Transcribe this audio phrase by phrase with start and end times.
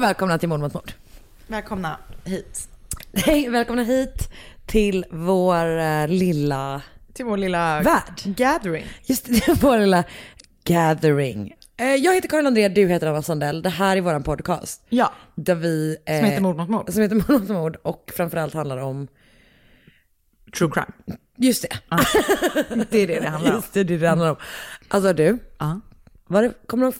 [0.00, 0.92] Och välkomna till Mord mot mord.
[1.46, 2.68] Välkomna hit.
[3.14, 4.28] Hej, välkomna hit
[4.66, 8.20] till vår eh, lilla, Till vår lilla Värld.
[8.24, 8.84] gathering.
[9.04, 10.04] just det, vår lilla
[10.64, 11.52] gathering.
[11.76, 13.62] Eh, jag heter Karin André, du heter Anna Sandell.
[13.62, 14.82] Det här är vår podcast.
[14.88, 15.96] Ja, Där vi...
[16.06, 16.92] eh, som heter Mord mot mord.
[16.92, 19.08] Som heter Mord mot mord och framförallt handlar om...
[20.58, 21.18] True crime.
[21.36, 21.78] Just det.
[22.90, 23.56] Det är det det handlar om.
[23.60, 24.36] Just det, det är det handlar om.
[24.88, 25.80] Alltså du, Ja.
[26.26, 26.92] var det, kommer du,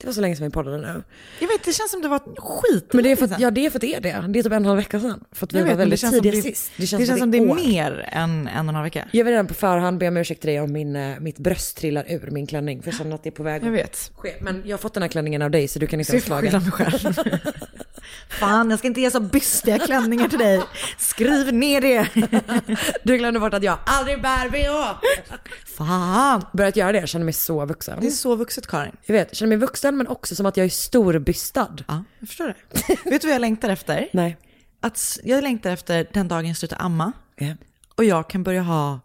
[0.00, 1.02] det var så länge sedan vi poddade nu.
[1.40, 2.92] Jag vet, det känns som det var skit.
[2.92, 4.24] Men det är för att, ja, det är för att det är det.
[4.28, 5.24] Det är typ en och en halv vecka sedan.
[5.32, 6.72] För att vi var vet, det väldigt känns som tidiga det, sist.
[6.76, 7.60] Det känns, som det år.
[7.60, 9.08] är mer än en och en halv vecka.
[9.12, 11.76] Jag vill redan på förhand be om ursäkt till dig om min, eh, mitt bröst
[11.76, 12.82] trillar ur min klänning.
[12.82, 14.10] För jag känner att det är på väg Jag vet.
[14.16, 14.34] ske.
[14.40, 16.40] Men jag har fått den här klänningen av dig så du kan inte Så vara
[18.28, 20.62] Fan, jag ska inte ge så bystiga klänningar till dig.
[20.98, 22.08] Skriv ner det.
[23.04, 25.00] Du glömde bort att jag aldrig bär bh.
[25.76, 26.44] Fan.
[26.52, 27.98] Börjat göra det, jag känner mig så vuxen.
[28.00, 28.96] Det är så vuxet Karin.
[29.06, 31.84] Jag vet, jag känner mig vuxen men också som att jag är storbystad.
[31.88, 33.10] Ja, jag förstår det.
[33.10, 34.08] vet du vad jag längtar efter?
[34.12, 34.36] Nej.
[34.80, 37.54] Att jag längtar efter den dagen jag slutar amma Ja.
[37.94, 39.00] och jag kan börja ha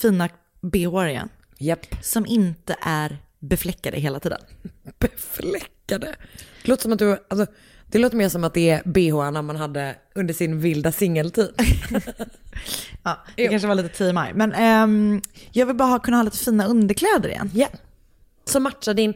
[0.00, 0.28] fina
[0.60, 1.28] bh igen.
[1.58, 1.86] Japp.
[2.02, 4.40] Som inte är befläckade hela tiden.
[4.98, 6.14] Befläckade.
[6.62, 7.46] Det låter som att du, alltså,
[7.86, 11.48] det låter mer som att det är bh man hade under sin vilda singeltid.
[13.02, 14.32] Ja, det kanske var lite TMI.
[14.34, 15.22] Men ehm,
[15.52, 17.50] jag vill bara ha, kunna ha lite fina underkläder igen.
[17.54, 17.68] Ja.
[18.44, 19.14] Som matchar din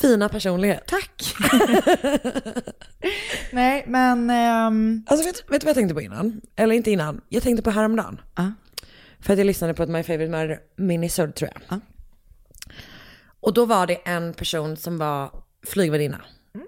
[0.00, 0.82] fina personlighet.
[0.86, 1.34] Tack.
[3.52, 4.30] Nej, men...
[4.30, 6.40] ehm, Alltså vet, vet du vad jag tänkte på innan?
[6.56, 8.20] Eller inte innan, jag tänkte på häromdagen.
[8.34, 8.52] Ja.
[9.20, 11.62] För att jag lyssnade på ett My Favorite Murder minisode tror jag.
[11.68, 11.80] Ja.
[13.40, 15.30] Och då var det en person som var
[15.66, 16.20] flygvärdinna.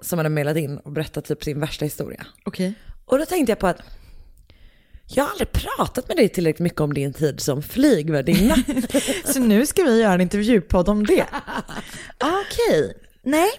[0.03, 2.27] Som hade mejlat in och berättat typ sin värsta historia.
[2.45, 2.75] Okej.
[3.05, 3.81] Och då tänkte jag på att
[5.07, 8.57] jag har aldrig pratat med dig tillräckligt mycket om din tid som flygvärdinna.
[9.25, 11.27] Så nu ska vi göra en intervjupodd om det.
[12.19, 12.97] Okej.
[13.23, 13.51] Nej,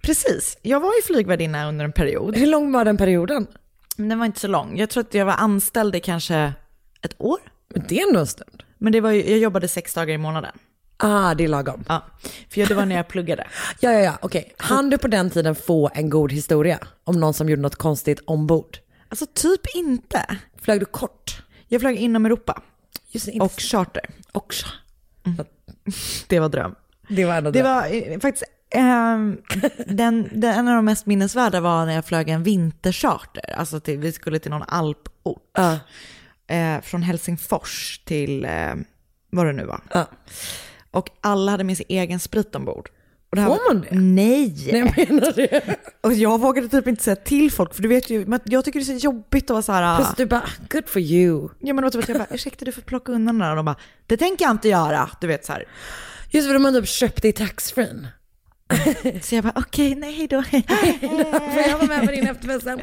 [0.00, 0.58] precis.
[0.62, 2.36] Jag var ju flygvärdinna under en period.
[2.36, 3.46] Hur lång var den perioden?
[3.96, 4.78] Den var inte så lång.
[4.78, 6.52] Jag tror att jag var anställd i kanske
[7.02, 7.38] ett år.
[7.68, 8.62] Men det är ändå en stund.
[8.78, 10.58] Men det var ju, jag jobbade sex dagar i månaden.
[10.96, 11.84] Ah, det är lagom.
[11.88, 12.04] Ja,
[12.50, 13.46] för det var när jag pluggade.
[13.80, 14.54] Ja, ja, ja, okej.
[14.56, 18.20] Han du på den tiden få en god historia om någon som gjorde något konstigt
[18.24, 18.78] ombord?
[19.08, 20.38] Alltså typ inte.
[20.60, 21.42] Flög du kort?
[21.68, 22.62] Jag flög inom Europa
[23.10, 24.04] Just det, och charter.
[24.32, 24.66] också.
[26.28, 26.74] Det var dröm.
[27.08, 29.38] Det var ändå Det var eh, faktiskt, ehm,
[29.86, 33.54] den, den, en av de mest minnesvärda var när jag flög en vintercharter.
[33.56, 35.42] Alltså till, vi skulle till någon alport.
[35.52, 35.78] Ja.
[36.46, 38.74] Eh, från Helsingfors till eh,
[39.30, 39.80] vad det nu var.
[40.96, 42.88] Och alla hade med sig egen sprit ombord.
[43.30, 43.88] Och det här Får man det?
[43.90, 44.54] Nej.
[44.72, 45.76] Nej, jag menar det.
[46.00, 48.92] Och jag vågade typ inte säga till folk, för du vet ju, jag tycker det
[48.92, 49.96] är så jobbigt att vara så här.
[49.96, 51.48] Plus du bara, good for you.
[51.60, 53.50] Ja men att jag bara, ursäkta du får plocka undan den här.
[53.50, 53.76] Och de bara,
[54.06, 55.10] det tänker jag inte göra.
[55.20, 55.64] Du vet så här.
[56.30, 58.06] Just för de har typ köpt det i taxfree.
[59.22, 60.42] Så jag bara, okej, nej då.
[61.52, 62.80] Får jag vara med på din efterfest sen?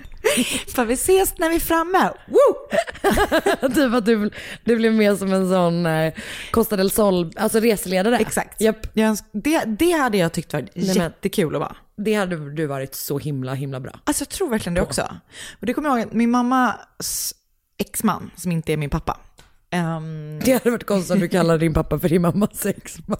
[0.75, 2.09] Får vi ses när vi är framme?
[2.27, 3.69] Woo!
[3.75, 4.29] typ att du,
[4.63, 6.13] du blev mer som en sån eh,
[6.51, 8.17] Costa del Sol, alltså reseledare.
[8.17, 8.61] Exakt.
[8.61, 8.87] Japp.
[8.93, 11.75] Jag det, det hade jag tyckt var men- jättekul att vara.
[11.97, 13.99] Det hade du varit så himla, himla bra.
[14.03, 15.01] Alltså jag tror verkligen det också.
[15.59, 17.33] Och det kommer jag ihåg min mammas
[17.77, 19.17] exman som inte är min pappa.
[19.73, 23.17] Ehm, Det hade varit konstigt om du kallade din pappa för din mammas exman.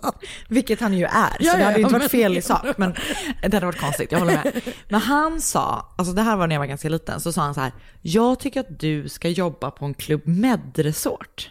[0.50, 1.10] vilket han ju är,
[1.40, 2.66] Ja, så det ja, hade ju inte ja, varit men- fel i sak.
[2.78, 2.94] Men
[3.42, 4.62] det hade varit konstigt, jag håller med.
[4.90, 7.54] Men han sa, alltså det här var när jag var ganska liten, så sa han
[7.54, 7.72] så här,
[8.02, 11.50] jag tycker att du ska jobba på en Club Med-resort.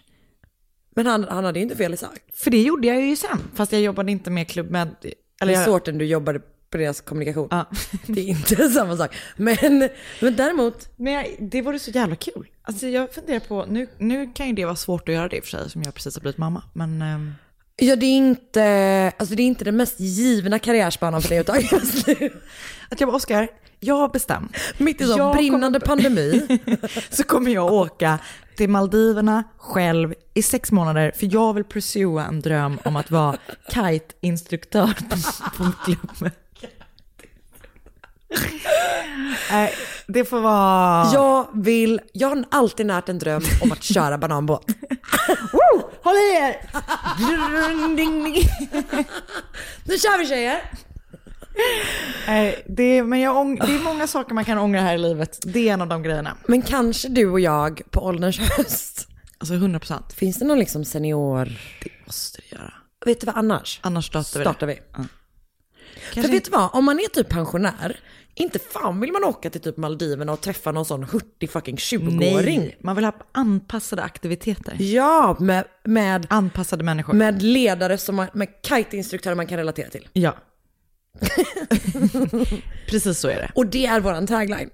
[0.96, 2.18] Men han, han hade ju inte fel i sak.
[2.34, 4.88] För det gjorde jag ju sen, fast jag jobbade inte med Club Med.
[5.40, 6.40] Eller jag, Resorten du jobbade
[6.72, 7.48] på deras kommunikation.
[7.50, 7.66] Ja.
[8.06, 9.14] Det är inte samma sak.
[9.36, 9.88] Men,
[10.20, 12.46] men däremot, men jag, det vore så jävla kul.
[12.62, 15.40] Alltså jag funderar på, nu, nu kan ju det vara svårt att göra det i
[15.40, 16.62] och för sig, som jag precis har blivit mamma.
[16.72, 17.32] Men ehm,
[17.76, 21.46] ja det är inte, alltså det är inte den mest givna karriärsbanan för dig att
[21.46, 22.14] ta just nu.
[22.90, 23.48] att jag bara, Oskar,
[23.80, 24.56] jag har bestämt.
[24.78, 26.60] Mitt i så Jag brinnande pandemi.
[27.10, 28.18] så kommer jag åka
[28.56, 33.36] till Maldiverna själv i sex månader för jag vill pursua en dröm om att vara
[33.68, 35.16] kite-instruktör på,
[35.56, 36.32] på en klubb.
[39.50, 39.74] Nej,
[40.06, 41.10] det får vara...
[41.12, 44.66] Jag vill, jag har alltid närt en dröm om att köra bananbåt.
[45.52, 45.90] Woo!
[46.02, 46.56] Håll i er!
[49.84, 50.70] Nu kör vi tjejer!
[52.26, 54.98] Nej, det, är- men jag ång, det är många saker man kan ångra här i
[54.98, 55.38] livet.
[55.42, 56.36] Det är en av de grejerna.
[56.46, 59.08] Men kanske du och jag på ålderns höst.
[59.38, 60.12] Alltså 100 procent.
[60.12, 61.44] Finns det någon liksom senior...
[61.82, 62.72] Det måste det göra.
[63.04, 63.80] Vet du vad annars?
[63.82, 64.74] Annars startar vi Startar vi.
[64.74, 65.04] För
[66.14, 68.00] Kanske vet du vad, om man är typ pensionär,
[68.34, 72.58] inte fan vill man åka till typ Maldiverna och träffa någon sån hurtig fucking 20-åring.
[72.60, 74.76] Nej, man vill ha anpassade aktiviteter.
[74.78, 77.12] Ja, med, med, Anpassade människor.
[77.12, 80.08] med ledare som man, med kiteinstruktörer man kan relatera till.
[80.12, 80.36] Ja.
[82.88, 83.50] Precis så är det.
[83.54, 84.70] Och det är våran tagline.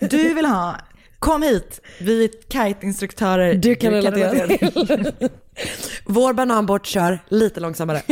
[0.00, 0.76] Du vill ha,
[1.22, 3.54] kom hit, vi är kiteinstruktörer.
[3.54, 5.12] Du kan relatera till.
[6.06, 8.02] Vår bananbåt kör lite långsammare.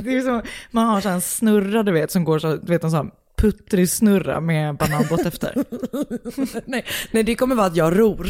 [0.00, 2.90] Det är som, man har en snurra du vet som går så, du vet en
[2.90, 5.54] sån puttrig snurra med bananbåt efter.
[6.70, 8.28] nej, nej, det kommer vara att jag ror.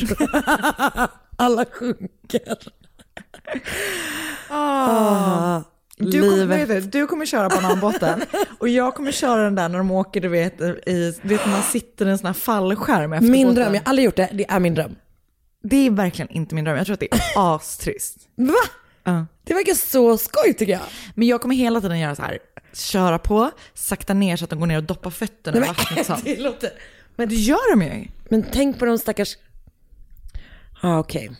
[1.36, 2.58] Alla sjunker.
[4.48, 5.62] Ah,
[6.00, 6.68] Du kommer, livet.
[6.68, 8.22] vet du, du kommer köra bananbåten
[8.58, 11.52] och jag kommer köra den där när de åker, du vet, i, du vet när
[11.52, 13.62] man sitter i en sån här fallskärm efter Min båten.
[13.62, 14.94] dröm, jag har aldrig gjort det, det är min dröm.
[15.62, 17.20] Det är verkligen inte min dröm, jag tror att det är
[17.54, 18.16] astrist.
[18.36, 18.54] Va?
[19.04, 19.26] Ja.
[19.44, 20.82] Det verkar så skoj tycker jag.
[21.14, 22.38] Men jag kommer hela tiden göra så här,
[22.72, 26.08] köra på, sakta ner så att de går ner och doppar fötterna i vattnet.
[26.08, 26.70] men, det låter...
[27.16, 28.08] Men det gör de ju.
[28.28, 29.36] men tänk på de stackars...
[30.80, 31.30] Ah, Okej.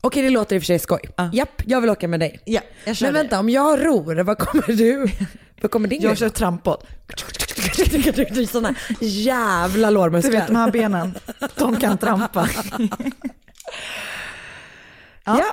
[0.00, 1.00] Okej, det låter i och för sig skoj.
[1.32, 2.40] Japp, jag vill åka med dig.
[2.44, 3.20] Ja, jag kör Men det.
[3.20, 5.06] vänta, om jag ror, vad kommer du...
[5.62, 6.86] Vad kommer din Jag kör trampbåt.
[8.50, 10.44] Sådana jävla Du vet lårmuskler.
[10.46, 11.14] de här benen,
[11.58, 12.48] de kan trampa.
[15.24, 15.44] Ja.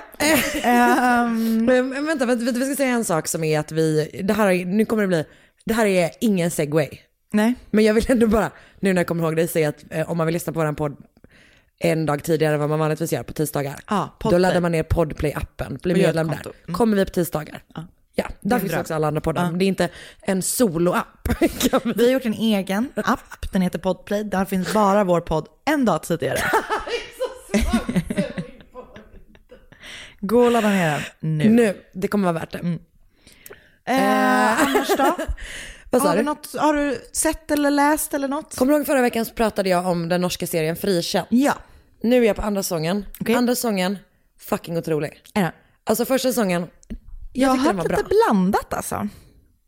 [0.62, 4.50] Ehm, Men, men vänta, vi ska säga en sak som är att vi, det här,
[4.52, 5.24] är- nu kommer det bli,
[5.64, 6.88] det här är ingen segway.
[7.32, 10.10] nej, Men jag vill ändå bara, nu när jag kommer ihåg det, säga att eh,
[10.10, 10.96] om man vill lyssna på vår podd
[11.78, 13.80] en dag tidigare än vad man vanligtvis gör på tisdagar.
[13.90, 16.40] Ja, då laddar man ner Podplay-appen, blir medlem där.
[16.64, 16.74] Mm.
[16.78, 17.62] Kommer vi på tisdagar.
[18.14, 19.42] Ja, där en finns också alla andra poddar.
[19.44, 19.50] Ja.
[19.50, 19.88] Men det är inte
[20.22, 21.28] en solo-app.
[21.84, 24.24] vi- har gjort en egen app, den heter Podplay.
[24.24, 26.38] Där finns bara vår podd en dag tidigare.
[30.20, 31.48] Gå och ladda ner den nu.
[31.48, 32.78] nu, det kommer vara värt det.
[33.84, 35.16] Eh, annars då?
[35.90, 36.24] Vad Har du, du?
[36.24, 38.56] något, har du sett eller läst eller något?
[38.56, 41.26] Kommer du ihåg förra veckan så pratade jag om den norska serien Frikänd?
[41.30, 41.54] Ja.
[42.00, 43.04] Nu är jag på andra sången.
[43.20, 43.34] Okej.
[43.34, 43.98] Andra sången,
[44.38, 45.22] fucking otrolig.
[45.34, 45.52] Är det?
[45.84, 46.98] Alltså första säsongen, jag,
[47.32, 49.08] Jag har hört lite blandat alltså.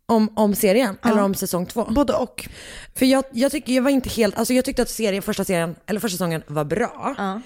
[0.07, 1.85] Om, om serien, eller om säsong två.
[1.85, 2.49] Både och.
[2.95, 5.75] För jag, jag tycker jag var inte helt, alltså jag tyckte att serien, första serien,
[5.87, 7.15] eller första säsongen var bra.
[7.19, 7.41] Ja.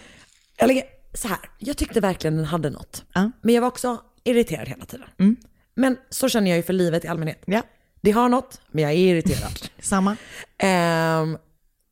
[0.58, 0.82] Eller
[1.14, 3.04] så här, jag tyckte verkligen den hade något.
[3.14, 3.30] Ja.
[3.42, 5.06] Men jag var också irriterad hela tiden.
[5.74, 7.42] Men så känner jag ju för livet i allmänhet.
[7.44, 7.62] Ja,
[8.00, 9.52] Det har något, men jag är irriterad.
[9.80, 10.16] samma.
[10.58, 11.38] Ehm,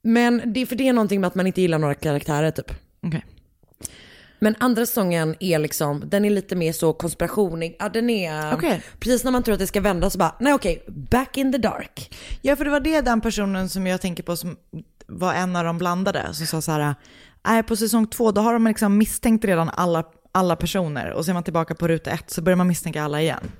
[0.03, 2.73] men det, för det är någonting med att man inte gillar några karaktärer typ.
[3.07, 3.25] Okej.
[4.39, 7.77] Men andra säsongen är liksom, den är lite mer så konspirationig.
[7.79, 8.83] Ja, den är, Okej.
[8.99, 11.59] precis när man tror att det ska vända så bara, nej okej, back in the
[11.59, 12.17] dark.
[12.41, 14.57] Ja, för det var det den personen som jag tänker på som
[15.07, 16.95] var en av de blandade som sa så här,
[17.47, 21.31] nej på säsong två då har de liksom misstänkt redan alla, alla personer och så
[21.31, 23.51] är man tillbaka på ruta ett så börjar man misstänka alla igen.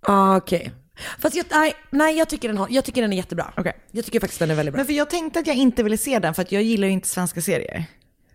[0.00, 0.72] Ah, okej.
[1.18, 3.52] Fast jag, nej, nej jag, tycker den har, jag tycker den är jättebra.
[3.56, 3.76] Okej.
[3.90, 4.78] Jag tycker faktiskt den är väldigt bra.
[4.78, 6.92] Men för jag tänkte att jag inte ville se den för att jag gillar ju
[6.92, 7.84] inte svenska serier.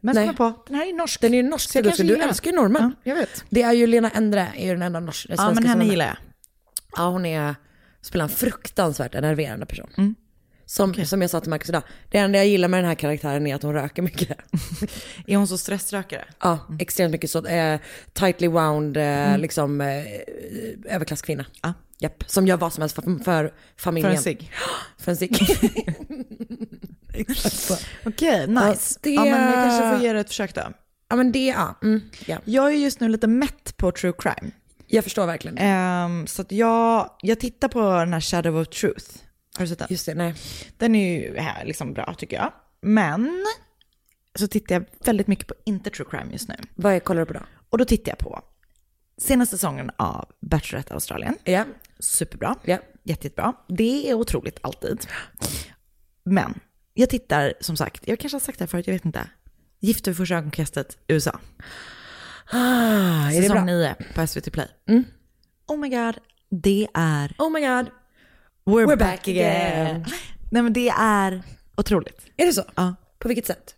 [0.05, 0.35] Men Nej.
[0.35, 1.21] på, den här är norsk.
[1.21, 2.95] Den är norsk, Så jag du, gillar älskar ju norrmän.
[3.03, 3.43] Ja, jag vet.
[3.49, 6.05] Det är ju Lena Endre, är ju den enda norsk, Ja, svenska men henne gillar
[6.05, 6.15] jag.
[6.97, 7.55] Ja, hon är,
[8.01, 9.89] spelar en fruktansvärt enerverande person.
[9.97, 10.15] Mm.
[10.65, 13.47] Som, som jag sa till Marcus idag, det enda jag gillar med den här karaktären
[13.47, 14.37] är att hon röker mycket.
[15.27, 16.25] Är hon så stressrökare?
[16.39, 17.45] Ja, extremt mycket så.
[17.45, 17.79] Eh,
[18.13, 20.03] tightly wound, eh, liksom eh,
[20.85, 21.43] överklasskvinna.
[21.43, 21.55] Mm.
[21.61, 21.73] Ja.
[21.99, 24.11] Japp, som gör vad som helst för, för För familjen.
[24.11, 24.51] en cigg?
[24.97, 25.37] För en cigg.
[28.05, 28.99] Okej, nice.
[29.01, 30.61] det- Ja, men jag kanske får ge det ett försök då.
[31.09, 31.75] Ja men det, ja.
[31.83, 32.37] Mm, ja.
[32.45, 34.51] Jag är just nu lite mätt på true crime.
[34.87, 35.57] Jag förstår verkligen.
[35.57, 39.05] Ehm, så att jag, jag tittar på den här Shadow of Truth.
[39.57, 39.87] Har du sett den?
[39.91, 40.35] Just det, nej.
[40.77, 42.53] Den är ju här liksom bra tycker jag.
[42.81, 43.45] Men
[44.39, 46.55] så tittar jag väldigt mycket på inte true crime just nu.
[46.75, 47.39] Vad är, kollar du på då?
[47.69, 48.41] Och då tittar jag på
[49.17, 51.35] senaste säsongen av Bachelorette Australien.
[51.43, 51.65] Ja.
[51.99, 52.55] Superbra.
[52.63, 52.73] Ja.
[52.73, 52.87] Jätte,
[53.27, 53.53] jättebra.
[53.67, 55.05] Det är otroligt alltid.
[56.25, 56.59] Men
[56.93, 59.29] jag tittar som sagt, jag kanske har sagt det här förut, jag vet inte.
[59.79, 61.39] Gift vid första ögonkastet USA.
[62.51, 63.65] Ah, är det Säsong bra?
[63.65, 64.67] 9 på SVT Play.
[64.89, 65.03] Mm.
[65.67, 66.17] Oh my god,
[66.49, 67.89] det är Oh my god.
[68.65, 69.85] We're, We're back, back again.
[69.85, 70.05] again.
[70.51, 71.43] Nej men det är
[71.77, 72.21] otroligt.
[72.37, 72.63] Är det så?
[72.75, 72.95] Ja.
[73.19, 73.75] På vilket sätt?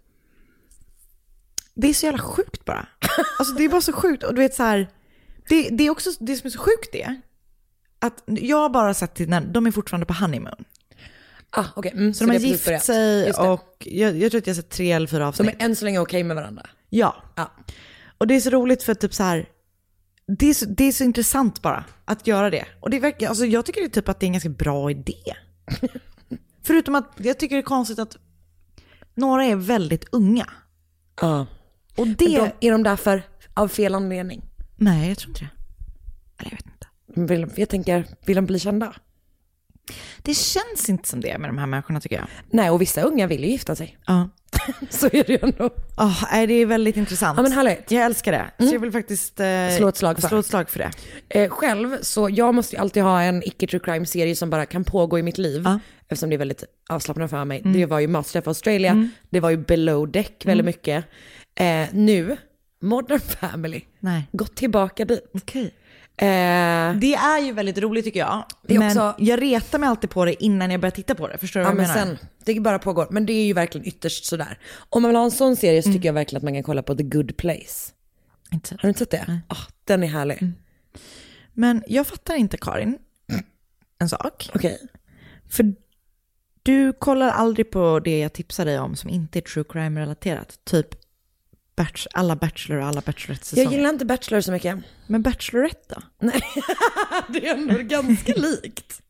[1.73, 2.87] Det är så jävla sjukt bara.
[3.39, 4.23] Alltså det är bara så sjukt.
[4.23, 4.87] Och du vet så här,
[5.49, 7.21] det, det är också det som är så sjukt är
[7.99, 10.65] att jag har bara sett till när de är fortfarande på honeymoon.
[11.55, 11.91] Ah, okej.
[11.91, 14.91] Mm, Så, de har gift sig och jag, jag tror att jag har sett tre
[14.91, 15.55] eller fyra De avsnitt.
[15.59, 16.65] är än så länge okej med varandra.
[16.89, 17.15] Ja.
[17.35, 17.51] Ja.
[18.17, 19.49] Och det är så roligt för typ så här,
[20.37, 22.65] det är så, det är så intressant bara att göra det.
[22.79, 25.15] Och det verkar, alltså jag tycker det typ att det är en ganska bra idé.
[26.63, 28.17] Förutom att jag tycker det är konstigt att
[29.15, 30.49] några är väldigt unga.
[31.21, 31.47] Ja.
[31.95, 32.25] Och Det...
[32.25, 34.41] De, är de därför av fel anledning?
[34.75, 35.49] Nej, jag tror inte det.
[36.39, 37.33] Eller jag vet inte.
[37.33, 38.93] Vill, jag tänker, vill de bli kända?
[40.21, 42.27] Det känns inte som det med de här människorna tycker jag.
[42.49, 43.97] Nej, och vissa unga vill ju gifta sig.
[44.05, 44.29] Ja.
[44.89, 45.65] så är det ju ändå.
[45.97, 47.37] Oh, det är väldigt intressant.
[47.37, 47.91] Ja, men härligt.
[47.91, 48.65] Jag älskar det.
[48.65, 49.45] Så jag vill faktiskt eh,
[49.77, 50.27] Slå ett slag för.
[50.27, 50.91] slå ett slag för det.
[51.29, 54.83] Eh, själv, så jag måste ju alltid ha en icke true crime-serie som bara kan
[54.83, 55.61] pågå i mitt liv.
[55.65, 55.79] Ja.
[56.07, 57.61] Eftersom det är väldigt avslappnande för mig.
[57.65, 61.05] Det var ju Masterchef Australia, det var ju Below Deck väldigt mycket.
[61.59, 62.37] Eh, nu,
[62.81, 64.27] Modern Family, Nej.
[64.31, 65.31] gått tillbaka dit.
[65.33, 65.73] Okej.
[66.17, 68.43] Eh, Det är ju väldigt roligt tycker jag.
[68.61, 71.37] Men också- jag retar mig alltid på det innan jag börjar titta på det.
[71.37, 72.17] Förstår du ja vad jag men menar?
[72.17, 73.07] sen, det bara pågår.
[73.11, 74.59] Men det är ju verkligen ytterst sådär.
[74.89, 76.83] Om man vill ha en sån serie så tycker jag verkligen att man kan kolla
[76.83, 77.91] på The Good Place.
[78.51, 79.41] Har du inte sett det?
[79.47, 80.51] Ah, den är härlig.
[81.53, 82.97] Men jag fattar inte Karin,
[83.99, 84.49] en sak.
[84.55, 84.79] Okej.
[85.49, 85.73] För
[86.63, 90.59] du kollar aldrig på det jag tipsar dig om som inte är true crime-relaterat.
[90.63, 90.87] Typ
[91.75, 93.63] batch, alla Bachelor och alla Bachelorette-säsonger.
[93.63, 94.77] Jag gillar inte Bachelor så mycket.
[95.07, 96.01] Men Bachelorette då?
[96.19, 96.41] Nej,
[97.29, 99.01] det är ändå ganska likt.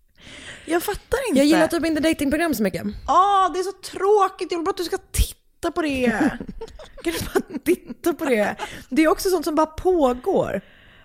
[0.65, 1.39] Jag fattar inte.
[1.39, 2.83] Jag gillar typ inte datingprogram så mycket.
[3.07, 4.51] Åh, det är så tråkigt.
[4.51, 6.11] Jag vill bara att du ska titta på det.
[7.03, 8.55] kan du bara titta på det?
[8.89, 10.61] Det är också sånt som bara pågår.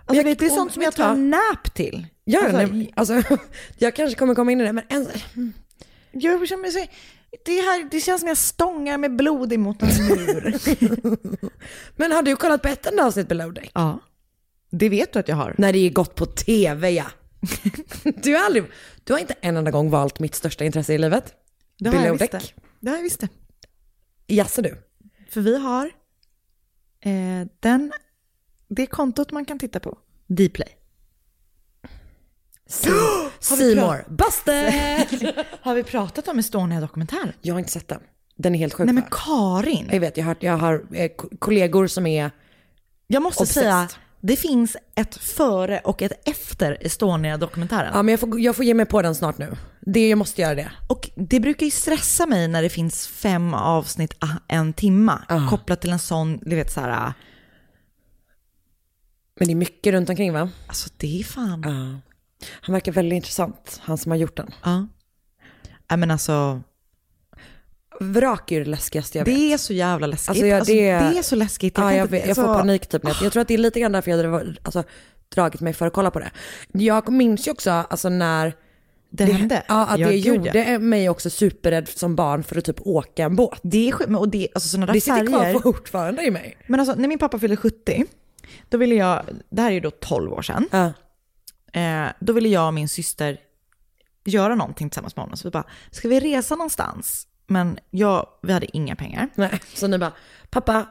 [0.07, 2.07] Alltså, Jag- det är sånt som jag tar en nap till.
[2.25, 3.23] Ja, alltså, nej, alltså,
[3.79, 5.09] jag kanske kommer komma in i det, men en,
[6.13, 6.87] jag känner mig så,
[7.45, 10.55] det, här, det känns som jag stångar med blod emot en mur.
[11.97, 13.71] Men har du kollat på ett enda avsnitt Below Deck?
[13.75, 13.99] ja,
[14.71, 15.55] det vet du att jag har.
[15.59, 17.07] När det är gått på tv ja.
[18.23, 18.65] Du har aldrig,
[19.05, 21.35] du har inte en enda gång valt mitt största intresse i livet.
[21.79, 22.55] Det har jag Below visst Deck.
[22.57, 22.63] det.
[22.81, 23.29] Det har jag visst det.
[24.27, 24.77] Jaså du?
[25.31, 25.87] För vi har
[27.01, 27.93] eh, den,
[28.69, 29.99] det kontot man kan titta på.
[30.27, 30.77] Dplay.
[33.41, 34.05] Seymour.
[34.09, 34.73] Busted!
[35.63, 37.33] Har vi pratat om Estonia-dokumentären?
[37.41, 38.01] Jag har inte sett den.
[38.37, 39.05] Den är helt sjuk Nej men?
[39.11, 39.89] Karin.
[39.93, 42.31] Jag vet, jag har, jag har eh, ko- kollegor som är,
[43.07, 43.63] Jag måste Obsessed.
[43.63, 43.89] säga,
[44.21, 47.91] det finns ett före och ett efter Estonia-dokumentären.
[47.95, 49.57] ja men jag får, jag får ge mig på den snart nu.
[49.81, 50.73] Det, jag måste göra det.
[50.89, 54.15] Och det brukar ju stressa mig när det finns fem avsnitt,
[54.49, 55.49] en timma, Ah.
[55.51, 57.13] kopplat till en sån, du vet så här, ah,
[59.39, 60.51] Men det är mycket runt omkring va?
[60.67, 62.10] alltså det är fan, ja.
[62.41, 62.47] Ja.
[62.61, 64.51] Han verkar väldigt intressant, han som har gjort den.
[65.91, 66.61] Nej men alltså,
[68.01, 69.35] Vrak är ju det läskigaste jag vet.
[69.37, 70.29] det är så jävla läskigt.
[70.31, 71.19] Alltså, Alltså, ja, det- det...
[71.19, 71.75] är så läskigt.
[71.79, 73.03] Ja, kan jag, inte- jag får alltså, panik typ.
[73.23, 74.83] Jag tror att det är lite grann därför jag har alltså,
[75.35, 76.31] dragit mig för att kolla på det.
[76.73, 78.55] Jag minns ju också alltså, när
[79.11, 79.63] Det hände?
[79.69, 83.37] Ja, att Ja, det gjorde mig också superrädd som barn för att typ åka en
[83.37, 83.61] båt.
[83.63, 85.53] Det är sjukt, och det, alltså sådana där Det sitter färger.
[85.53, 86.57] kvar fortfarande i mig.
[86.67, 88.05] Men alltså när min pappa fyllde 70,
[88.69, 90.93] då ville jag, det här är ju då 12 år sedan, Ja.
[91.73, 93.39] Eh, då ville jag och min syster
[94.25, 95.37] göra någonting tillsammans med honom.
[95.37, 97.27] Så vi bara, ska vi resa någonstans?
[97.47, 99.29] Men jag, vi hade inga pengar.
[99.35, 99.61] Nej.
[99.75, 100.13] Så ni bara,
[100.51, 100.87] pappa,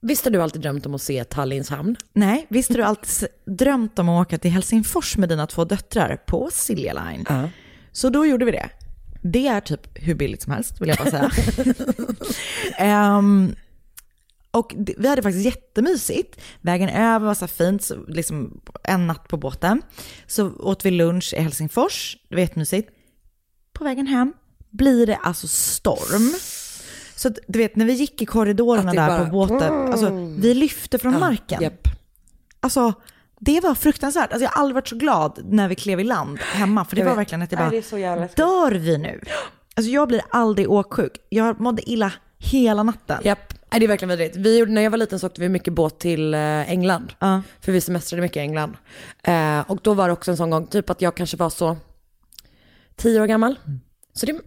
[0.00, 1.96] visst har du alltid drömt om att se Tallinns hamn?
[2.12, 6.16] Nej, visst har du alltid drömt om att åka till Helsingfors med dina två döttrar
[6.26, 7.24] på Silja Line?
[7.28, 7.48] Ja.
[7.92, 8.68] Så då gjorde vi det.
[9.22, 11.30] Det är typ hur billigt som helst, vill jag bara säga.
[12.78, 13.54] Ehm,
[14.52, 16.40] och vi hade faktiskt jättemysigt.
[16.60, 19.82] Vägen över var så fint, så liksom en natt på båten.
[20.26, 22.90] Så åt vi lunch i Helsingfors, det var jättemysigt.
[23.72, 24.32] På vägen hem
[24.70, 26.32] blir det alltså storm.
[27.16, 30.54] Så att, du vet, när vi gick i korridorerna där bara- på båten, alltså vi
[30.54, 31.62] lyfte från marken.
[31.62, 31.88] Japp.
[32.60, 32.92] Alltså,
[33.40, 34.32] det var fruktansvärt.
[34.32, 36.84] Alltså, jag har aldrig varit så glad när vi klev i land hemma.
[36.84, 37.18] För det Jag var vet.
[37.18, 38.36] verkligen att jag Nej, bara, det är så jävla läskigt.
[38.36, 39.20] dör vi nu?
[39.74, 41.12] Alltså jag blir aldrig åksjuk.
[41.28, 43.18] Jag mådde illa hela natten.
[43.24, 44.36] Japp, Nej, det är verkligen vidrigt.
[44.36, 47.12] Vi, gjorde- när jag var liten så åkte vi mycket båt till eh, England.
[47.18, 47.42] Ja.
[47.60, 48.76] För vi semestrade mycket i England.
[49.24, 51.76] Eh, och då var det också en sån gång, typ att jag kanske var så
[52.96, 53.58] tio år gammal.
[54.14, 54.40] Så det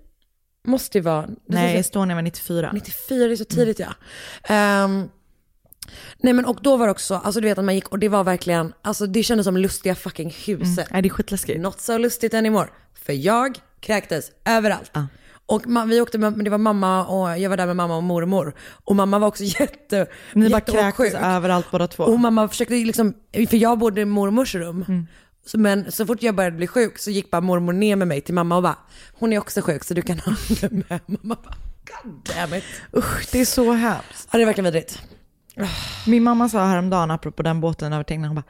[0.67, 1.27] måste ju vara...
[1.45, 2.71] Nej, Estonia var 94.
[2.73, 3.93] 94 är så tidigt ja.
[4.43, 5.09] Ehm,
[6.17, 8.09] nej men och då var det också, alltså du vet att man gick och det
[8.09, 10.87] var verkligen, alltså det kändes som lustiga fucking huset.
[10.91, 11.59] Nej, det är skitläskigt.
[11.61, 12.67] Not so lustigt anymore.
[13.05, 14.91] För jag kräktes överallt.
[15.47, 18.55] Och vi åkte med, det var mamma och jag var där med mamma och mormor.
[18.83, 22.03] Och mamma var också jätte, Ni bara kräktes överallt båda två.
[22.03, 23.13] Och mamma försökte liksom,
[23.49, 24.85] för jag bodde i mormors rum.
[24.87, 25.07] Mm.
[25.45, 28.21] Så, men så fort jag började bli sjuk så gick bara mormor ner med mig
[28.21, 28.77] till mamma och bara,
[29.13, 30.99] hon är också sjuk så du kan ha henne med.
[31.05, 31.55] Mamma bara,
[32.03, 32.63] god damn it.
[32.97, 34.29] Usch, det är så hemskt.
[34.31, 35.01] Ja det är verkligen vidrigt.
[36.07, 38.43] Min mamma sa häromdagen, apropå den båten över Tegnan, hon bara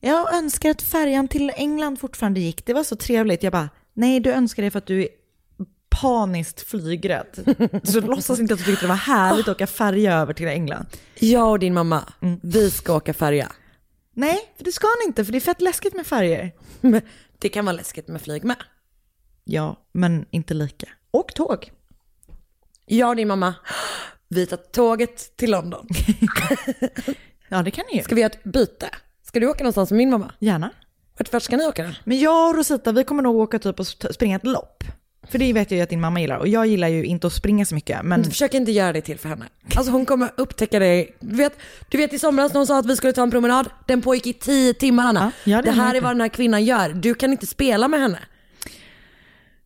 [0.00, 3.42] Jag önskar att färjan till England fortfarande gick, det var så trevligt.
[3.42, 5.08] Jag bara, nej du önskar det för att du är
[6.00, 7.58] paniskt flygrädd.
[7.84, 10.86] Så låtsas inte att du tyckte det var härligt att åka färja över till England.
[11.18, 12.40] Jag och din mamma, Mm.
[12.42, 13.52] vi ska åka färja.
[14.14, 16.52] Nej, för det ska ni inte, för det är fett läskigt med färger.
[16.80, 17.00] Men
[17.38, 18.56] det kan vara läskigt med flyg med.
[19.44, 20.86] Ja, men inte lika.
[21.10, 21.72] Och tåg.
[22.86, 23.54] Jag och din mamma,
[24.28, 25.88] vi tar tåget till London.
[27.48, 28.02] Ja, det kan ni ju.
[28.02, 28.90] Ska vi göra ett byte?
[29.22, 30.32] Ska du åka någonstans med min mamma?
[30.38, 30.70] Gärna.
[31.18, 31.90] Vart, vart ska ni åka då?
[32.04, 34.84] Men jag och Rosita, vi kommer nog åka typ och springa ett lopp.
[35.30, 36.36] För det vet jag ju att din mamma gillar.
[36.36, 38.02] Och jag gillar ju inte att springa så mycket.
[38.04, 39.44] Men Försök inte göra det till för henne.
[39.76, 41.06] Alltså hon kommer upptäcka det.
[41.20, 41.52] Du vet,
[41.88, 44.26] du vet i somras när hon sa att vi skulle ta en promenad, den pågick
[44.26, 45.32] i tio timmar Anna.
[45.44, 46.88] Ja, det det här är vad den här kvinnan gör.
[46.88, 48.18] Du kan inte spela med henne.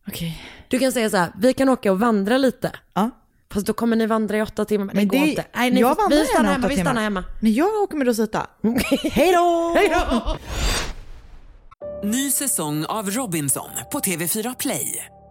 [0.07, 0.43] okej.
[0.67, 2.71] Du kan säga så här, vi kan åka och vandra lite.
[2.93, 3.09] Ja.
[3.53, 4.85] Fast då kommer ni vandra i åtta timmar.
[4.85, 5.45] Men, Men det går inte.
[5.55, 6.89] Nej, ni jag får, vandrar vi stannar hemma, vi timmar.
[6.91, 7.23] stannar hemma.
[7.39, 8.47] Men jag åker med Rosita.
[9.11, 10.37] Hej då!
[12.03, 15.05] Ny säsong av Robinson på TV4 Play.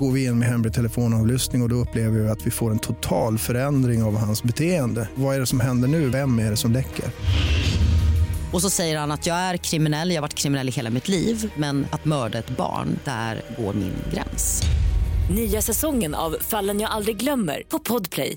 [0.00, 2.78] Går vi in med hemlig telefonavlyssning och, och då upplever vi att vi får en
[2.78, 5.08] total förändring av hans beteende.
[5.14, 6.08] Vad är det som händer nu?
[6.08, 7.04] Vem är det som läcker?
[8.52, 11.08] Och så säger han att jag är kriminell, jag har varit kriminell i hela mitt
[11.08, 14.62] liv men att mörda ett barn, där går min gräns.
[15.34, 18.36] Nya säsongen av Fallen jag aldrig glömmer på Podplay.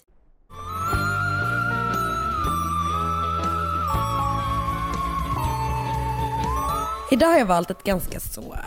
[7.12, 8.60] Idag har jag valt ett ganska så, eh,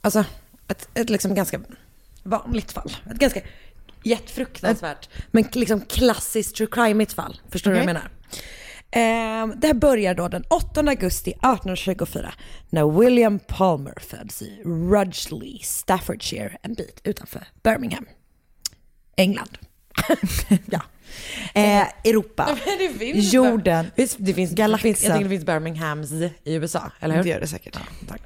[0.00, 0.24] alltså
[0.68, 1.60] ett, ett liksom ganska
[2.24, 2.96] vanligt fall.
[3.10, 3.40] Ett ganska
[4.02, 7.40] jättefruktansvärt, men liksom klassiskt true crime fall.
[7.50, 8.10] Förstår du vad jag menar?
[8.90, 12.32] Eh, det här börjar då den 8 augusti 1824
[12.70, 18.06] när William Palmer föds i Rudgley, Staffordshire, en bit utanför Birmingham.
[19.16, 19.58] England.
[20.70, 20.80] ja.
[21.54, 22.58] Eh, Europa.
[22.78, 23.86] det Jorden.
[23.94, 24.90] Visst, det finns, det Galaxen.
[24.90, 27.22] jag tänker det finns Birminghams i USA, eller hur?
[27.22, 27.78] Det gör det säkert.
[28.08, 28.20] Tack.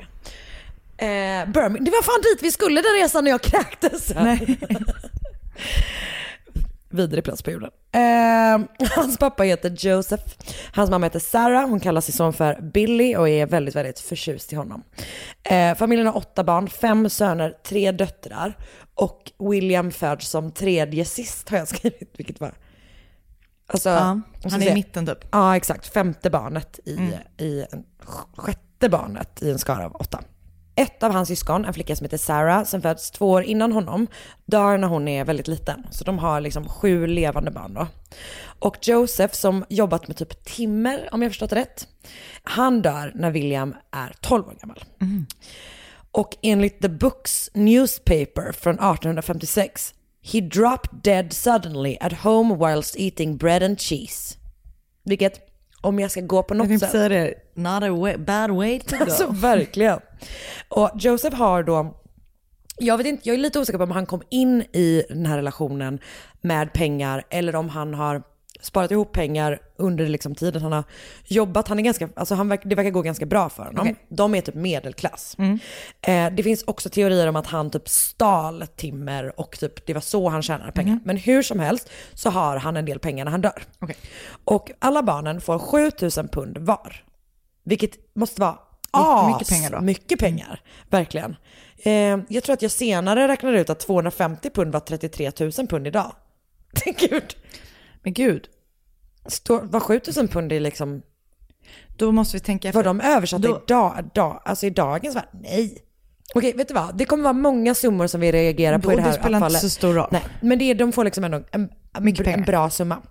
[0.99, 4.13] Eh, Birmingham, det var fan dit vi skulle den resan när jag kräktes.
[6.91, 7.71] Vidrig plats på jorden.
[7.93, 8.61] Eh,
[8.97, 10.25] hans pappa heter Joseph,
[10.73, 14.53] hans mamma heter Sarah, hon kallar sin son för Billy och är väldigt, väldigt förtjust
[14.53, 14.83] i honom.
[15.43, 18.59] Eh, familjen har åtta barn, fem söner, tre döttrar
[18.95, 22.53] och William föds som tredje sist har jag skrivit, vilket var
[23.71, 25.19] Alltså, Ja, han är i mitten typ.
[25.33, 25.87] Ja, exakt.
[25.93, 27.11] Femte barnet i, Mm.
[27.39, 27.65] i
[28.37, 30.21] sjätte barnet i en skara av åtta.
[30.79, 34.07] Ett av hans syskon, en flicka som heter Sarah, som föds två år innan honom,
[34.45, 35.87] dör när hon är väldigt liten.
[35.91, 37.87] Så de har liksom sju levande barn då.
[38.59, 41.89] Och Joseph som jobbat med typ timmer, om jag förstått det rätt,
[42.43, 44.85] han dör när William är 12 år gammal.
[46.11, 49.95] Och enligt The Books newspaper från 1856,
[50.33, 54.39] he dropped dead suddenly at home whilst eating bread and cheese.
[55.05, 55.48] Vilket,
[55.89, 56.91] om jag ska gå på Jag något sätt.
[56.91, 59.03] säga det, not a way, bad way to go.
[59.05, 59.99] Alltså verkligen.
[60.69, 61.95] Och Joseph har då,
[62.79, 65.37] jag vet inte, jag är lite osäker på om han kom in i den här
[65.37, 65.99] relationen
[66.41, 68.23] med pengar eller om han har
[68.61, 70.85] sparat ihop pengar under liksom tiden han har
[71.25, 71.69] jobbat.
[71.69, 73.81] Han är ganska, alltså han verkar, det verkar gå ganska bra för honom.
[73.81, 73.97] Okej.
[74.09, 75.37] De är typ medelklass.
[75.39, 75.59] Mm.
[76.03, 80.01] Eh, det finns också teorier om att han typ stal timmer och typ det var
[80.01, 80.93] så han tjänade pengar.
[80.95, 81.01] Mhm.
[81.05, 83.63] Men hur som helst så har han en del pengar när han dör.
[83.79, 83.97] Okej.
[84.45, 87.05] Och alla barnen får 7000 pund var.
[87.65, 88.59] Vilket måste vara
[88.93, 89.81] Mycket- mycket as- pengar då.
[89.81, 91.37] Mycket pengar, verkligen.
[91.83, 95.87] Eh, jag tror att jag senare räknade ut att 250 pund var 33 000 pund
[95.87, 96.13] idag.
[96.99, 97.37] Gud.
[98.09, 98.49] Men gud.
[99.27, 101.03] Står, var 7000 pund i liksom,
[101.97, 105.29] Då måste vi tänka var de översatta Då- i, dag, dag, alltså i dagens värld?
[105.33, 105.79] Nej.
[106.35, 106.97] Okej, vet du vad?
[106.97, 109.39] Det kommer vara många summor som vi reagerar på Och i det det här spelar
[109.39, 109.61] inte fallet.
[109.61, 110.09] så stor roll.
[110.11, 113.03] Nej, men det är, de får liksom ändå en, en, en bra summa.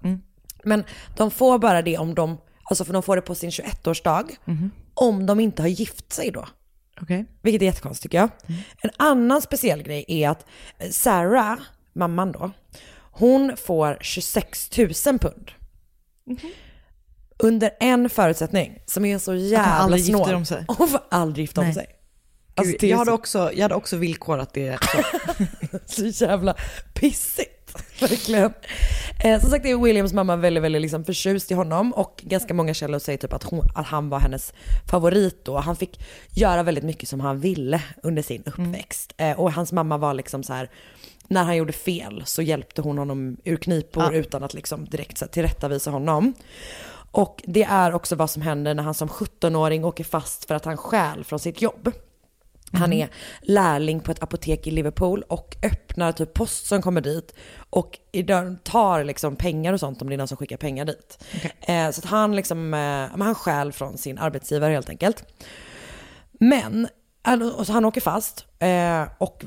[0.63, 0.83] Men
[1.17, 4.23] de får bara det om de, alltså för de får det på sin 21-årsdag,
[4.93, 6.47] om de inte har gift sig då.
[7.01, 7.25] Okej.
[7.41, 8.29] Vilket är jättekonstigt tycker jag.
[8.81, 10.45] En annan speciell grej är att
[10.91, 11.59] Sarah,
[11.93, 12.51] mamman då,
[13.17, 15.51] hon får 26 000 pund.
[17.39, 20.33] Under en förutsättning som är så jävla aldrig snål.
[20.33, 20.65] om sig.
[20.67, 21.87] Hon får aldrig gifta om sig.
[22.55, 24.79] Alltså, jag, hade så- också, jag hade också villkorat det.
[25.85, 26.05] Så.
[26.25, 26.55] jävla
[26.93, 27.53] pissigt.
[28.01, 28.53] Verkligen.
[29.23, 32.73] Eh, som sagt är Williams mamma väldigt, väldigt liksom förtjust i honom och ganska många
[32.73, 34.53] källor säger typ att, hon, att han var hennes
[34.91, 35.57] favorit då.
[35.57, 35.99] Han fick
[36.29, 39.13] göra väldigt mycket som han ville under sin uppväxt.
[39.17, 40.69] Eh, och hans mamma var liksom så här,
[41.27, 44.11] när han gjorde fel så hjälpte hon honom ur knipor Ja.
[44.13, 46.33] utan att liksom direkt så här, tillrättavisa honom.
[47.11, 50.65] Och det är också vad som händer när han som 17-åring åker fast för att
[50.65, 51.91] han stjäl från sitt jobb.
[52.73, 53.09] Han är
[53.41, 57.33] lärling på ett apotek i Liverpool och öppnar typ post som kommer dit
[57.69, 60.85] och i dörren tar liksom pengar och sånt om det är någon som skickar pengar
[60.85, 61.23] dit.
[61.61, 65.25] Eh, så att han liksom, eh, han stjäl från sin arbetsgivare helt enkelt.
[66.31, 66.87] Men,
[67.21, 69.43] han- och så han åker fast eh, och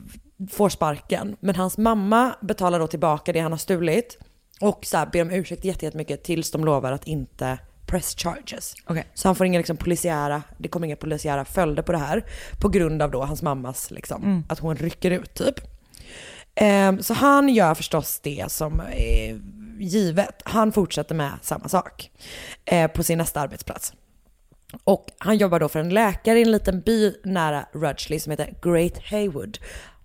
[0.51, 1.37] får sparken.
[1.41, 4.19] Men hans mamma betalar då tillbaka det han har stulit
[4.61, 8.75] och så här ber om ursäkt jätte- jättemycket tills de lovar att inte press charges.
[8.87, 9.07] Okej.
[9.15, 12.25] Så han får inga liksom polisiära, det kommer inga polisiära följder på det här.
[12.61, 15.55] På grund av då hans mammas, liksom, att hon rycker ut typ.
[16.55, 19.41] Ehm, så han gör förstås det som är
[19.79, 20.43] givet.
[20.45, 22.11] Han fortsätter med samma sak
[22.65, 23.93] eh, på sin nästa arbetsplats.
[24.85, 28.55] Och han jobbar då för en läkare i en liten by nära Rudgley som heter
[28.63, 29.59] Great Haywood.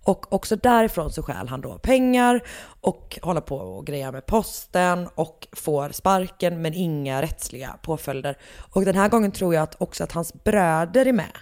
[0.06, 2.40] Och också därifrån så stjäl han då pengar
[2.80, 8.38] och håller på och grejer med posten och får sparken men inga rättsliga påföljder.
[8.72, 11.32] Och den här gången tror jag att också att hans bröder är med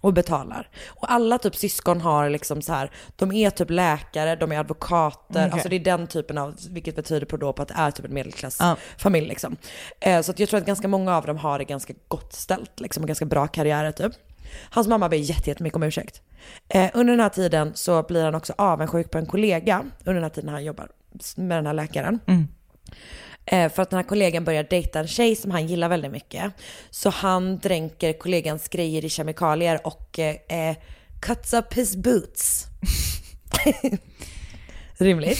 [0.00, 0.68] och betalar.
[0.88, 5.40] Och alla typ syskon har liksom så här, de är typ läkare, de är advokater,
[5.40, 5.50] Okej.
[5.52, 8.04] alltså det är den typen av, vilket betyder på då på att det är typ
[8.06, 8.76] en medelklass Ja.
[8.98, 9.56] familj liksom.
[10.00, 13.02] Eh, så jag tror att ganska många av dem har det ganska gott ställt liksom
[13.02, 14.12] och ganska bra karriärer typ.
[14.70, 16.22] Hans mamma ber jätte- jättemycket om ursäkt.
[16.68, 20.22] Eh, under den här tiden så blir han också avundsjuk på en kollega under den
[20.22, 20.88] här tiden han jobbar
[21.36, 22.20] med den här läkaren.
[23.46, 26.52] Eh, för att den här kollegan börjar dejta en tjej som han gillar väldigt mycket.
[26.90, 30.76] Så han dränker kollegans grejer i kemikalier och eh, eh,
[31.20, 32.66] cuts up his boots.
[34.98, 35.38] Rimligt.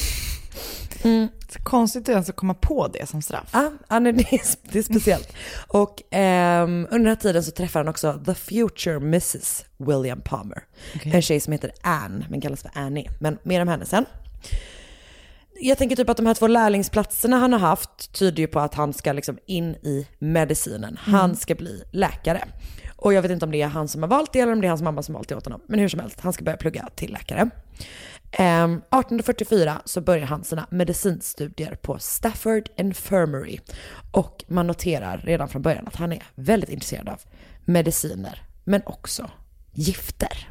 [1.48, 3.50] Så konstigt att ens komma på det som straff.
[3.52, 4.40] Ja, ja, nej, det, är,
[4.72, 5.32] det är speciellt.
[5.68, 10.62] Och ehm, under den här tiden så träffar han också the future Mrs William Palmer.
[11.04, 13.10] En tjej som heter Anne, men kallas för Annie.
[13.20, 14.04] Men mer om henne sen.
[15.60, 18.74] Jag tänker typ att de här två lärlingsplatserna han har haft tyder ju på att
[18.74, 20.98] han ska liksom in i medicinen.
[21.00, 22.44] Han ska bli läkare.
[22.96, 24.66] Och jag vet inte om det är han som har valt det eller om det
[24.66, 25.60] är hans mamma som har valt det åt honom.
[25.66, 27.50] Men hur som helst, han ska börja plugga till läkare.
[28.38, 33.58] Ehm, 1844 så börjar han sina medicinstudier på Stafford Infirmary.
[34.10, 37.20] Och man noterar redan från början att han är väldigt intresserad av
[37.64, 39.30] mediciner, men också
[39.72, 40.48] gifter.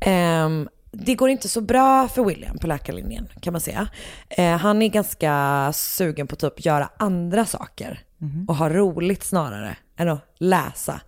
[0.00, 3.88] Ehm, det går inte så bra för William på läkarlinjen kan man säga.
[4.28, 8.00] Eh, han är ganska sugen på att typ göra andra saker
[8.48, 11.00] och ha roligt snarare än att läsa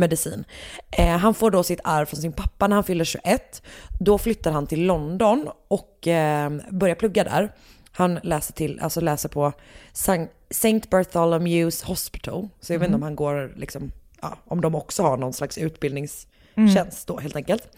[0.00, 0.44] medicin.
[0.90, 3.62] Eh, han får då sitt arv från sin pappa när han fyller 21.
[4.00, 7.52] Då flyttar han till London och eh, börjar plugga där.
[7.92, 9.52] Han läser, till, alltså läser på
[9.92, 10.80] St.
[10.90, 12.48] Bartholomew's Hospital.
[12.60, 15.58] Så jag vet inte om han går, liksom, ja, om de också har någon slags
[15.58, 17.68] utbildningstjänst då helt enkelt.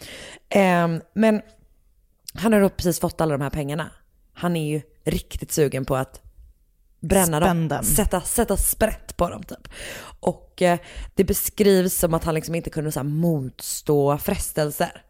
[0.49, 1.41] Ehm, men
[2.33, 3.89] han har då precis fått alla de här pengarna.
[4.33, 6.21] Han är ju riktigt sugen på att
[7.03, 9.67] bränna Spänn dem, sätta, sätta sprätt på dem typ.
[10.19, 10.79] Och eh,
[11.15, 15.01] det beskrivs som att han liksom inte kunde så här, motstå frestelser.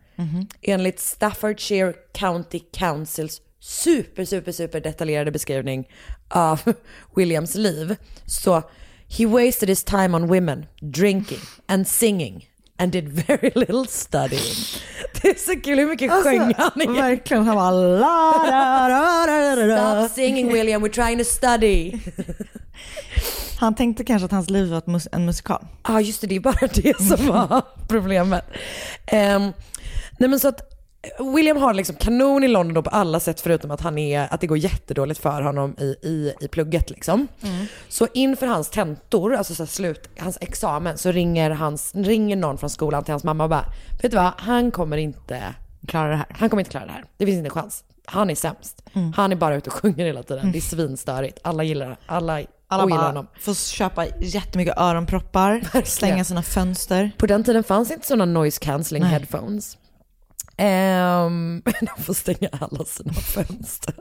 [0.61, 5.89] Enligt Staffordshire County Councils super, super, super detaljerade beskrivning
[6.27, 6.61] av
[7.15, 7.95] Williams liv.
[8.25, 8.63] Så
[9.07, 14.55] he wasted his time on women, drinking and singing and did very little studying.
[15.21, 19.55] Det är så kul hur mycket sjöng han Alltså, Verkligen, han bara la, da, da,
[19.55, 20.07] da, da.
[20.07, 21.99] Stop singing William, we're trying to study.
[23.59, 25.65] Han tänkte kanske att hans liv var mus- en musikal.
[25.87, 28.45] Ja just det, det är bara det som var problemet.
[29.05, 29.41] Ehm,
[30.17, 30.72] nej men så att
[31.35, 34.41] William har liksom kanon i London då på alla sätt förutom att, han är, att
[34.41, 37.27] det går jättedåligt för honom i, i, i plugget liksom.
[37.89, 42.69] Så inför hans tentor, alltså så slut, hans examen, så ringer, hans, ringer någon från
[42.69, 43.65] skolan till hans mamma och bara,
[44.01, 45.43] vet du vad, han kommer inte
[45.87, 46.25] Klara det här.
[46.29, 47.03] han kommer inte klara det här.
[47.17, 47.83] Det finns inte en chans.
[48.05, 48.83] Han är sämst.
[49.15, 50.51] Han är bara ute och sjunger hela tiden.
[50.51, 51.39] Det är svinstörigt.
[51.41, 53.27] Alla gillar alla, Alla bara honom.
[53.39, 57.11] får köpa jättemycket öronproppar, slänga sina fönster.
[57.17, 59.11] På den tiden fanns inte sådana noise cancelling Nej.
[59.11, 59.77] headphones.
[60.57, 61.61] Ehm,
[61.95, 63.95] de får stänga alla sina fönster.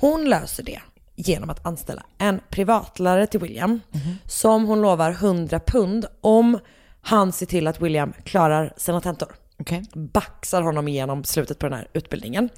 [0.00, 0.80] Hon löser det
[1.16, 3.80] genom att anställa en privatlärare till William
[4.26, 6.58] som hon lovar 100 pund om
[7.00, 9.34] han ser till att William klarar sina tentor.
[9.58, 9.84] Okej.
[9.94, 12.48] Baxar honom igenom slutet på den här utbildningen.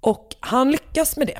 [0.00, 1.38] Och han lyckas med det.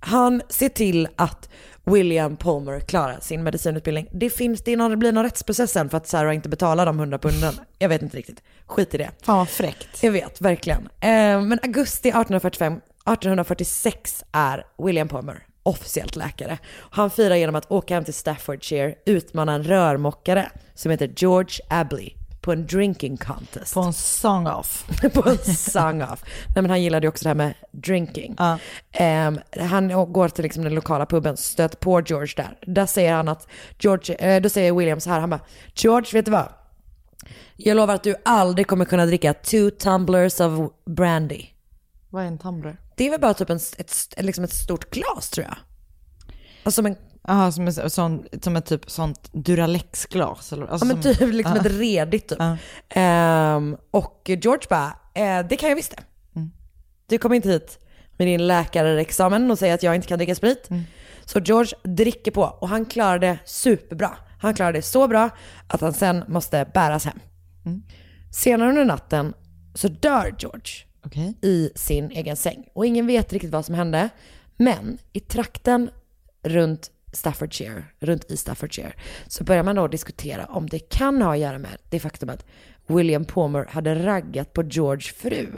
[0.00, 1.48] Han ser till att
[1.92, 4.08] William Palmer klarar sin medicinutbildning.
[4.12, 6.98] Det, finns, det, någon, det blir någon rättsprocess sen för att Sarah inte betalar de
[6.98, 7.54] 100 punden.
[7.78, 8.42] Jag vet inte riktigt.
[8.66, 9.10] Skit i det.
[9.22, 10.02] Fan vad fräckt.
[10.02, 10.88] Jag vet, verkligen.
[11.00, 16.58] Eh, men augusti 1845, 1846 är William Palmer officiellt läkare.
[16.90, 22.19] Han firar genom att åka hem till Staffordshire, utmana en rörmokare som heter George Abley
[22.40, 23.74] på en drinking contest.
[23.74, 24.86] På en song-off.
[25.14, 26.24] på en song-off.
[26.54, 28.34] Nej men han gillade ju också det här med drinking.
[28.38, 28.58] Ja.
[28.92, 32.58] Ehm, han går till liksom den lokala puben, stöter på George där.
[32.66, 33.48] Där säger han att,
[33.78, 35.40] George, eh, då säger William så här, han bara,
[35.74, 36.48] George vet du vad?
[37.56, 41.46] Jag lovar att du aldrig kommer kunna dricka two tumblers of brandy.
[42.10, 42.76] Vad är en tumbler?
[42.96, 45.56] Det är väl bara typ en, ett, liksom ett stort glas tror jag.
[46.64, 46.96] Alltså som en,
[47.28, 50.52] Jaha, som, en sån, som ett typ sånt Duralex-glas?
[50.52, 51.60] Alltså ja men som- typ liksom Ja.
[51.60, 52.38] ett redigt typ.
[52.38, 52.56] Ja.
[52.88, 56.02] Ehm, och George bara, eh, det kan jag visst det.
[56.36, 56.50] Mm.
[57.06, 57.78] Du kommer inte hit
[58.18, 60.70] med din läkarexamen och säger att jag inte kan dricka sprit.
[60.70, 60.82] Mm.
[61.24, 64.16] Så George dricker på och han klarar det superbra.
[64.40, 65.30] Han klarar det så bra
[65.68, 67.18] att han sen måste bäras hem.
[67.66, 67.82] Mm.
[68.32, 69.34] Senare under natten
[69.74, 70.72] så dör George
[71.06, 71.34] Okej.
[71.42, 72.64] i sin egen säng.
[72.74, 74.08] Och ingen vet riktigt vad som hände.
[74.56, 75.90] Men i trakten
[76.42, 78.92] runt Staffordshire, runt i Staffordshire,
[79.26, 82.46] så börjar man då diskutera om det kan ha att göra med det faktum att
[82.86, 85.48] William Palmer hade raggat på George fru.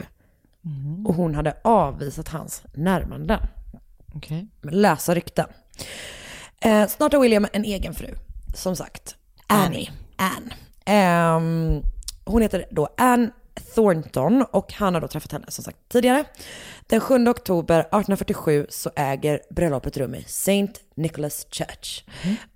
[1.05, 3.39] Och hon hade avvisat hans närmanden.
[4.15, 4.47] Okej.
[4.61, 5.45] Lösa rykten.
[6.59, 8.15] Eh, snart har William en egen fru,
[8.55, 9.15] som sagt.
[9.47, 9.91] Annie.
[10.15, 10.53] Anne.
[10.85, 11.81] Ehm,
[12.25, 13.29] hon heter då Anne
[13.75, 16.23] Thornton och han har då träffat henne som sagt tidigare.
[16.87, 20.73] Den 7 oktober 1847 så äger bröllopet rum i St.
[20.95, 22.03] Nicholas Church.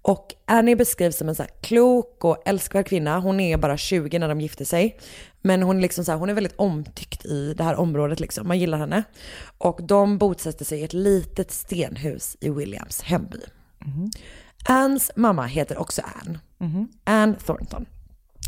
[0.01, 3.19] Och Annie beskrivs som en så här klok och älskvärd kvinna.
[3.19, 4.99] Hon är bara 20 när de gifter sig.
[5.41, 8.19] Men hon är, liksom så här, hon är väldigt omtyckt i det här området.
[8.19, 8.47] Liksom.
[8.47, 9.03] Man gillar henne.
[9.57, 13.39] Och de bosätter sig i ett litet stenhus i Williams hemby.
[14.69, 16.37] Anns mamma heter också Ann.
[17.03, 17.85] Ann Thornton.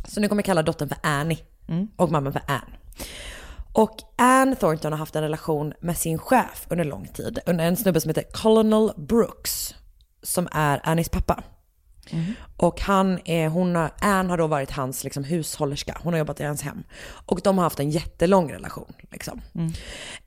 [0.08, 1.40] Så nu kommer jag kalla dottern för Annie
[1.96, 2.76] och mamman för Ann.
[3.74, 7.40] Och Ann Thornton har haft en relation med sin chef under lång tid.
[7.46, 9.76] Under en snubbe som heter Colonel Brooks.
[10.24, 11.44] Som är Annies pappa.
[12.58, 15.98] Och han är, hon har, Ann har då varit hans liksom, hushållerska.
[16.04, 16.84] Hon har jobbat i hans hem.
[17.26, 18.94] Och de har haft en jättelång relation.
[19.12, 19.42] Liksom.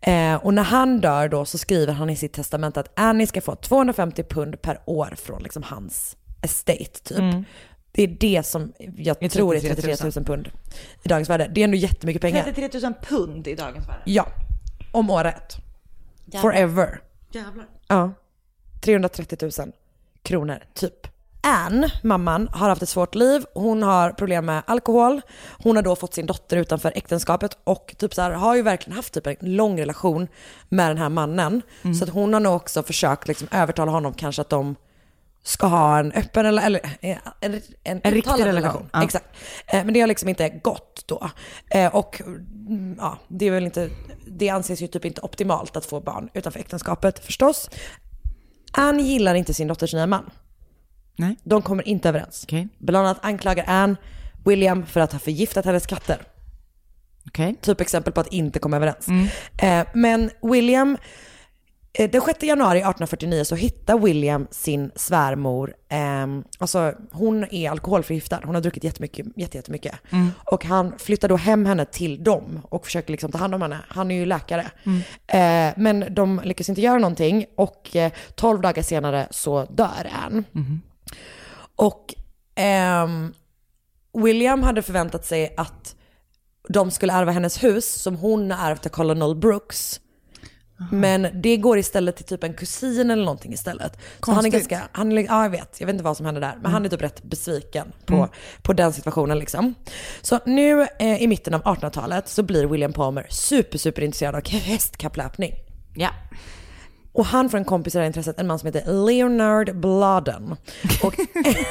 [0.01, 3.41] Eh, och när han dör då så skriver han i sitt testament att Annie ska
[3.41, 7.19] få 250 pund per år från liksom, hans estate typ.
[7.93, 9.97] Det är det som jag I tror är 33 000.
[9.97, 10.49] 33 000 pund
[11.03, 11.51] i dagens värde.
[11.55, 12.43] Det är ändå jättemycket pengar.
[12.43, 14.03] 33 000 pund i dagens värde.
[14.05, 14.27] Ja,
[14.93, 15.57] om året.
[16.41, 17.01] Forever.
[17.31, 17.67] Jävlar.
[17.89, 18.13] Ja.
[18.83, 19.73] 330 000
[20.23, 21.07] kronor, typ.
[21.45, 23.45] Ann, mamman, har haft ett svårt liv.
[23.55, 25.21] Hon har problem med alkohol.
[25.63, 28.97] Hon har då fått sin dotter utanför äktenskapet och typ så här, har ju verkligen
[28.97, 30.29] haft typ en lång relation
[30.69, 31.63] med den här mannen.
[31.99, 34.77] Så att hon har nog också försökt liksom övertala honom kanske att de
[35.43, 38.89] ska ha en öppen eller, eller eh, en, en, En riktig uttalad relation.
[38.93, 39.05] Ja.
[39.05, 39.27] Exakt.
[39.67, 41.31] Eh, Men det har liksom inte gått då.
[41.71, 43.89] Eh, Och mm, ja, det är väl inte,
[44.27, 47.71] det anses ju typ inte optimalt att få barn utanför äktenskapet förstås.
[48.73, 50.31] Ann gillar inte sin dotters nya man.
[51.17, 51.37] Nej.
[51.45, 52.45] De kommer inte överens.
[52.47, 52.69] Okej.
[52.79, 53.97] Bland annat anklagar Ann
[54.45, 56.23] William för att ha förgiftat hennes katter.
[57.27, 57.57] Okej.
[57.61, 59.07] Typ exempel på att inte komma överens.
[59.63, 60.97] Eh, men William,
[61.99, 66.27] den 6 januari 1849 så hittar William sin svärmor, eh,
[66.59, 69.95] alltså hon är alkoholförgiftad, hon har druckit jättemycket, jätte- jättemycket.
[70.51, 73.79] Och han flyttar då hem henne till dem och försöker liksom ta hand om henne.
[73.89, 74.71] Han är ju läkare.
[75.27, 80.45] Eh, men de lyckas inte göra någonting och eh, 12 dagar senare så dör Ann.
[81.77, 82.15] Och
[82.55, 83.33] ehm,
[84.19, 85.97] William hade förväntat sig att
[86.69, 90.01] de skulle ärva hennes hus som hon har ärvt av Colonel Brooks.
[90.91, 93.93] Men det går istället till typ en kusin eller någonting istället.
[94.25, 94.69] Så han är Konstigt.
[94.71, 96.59] ganska, han är, ja jag vet, jag vet inte vad som händer där.
[96.63, 98.29] Men han är typ rätt besviken på,
[98.63, 99.75] på den situationen liksom.
[100.23, 104.49] Så nu eh, i mitten av 1800-talet så blir William Palmer super, super intresserad av
[104.49, 105.53] hästkapplöpning.
[105.95, 106.11] Ja.
[107.13, 110.57] Och han får en kompis i det här intresset, en man som heter Leonard Bladen.
[111.03, 111.15] Och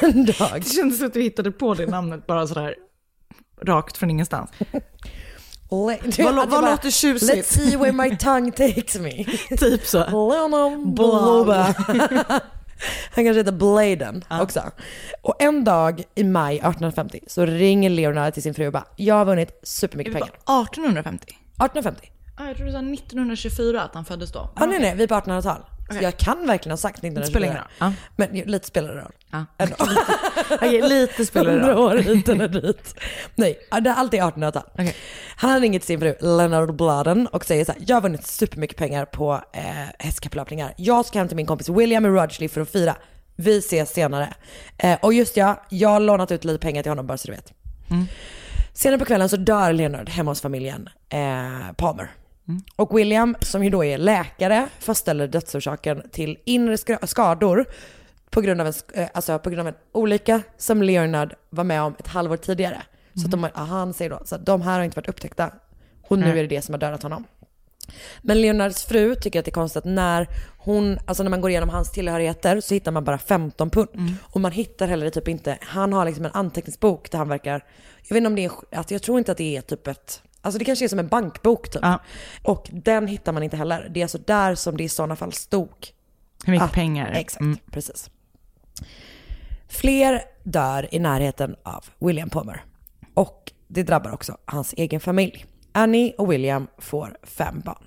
[0.02, 2.74] en dag Det kändes som att du hittade på det namnet bara sådär
[3.62, 4.50] rakt från ingenstans.
[5.72, 7.32] Le- Vad, vad bara, låter tjusigt?
[7.32, 9.24] Let's see where my tongue takes me.
[9.58, 9.98] typ så.
[9.98, 11.62] Leonard Bloba.
[13.14, 14.62] Han kanske heter Bladen också.
[15.22, 19.14] Och en dag i maj 1850 så ringer Leonard till sin fru och bara, jag
[19.14, 20.28] har vunnit supermycket pengar.
[20.28, 21.24] 1850?
[21.26, 22.08] 1850.
[22.36, 24.50] Ah, jag tror du sa 1924 att han föddes då.
[24.60, 25.60] Ja, nej, nej, vi är på 1800-tal.
[25.90, 26.02] Okej.
[26.02, 27.30] jag kan verkligen ha sagt 1924.
[27.30, 27.66] spelar ingen roll.
[27.78, 27.92] Ja.
[28.16, 29.12] Men lite spelar det roll.
[29.30, 29.44] Ja.
[30.50, 31.78] Okej, lite spelar det roll.
[31.78, 32.94] år hit eller dit.
[33.34, 34.62] Nej, det är alltid 1800-tal.
[34.72, 34.96] Okej.
[35.36, 38.76] Han ringer till sin fru Leonard Bladen och säger så här, jag har vunnit supermycket
[38.76, 39.62] pengar på eh,
[39.98, 40.74] hästkapplöpningar.
[40.76, 42.96] Jag ska hem till min kompis William i Rudgley för att fira.
[43.36, 44.28] Vi ses senare.
[44.78, 47.32] Eh, och just ja, jag har lånat ut lite pengar till honom bara så du
[47.34, 47.52] vet.
[48.74, 52.10] Senare på kvällen så dör Leonard hemma hos familjen eh, Palmer.
[52.76, 56.76] Och William, som ju då är läkare, fastställer dödsorsaken till inre
[57.06, 57.64] skador
[58.30, 61.82] på grund, av en, eh, alltså på grund av en olycka som Leonard var med
[61.82, 62.82] om ett halvår tidigare.
[63.14, 65.50] Så att de, ah, han säger då, så att de här har inte varit upptäckta
[66.08, 67.24] och nu är det det som har dödat honom.
[68.22, 70.28] Men Leonards fru tycker att det är konstigt att när
[70.58, 73.88] hon, alltså när man går igenom hans tillhörigheter så hittar man bara 15 pund.
[74.22, 77.64] Och man hittar heller typ inte, han har liksom en anteckningsbok där han verkar,
[78.02, 80.22] jag vet inte om det är, alltså jag tror inte att det är typ ett,
[80.42, 81.82] alltså det kanske är som en bankbok typ.
[81.82, 81.98] Ja.
[82.42, 83.88] Och den hittar man inte heller.
[83.94, 85.68] Det är alltså där som det i sådana fall stod.
[86.44, 87.10] Hur mycket Ah, pengar?
[87.12, 87.58] Exakt, Mm.
[87.70, 88.10] precis.
[89.68, 92.64] Fler dör i närheten av William Palmer.
[93.14, 95.46] Och det drabbar också hans egen familj.
[95.72, 97.84] Annie och William får fem barn.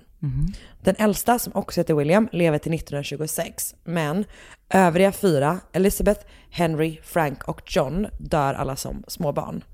[0.82, 3.74] Den äldsta, som också heter William, lever till 1926.
[3.84, 4.24] Men
[4.68, 9.64] övriga fyra, Elizabeth, Henry, Frank och John, dör alla som små barn.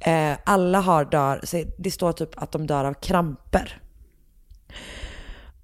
[0.00, 1.40] Eh, alla har dör,
[1.78, 3.80] det står typ att de dör av kramper.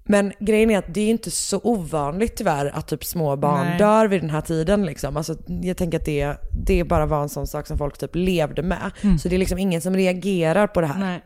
[0.07, 3.77] Men grejen är att det är inte så ovanligt tyvärr att typ små barn Nej.
[3.77, 4.85] dör vid den här tiden.
[4.85, 5.17] Liksom.
[5.17, 8.61] Alltså, jag tänker att det, det bara var en sån sak som folk typ levde
[8.61, 8.91] med.
[9.21, 10.99] Så det är liksom ingen som reagerar på det här.
[10.99, 11.23] Nej.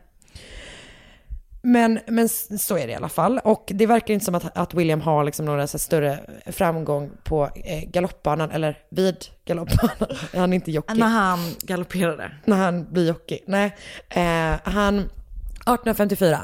[1.62, 3.40] Men, men så är det i alla fall.
[3.44, 7.90] Och det verkar inte som att, att William har liksom några större framgång på eh,
[7.90, 10.16] galoppbanan, eller vid galoppbanan.
[10.34, 10.94] Han är inte jockey.
[10.94, 12.32] När han galopperade.
[12.44, 13.38] När han blir jockey.
[13.46, 13.76] Nej,
[14.08, 16.40] eh, han, 1854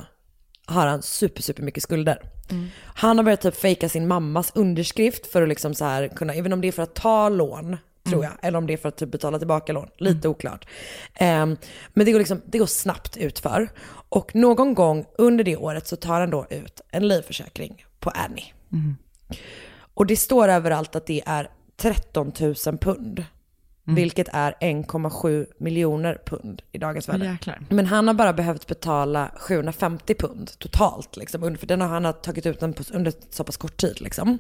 [0.67, 2.23] har han super, super mycket skulder.
[2.85, 6.53] Han har börjat typ fejka sin mammas underskrift för att liksom så här kunna, även
[6.53, 7.77] om det är för att ta lån,
[8.11, 10.67] tror jag, eller om det är för att typ betala tillbaka lån, lite oklart.
[11.15, 11.57] Ehm,
[11.95, 13.69] men det går, liksom, det går snabbt utför.
[14.09, 18.53] Och någon gång under det året så tar han då ut en livförsäkring på Annie.
[19.95, 23.25] Och det står överallt att det är 13 000 pund.
[23.89, 27.25] Vilket är 1,7 miljoner pund i dagens värde.
[27.25, 27.61] Jäklar.
[27.69, 31.17] Men han har bara behövt betala 750 pund totalt.
[31.17, 34.01] Liksom, för den har han har tagit ut den på, under så pass kort tid.
[34.01, 34.39] Liksom.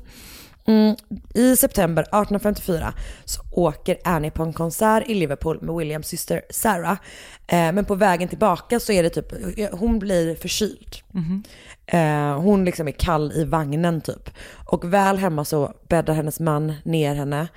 [0.66, 0.96] Mm.
[1.34, 2.92] I september 1854
[3.24, 6.98] så åker Annie på en konsert i Liverpool med Williams syster Sarah.
[7.46, 9.32] Eh, men på vägen tillbaka så är det typ,
[9.72, 10.96] hon blir förkyld.
[11.86, 14.30] Eh, hon liksom är kall i vagnen typ.
[14.64, 17.48] Och väl hemma så bäddar hennes man ner henne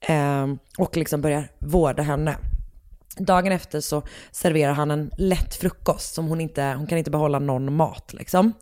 [0.00, 0.46] eh,
[0.78, 2.36] och liksom börjar vårda henne.
[3.16, 7.38] Dagen efter så serverar han en lätt frukost som hon inte, hon kan inte behålla
[7.38, 8.52] någon mat liksom.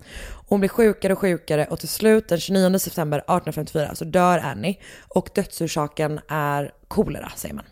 [0.48, 4.78] Hon blir sjukare och sjukare och till slut den 29 september 1854 så dör Annie
[5.08, 7.64] och dödsorsaken är kolera säger man.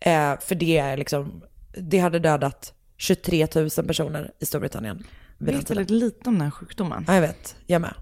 [0.00, 1.42] Eh, för det är liksom,
[1.78, 5.06] det hade dödat 23 000 personer i Storbritannien.
[5.38, 7.04] Jag vet väldigt lite om den här sjukdomen.
[7.08, 7.56] Ja, jag vet.
[7.66, 7.94] Jag med.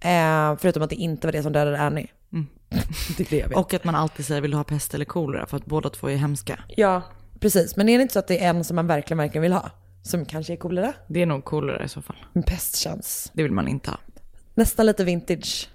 [0.00, 2.06] Eh, förutom att det inte var det som dödade Annie.
[3.16, 3.58] det är det jag vet.
[3.58, 6.10] Och att man alltid säger vill du ha pest eller kolera för att båda två
[6.10, 6.58] är hemska.
[6.68, 7.02] Ja,
[7.40, 7.76] precis.
[7.76, 9.70] Men är det inte så att det är en som man verkligen, verkligen vill ha?
[10.02, 10.92] Som kanske är kolera?
[11.06, 12.16] Det är nog kolera i så fall.
[12.32, 13.30] En pestchans.
[13.34, 13.98] Det vill man inte ha.
[14.54, 15.68] Nästan lite vintage.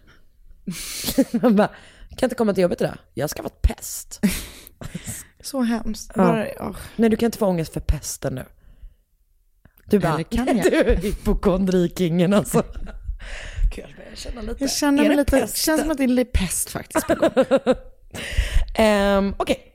[1.42, 1.68] man bara,
[2.18, 2.98] kan inte komma till jobbet idag?
[3.14, 4.20] Jag ska vara pest.
[5.40, 6.12] Så hemskt.
[6.16, 6.24] Ja.
[6.24, 6.76] Bara, åh.
[6.96, 8.46] Nej, du kan inte få ångest för pesten nu.
[9.86, 10.72] Du bara, Eller kan jag?
[10.72, 12.64] du är hypokondrikingen alltså.
[13.76, 14.64] Gud, jag börjar känna lite.
[14.64, 15.56] Jag känner mig det lite, pesten?
[15.58, 17.06] känns som att det är lite pest faktiskt.
[18.76, 19.71] Ehm, Okej.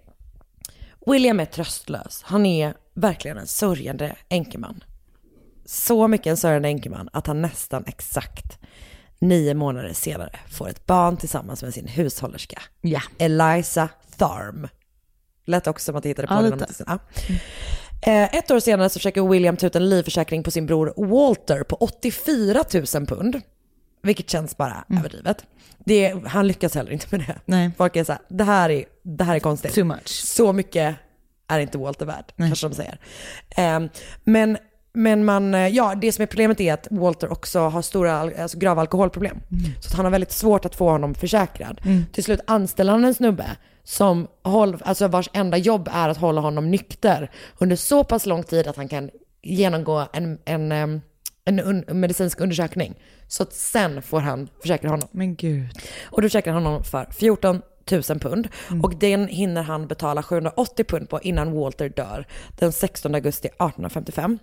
[1.07, 2.23] William är tröstlös.
[2.25, 4.85] Han är verkligen en sörjande enkeman.
[5.64, 8.59] Så mycket en sörjande enkeman att han nästan exakt
[9.18, 12.62] nio månader senare får ett barn tillsammans med sin hushållerska.
[12.81, 13.01] Ja.
[13.18, 14.68] Eliza Tharm.
[15.45, 16.66] Lät också som att jag hittade på Ja.
[16.87, 16.99] Ja.
[18.12, 21.62] Eh, Ett år senare så försöker William ta ut en livförsäkring på sin bror Walter
[21.62, 22.64] på 84
[22.95, 23.41] 000 pund.
[24.07, 25.45] Vilket känns bara överdrivet.
[25.79, 27.25] Det, han lyckas heller inte med det.
[27.33, 27.39] Mm.
[27.45, 27.71] Nej.
[27.77, 29.75] Folk är såhär, det här är, det här är konstigt.
[29.75, 30.09] Too much.
[30.09, 30.97] Så mycket
[31.49, 32.99] är inte Walter värd, kanske de säger.
[33.57, 33.89] Ehm,
[34.25, 34.59] men,
[34.93, 38.59] men man, ja, det som är problemet är att Walter också har stora, al- alltså
[38.59, 39.41] grava alkoholproblem.
[39.81, 41.81] Så att han har väldigt svårt att få honom försäkrad.
[42.13, 43.47] Till slut anställer han en snubbe
[43.85, 48.43] som håll, alltså vars enda jobb är att hålla honom nykter under så pass lång
[48.43, 49.11] tid att han kan
[49.43, 51.01] genomgå en, en, em,
[51.47, 52.94] en un, medicinsk undersökning.
[53.28, 55.09] Så att sen får han försäkra honom.
[55.12, 55.68] Men gud.
[56.05, 58.49] Och du försäkrar honom för 14 000 pund.
[58.82, 62.26] Och den hinner han betala 780 pund på innan Walter dör
[62.59, 64.38] den 16 augusti 1855.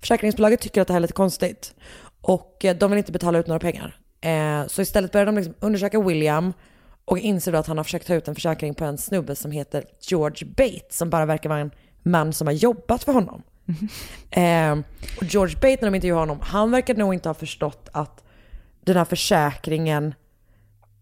[0.00, 1.74] Försäkringsbolaget tycker att det här är lite konstigt.
[2.20, 3.96] Och eh, de vill inte betala ut några pengar.
[4.20, 6.52] Eh, så istället börjar de liksom undersöka William
[7.04, 9.50] och inser då att han har försökt ta ut en försäkring på en snubbe som
[9.50, 11.70] heter George Bates som bara verkar vara en
[12.02, 13.42] man som har jobbat för honom.
[14.30, 14.78] Eh,
[15.16, 18.24] och George Bates när de intervjuar honom, han verkar nog inte ha förstått att
[18.84, 20.14] den här försäkringen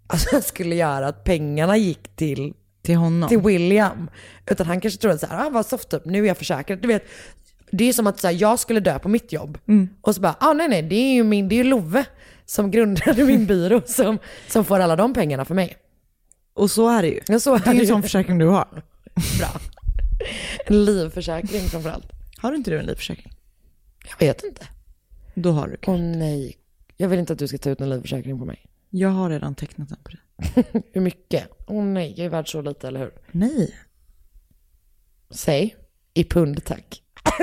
[0.07, 3.29] alltså, skulle göra att pengarna gick till, till honom.
[3.29, 4.11] Till William.
[4.47, 6.79] Utan han kanske trodde så här, ah, vad soft upp, nu är jag försäkrad.
[6.79, 7.05] Du vet,
[7.71, 9.59] det är som att så här, jag skulle dö på mitt jobb.
[9.69, 9.89] Mm.
[10.01, 12.05] Och så bara, ah, nej nej, det är ju min, det är ju Love
[12.47, 15.77] som grundade min byrå som, som får alla de pengarna för mig.
[16.55, 17.21] Och så är det ju.
[17.27, 18.83] Ja, så är det är ju en sån försäkring du har.
[19.39, 19.61] Bra.
[20.67, 22.16] En livförsäkring framförallt.
[22.47, 23.33] Har inte du en livförsäkring?
[24.11, 24.69] Jag vet inte.
[25.35, 26.57] Då har du Åh nej.
[26.97, 28.67] Jag vill inte att du ska ta ut en livförsäkring på mig.
[28.91, 30.21] Jag har redan tecknat den på dig.
[30.93, 31.49] Hur mycket?
[31.67, 33.13] Åh nej, jag är värd så lite, eller hur?
[33.33, 33.75] Nej.
[35.31, 35.77] Säg.
[36.15, 37.03] I pund tack.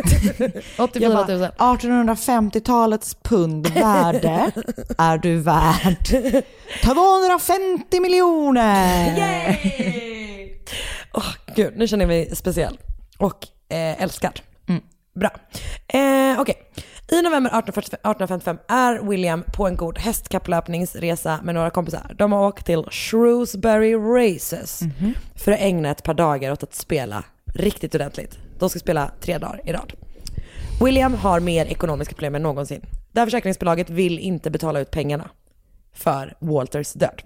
[0.80, 1.39] 84 Jag 000.
[1.39, 4.51] bara, 1850-talets pund värde
[4.97, 6.08] är du värd
[6.84, 9.60] 250 miljoner!
[11.14, 12.78] Åh gud, nu känner jag mig speciell.
[13.18, 14.39] Och eh, älskad.
[15.14, 15.30] Bra.
[15.88, 16.55] Eh, Okej.
[17.11, 22.16] I november 1855 är William på en god hästkapplöpningsresa med några kompisar.
[22.18, 24.80] De har åkt till Shrewsbury Races
[25.36, 28.38] för att ägna ett par dagar åt att spela riktigt ordentligt.
[28.59, 29.93] De ska spela tre dagar i rad.
[30.84, 32.82] William har mer ekonomiska problem än någonsin.
[33.11, 35.30] Det här försäkringsbolaget vill inte betala ut pengarna
[35.93, 37.22] för Walters död.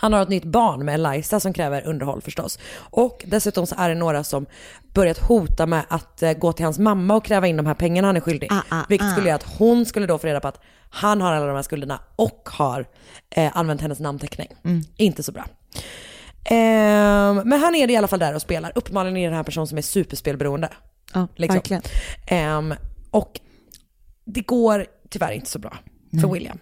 [0.00, 2.58] Han har ett nytt barn med Eliza som kräver underhåll förstås.
[2.76, 4.46] Och dessutom så är det några som
[4.94, 8.08] börjat hota med att eh, gå till hans mamma och kräva in de här pengarna
[8.08, 8.52] han är skyldig.
[8.52, 9.10] ah, vilket ah.
[9.10, 11.62] skulle göra att hon skulle då få reda på att han har alla de här
[11.62, 12.86] skulderna och har
[13.30, 14.48] eh, använt hennes namnteckning.
[14.96, 15.44] Inte så bra.
[16.44, 18.72] Ehm, men han är i alla fall där och spelar.
[18.74, 20.68] Uppenbarligen är det den här personen som är superspelberoende.
[21.14, 21.54] Ja, Liksom.
[21.54, 21.82] verkligen.
[22.26, 22.74] Ehm,
[23.10, 23.40] och
[24.24, 25.78] det går tyvärr inte så bra
[26.10, 26.32] för Nej.
[26.32, 26.58] William.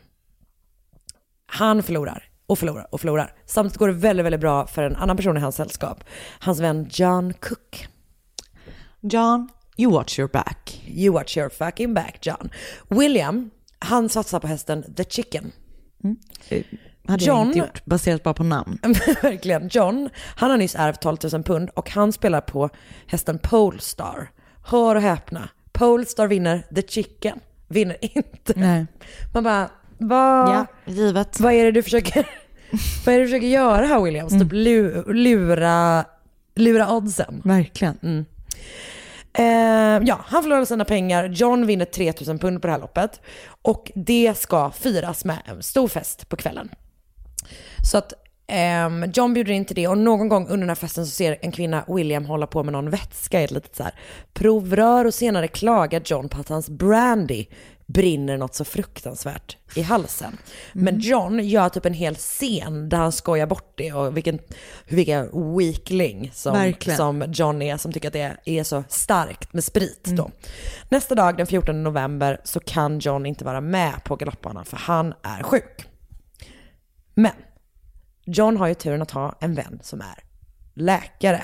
[1.47, 3.35] Han förlorar och förlorar och förlorar.
[3.47, 6.05] Samtidigt går det väldigt, väldigt bra för en annan person i hans sällskap.
[6.41, 7.89] Hans vän John Cook.
[9.01, 10.83] John, you watch your back.
[10.87, 12.51] You watch your fucking back John.
[12.89, 15.53] William, han satsar på hästen The Chicken.
[17.09, 18.79] Hade jag inte gjort, baserat bara på namn.
[19.23, 19.69] Verkligen.
[19.69, 22.71] John, han har nyss ärvt 12 000 pund och han spelar på
[23.07, 24.31] hästen Polestar.
[24.65, 25.49] Hör och häpna.
[25.73, 28.53] Polestar vinner, The Chicken vinner inte.
[28.57, 28.87] Nej.
[29.35, 31.41] Man bara, vad, Ja, givet.
[31.41, 32.27] vad är det du försöker,
[33.07, 34.33] vad är du försöker göra här Williams?
[34.33, 36.05] Typ lu- lura,
[36.55, 37.43] lura oddsen.
[37.45, 37.99] Verkligen.
[38.03, 38.25] Mm.
[39.33, 41.25] Eh, ja, han förlorar sina pengar.
[41.29, 43.21] John vinner 3000 pund på det här loppet.
[43.63, 46.69] Och det ska firas med en stor fest på kvällen.
[47.91, 48.13] Så att
[48.49, 51.39] ehm, John bjuder in till det och någon gång under den här festen så ser
[51.41, 53.95] en kvinna William hålla på med någon vätska i ett litet så här
[54.33, 57.47] provrör och senare klagar John på att hans brandy
[57.89, 60.39] brinner något så fruktansvärt i halsen.
[60.73, 64.39] Men John gör typ en hel scen där han skojar bort det och vilken,
[64.89, 66.97] vilken weakling som, Verkligen.
[66.97, 70.31] som John är som tycker att det är så starkt med sprit då.
[70.89, 75.15] Nästa dag den 14 november så kan John inte vara med på galoppbanan för han
[75.23, 75.89] är sjuk.
[77.15, 77.33] Men
[78.31, 80.25] John har ju turen att ha en vän som är
[80.75, 81.43] läkare.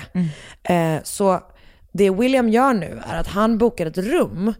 [0.63, 1.39] Eh, så
[1.91, 4.53] det William gör nu är att han bokar ett rum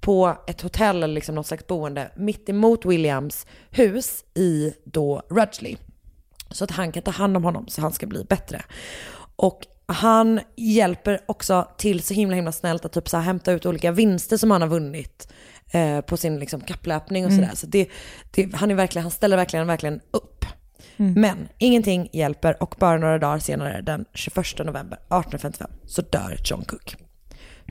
[0.00, 5.76] på ett hotell eller liksom något slags boende mitt emot Williams hus i då Rudgley.
[6.50, 8.62] Så att han kan ta hand om honom så han ska bli bättre.
[9.36, 13.66] Och han hjälper också till så himla himla snällt att typ så här hämta ut
[13.66, 15.32] olika vinster som han har vunnit
[15.72, 17.44] eh, på sin liksom kapplöpning och Mm.
[17.44, 17.56] sådär.
[17.56, 17.88] Så det,
[18.30, 20.44] det, han, är verkligen, han ställer verkligen, verkligen upp.
[20.96, 26.64] Men ingenting hjälper och bara några dagar senare, den 21 november 1855, så dör John
[26.64, 26.96] Cook.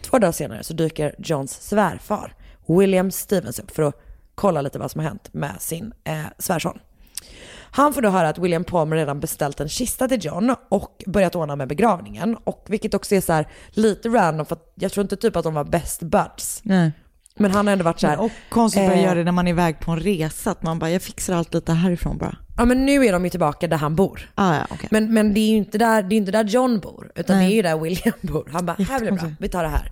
[0.01, 2.35] Två dagar senare så dyker Johns svärfar,
[2.67, 3.95] William Stevens, upp för att
[4.35, 6.79] kolla lite vad som har hänt med sin eh, svärson.
[7.73, 11.35] Han får då höra att William Palmer redan beställt en kista till John och börjat
[11.35, 12.37] ordna med begravningen.
[12.43, 15.43] Och vilket också är så här lite random för att jag tror inte typ att
[15.43, 16.61] de var best buds.
[16.63, 16.91] Nej.
[17.35, 18.19] Men han har ändå varit så här.
[18.19, 20.79] Och konstigt att eh, göra det när man är iväg på en resa, att man
[20.79, 22.37] bara, jag fixar allt lite härifrån bara.
[22.61, 24.29] Ja men nu är de ju tillbaka där han bor.
[24.35, 24.87] Ah, ja, okej.
[24.91, 27.45] Men, men det är ju inte där, det är inte där John bor, utan Nej.
[27.45, 28.49] det är ju där William bor.
[28.53, 29.91] Han bara, här blir det bra, vi tar det här.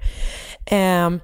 [0.65, 1.19] Ehm,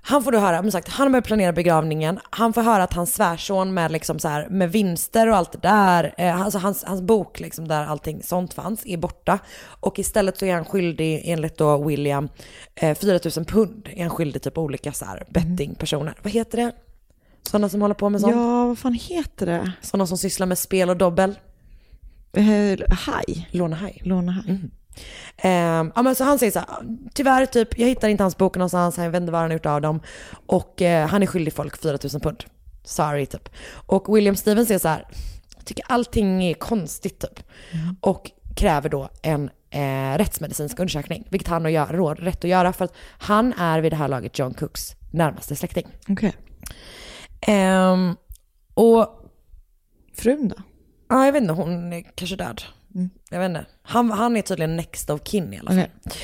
[0.00, 2.18] Han får då höra, som sagt, han börjar planera begravningen.
[2.30, 5.58] Han får höra att hans svärson med, liksom så här, med vinster och allt det
[5.58, 9.38] där, eh, alltså hans, hans bok liksom, där allting sånt fanns, är borta.
[9.80, 12.28] Och istället så är han skyldig, enligt då William,
[12.74, 16.14] eh, 4 000 pund är han skyldig typ olika så här bettingpersoner.
[16.22, 16.72] Vad heter det?
[17.50, 18.36] Sådana som håller på med sånt?
[18.36, 19.72] Ja, vad fan heter det?
[19.82, 21.38] Sådana som sysslar med spel och dobbel?
[22.32, 23.48] Eh, haj.
[23.50, 24.00] Lånehaj.
[24.04, 24.60] Lånehaj.
[25.36, 25.50] Eh,
[25.94, 26.68] ja, men så han säger så här,
[27.14, 29.66] tyvärr typ, jag hittar inte hans bok någonstans, jag vet inte vad han har gjort
[29.66, 30.00] av dem.
[30.46, 32.44] Och eh, han är skyldig folk 4 000 pund.
[32.84, 33.48] Sorry typ.
[33.68, 35.06] Och William Stevens säger så här,
[35.56, 37.42] jag tycker allting är konstigt typ.
[38.00, 42.84] Och kräver då en eh, rättsmedicinsk undersökning, vilket han har råd, rätt att göra för
[42.84, 45.86] att han är vid det här laget John Cooks närmaste släkting.
[46.08, 46.32] Okej.
[47.46, 48.16] Ehm,
[48.74, 49.08] och
[50.14, 50.56] Frun då?
[51.08, 52.62] Ja, jag vet inte, hon är kanske död.
[53.30, 53.66] Jag vet inte.
[53.82, 55.78] Han, han är tydligen next of kin i alla fall.
[55.78, 56.20] Okej.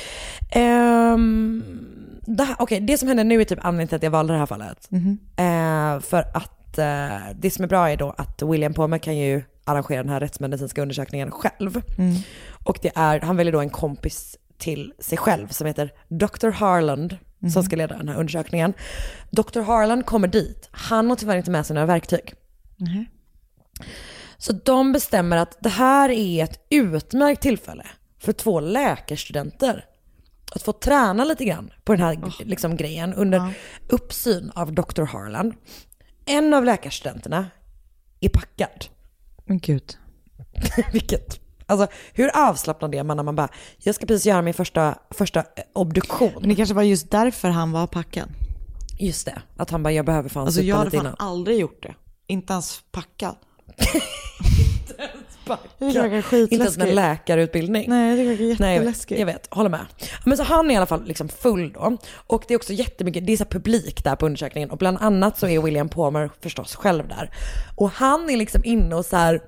[0.51, 1.63] Ehm,
[2.21, 4.39] det, här, okej, det som händer nu är typ anledningen till att jag valde det
[4.39, 4.91] här fallet.
[4.91, 5.19] Mhm.
[5.35, 9.43] Eh, för att eh, det som är bra är då att William Palmer kan ju
[9.65, 11.81] arrangera den här rättsmedicinska undersökningen själv.
[11.97, 12.15] Mm.
[12.63, 16.49] Och det är, han väljer då en kompis till sig själv som heter Dr.
[16.49, 17.17] Harland
[17.51, 18.73] som ska leda den här undersökningen.
[19.31, 19.61] Dr.
[19.61, 20.69] Harland kommer dit.
[20.71, 22.33] Han har tyvärr inte med sig några verktyg.
[22.77, 23.05] Mhm.
[24.37, 27.85] Så de bestämmer att det här är ett utmärkt tillfälle
[28.19, 29.85] för två läkarstudenter
[30.55, 33.53] att få träna lite grann på den här liksom, grejen under
[33.89, 35.03] uppsyn av Dr.
[35.03, 35.53] Harlan.
[36.25, 37.47] En av läkarstudenterna
[38.19, 38.85] är packad.
[39.45, 39.97] Men gud.
[40.93, 41.39] Vilket,
[41.81, 45.39] alltså hur avslappnad är man när man bara, jag ska precis göra min första, första
[45.39, 46.31] eh, obduktion.
[46.39, 48.29] Men det kanske var just därför han var packad.
[48.99, 51.15] Just det, att han bara, jag behöver fan Alltså supa jag hade lite fan innan.
[51.19, 51.93] aldrig gjort det.
[52.27, 53.35] Inte ens packad.
[55.45, 55.69] Packad.
[55.79, 57.85] Det verkar Inte ens med läkarutbildning.
[57.89, 59.19] Nej, det verkar Nej, jag vet, jätteläskigt.
[59.19, 59.85] jag vet, håller med.
[60.25, 61.97] Men så han är i alla fall liksom full då.
[62.27, 64.71] Och det är också jättemycket, det är så publik där på undersökningen.
[64.71, 67.29] Och bland annat så är William Palmer förstås själv där.
[67.75, 69.41] Och han är liksom inne och så här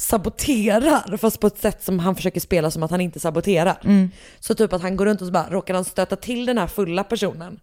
[0.00, 3.80] saboterar, fast på ett sätt som han försöker spela som att han inte saboterar.
[3.84, 4.10] Mm.
[4.40, 6.66] Så typ att han går runt och så bara råkar han stöta till den här
[6.66, 7.60] fulla personen.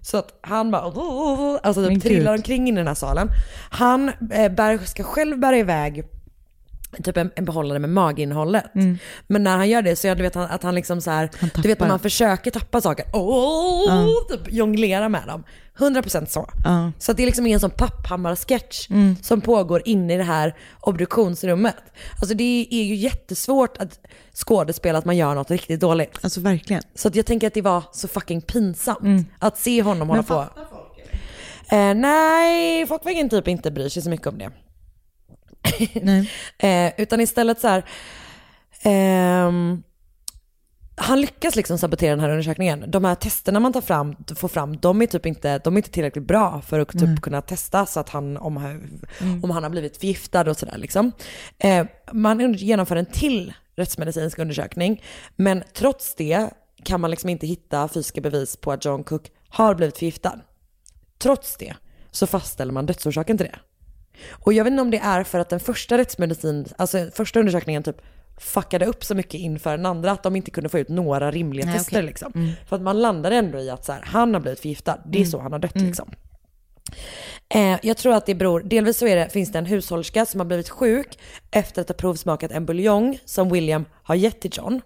[0.00, 3.28] Så att han bara, alltså Men typ trillar omkring i den här salen.
[3.70, 6.04] Han eh, bär, ska själv bära iväg
[7.02, 8.64] typ en, en behållare med maginnehållet.
[9.26, 11.30] Men när han gör det så är det vet han, att han liksom så här,
[11.62, 15.44] du vet när man försöker tappa saker, åh, typ jonglera med dem.
[15.80, 16.50] 100% så.
[16.64, 16.92] Ja.
[16.98, 18.88] Så att det är liksom en sån papphammar-sketch
[19.22, 21.76] som pågår inne i det här obduktionsrummet.
[22.20, 23.98] Alltså det är ju jättesvårt att
[24.34, 26.18] skådespela att man gör något riktigt dåligt.
[26.22, 26.82] Alltså verkligen.
[26.94, 30.46] Så att jag tänker att det var så fucking pinsamt att se honom hålla på.
[31.70, 34.50] Eh, nej, folk verkar typ inte bry sig så mycket om det.
[36.02, 36.30] Nej.
[36.58, 37.84] Eh, utan istället så här,
[38.82, 39.82] ehm,
[41.02, 42.84] han lyckas liksom sabotera den här undersökningen.
[42.88, 45.90] De här testerna man tar fram, får fram, de är typ inte, de är inte
[45.90, 49.00] tillräckligt bra för att typ kunna testa så att han, om, han,
[49.42, 51.12] om han har blivit förgiftad och sådär liksom.
[51.58, 55.02] Eh, man genomför en till rättsmedicinsk undersökning,
[55.36, 56.50] men trots det
[56.84, 60.40] kan man liksom inte hitta fysiska bevis på att John Cook har blivit förgiftad.
[61.18, 61.74] Trots det
[62.10, 63.58] så fastställer man dödsorsaken till det.
[64.30, 67.82] Och jag vet inte om det är för att den första rättsmedicin, alltså första undersökningen
[67.82, 67.96] typ
[68.40, 71.66] fuckade upp så mycket inför den andra att de inte kunde få ut några rimliga
[71.66, 72.06] Nej, tester okej.
[72.06, 72.52] liksom.
[72.68, 75.24] För att man landade ändå i att så här, han har blivit förgiftad, det är
[75.24, 76.10] så han har dött liksom.
[77.54, 80.40] Eh, jag tror att det beror, delvis så är det, finns det en hushållerska som
[80.40, 81.18] har blivit sjuk
[81.50, 84.80] efter att ha provsmakat en buljong som William har gett till John.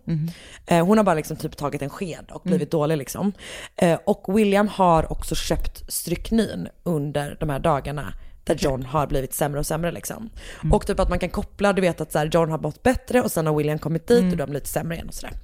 [0.66, 3.32] Eh, hon har bara liksom typ tagit en sked och blivit dålig liksom.
[3.76, 9.34] Eh, och William har också köpt stryknin under de här dagarna där John har blivit
[9.34, 10.30] sämre och sämre liksom.
[10.72, 13.22] Och typ att man kan koppla, du vet att så här, John har mått bättre
[13.22, 15.34] och sen har William kommit dit och då har blivit sämre igen och sådär.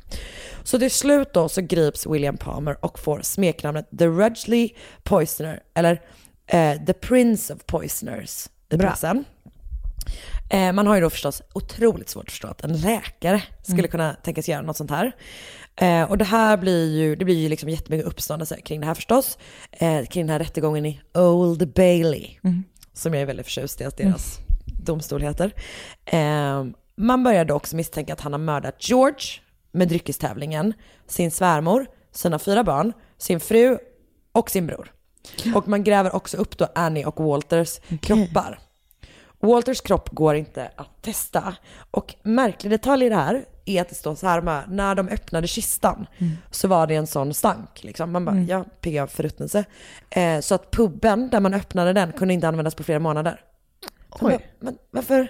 [0.64, 4.70] Så till slut då så grips William Palmer och får smeknamnet The Rudgley
[5.02, 6.02] Poisoner, eller
[6.46, 8.88] eh, The Prince of Poisoners i Bra.
[8.88, 9.24] pressen.
[10.50, 14.14] Eh, man har ju då förstås otroligt svårt att förstå att en läkare skulle kunna
[14.14, 15.12] tänkas göra något sånt här.
[15.76, 18.94] Eh, och det här blir ju, det blir ju liksom jättemycket uppståndelse kring det här
[18.94, 19.38] förstås.
[19.72, 22.38] Eh, kring den här rättegången i Old Bailey.
[23.00, 25.54] Som jag är väldigt förtjust i att deras domstol heter.
[26.04, 26.64] Eh,
[26.96, 29.40] man började också misstänka att han har mördat George
[29.72, 30.72] med dryckestävlingen,
[31.06, 33.78] sin svärmor, sina fyra barn, sin fru
[34.32, 34.92] och sin bror.
[35.54, 38.58] Och man gräver också upp då Annie och Walters kroppar.
[39.40, 41.54] Walters kropp går inte att testa.
[41.90, 43.44] Och märklig detalj i det här
[43.76, 46.06] är att det står så här med, när de öppnade kistan
[46.50, 47.84] så var det en sån stank.
[47.84, 48.12] Liksom.
[48.12, 49.64] Man bara, ja, pigga förruttnelse.
[50.10, 53.40] Eh, så att puben där man öppnade den kunde inte användas på flera månader.
[54.10, 54.20] Oj.
[54.20, 55.28] bara, men varför?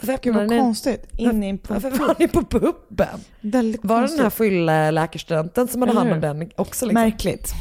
[0.00, 1.06] Varför Gud vad konstigt.
[1.12, 3.20] In i en Varför var ni på puben?
[3.40, 4.18] Väldigt Var konstigt.
[4.18, 6.86] den här fylla läkarstudenten som hade hand om den också?
[6.86, 7.02] Liksom?
[7.02, 7.52] Märkligt.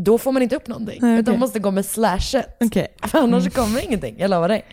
[0.04, 1.00] då får man inte upp någonting.
[1.02, 2.58] Nej, Utan man måste gå med slashet.
[2.60, 2.88] Okej.
[3.04, 4.66] För annars kommer ingenting, jag lovar dig.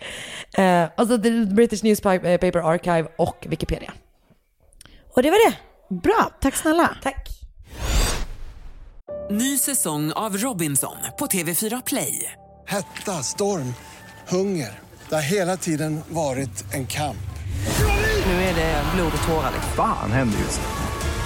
[0.53, 3.93] Eh, alltså The British Newspaper Archive och Wikipedia.
[5.15, 5.57] Och det var det.
[5.95, 6.97] Bra, tack snälla.
[7.03, 7.29] Tack.
[9.31, 12.31] Ny säsong av Robinson på TV4 Play.
[12.67, 13.73] Hetta, storm,
[14.27, 14.79] hunger.
[15.09, 17.17] Det har hela tiden varit en kamp.
[18.25, 19.51] Nu är det blod och tårar.
[19.75, 20.86] Fan händer just nu.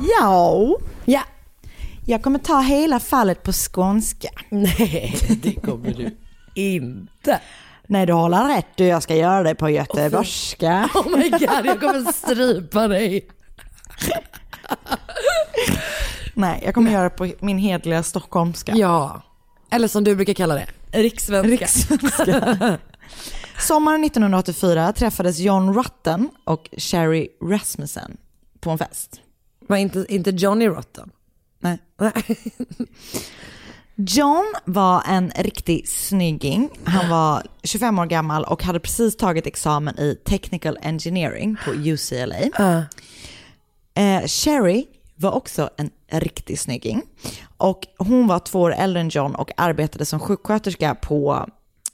[0.00, 0.76] Ja.
[1.04, 1.22] Ja.
[2.06, 4.28] Jag kommer ta hela fallet på skånska.
[4.48, 6.16] Nej, det kommer du
[6.54, 7.40] inte.
[7.86, 8.66] Nej, du håller rätt.
[8.76, 10.88] Du, jag ska göra det på göteborgska.
[10.94, 13.28] Oh my god, jag kommer strypa dig.
[16.34, 18.72] Nej, jag kommer göra det på min hedliga stockholmska.
[18.76, 19.22] Ja,
[19.70, 21.50] eller som du brukar kalla det, rikssvenska.
[21.50, 22.78] Rikssvenska.
[23.58, 28.16] Sommaren 1984 träffades John Rutten och Sherry Rasmussen
[28.60, 29.20] på en fest.
[29.70, 31.10] Var inte, inte Johnny Rotten?
[31.60, 31.78] Nej.
[33.94, 36.70] John var en riktig snygging.
[36.84, 42.36] Han var 25 år gammal och hade precis tagit examen i Technical Engineering på UCLA.
[43.94, 47.02] Eh, Sherry var också en riktig snygging.
[47.56, 51.46] Och hon var två år äldre än John och arbetade som sjuksköterska på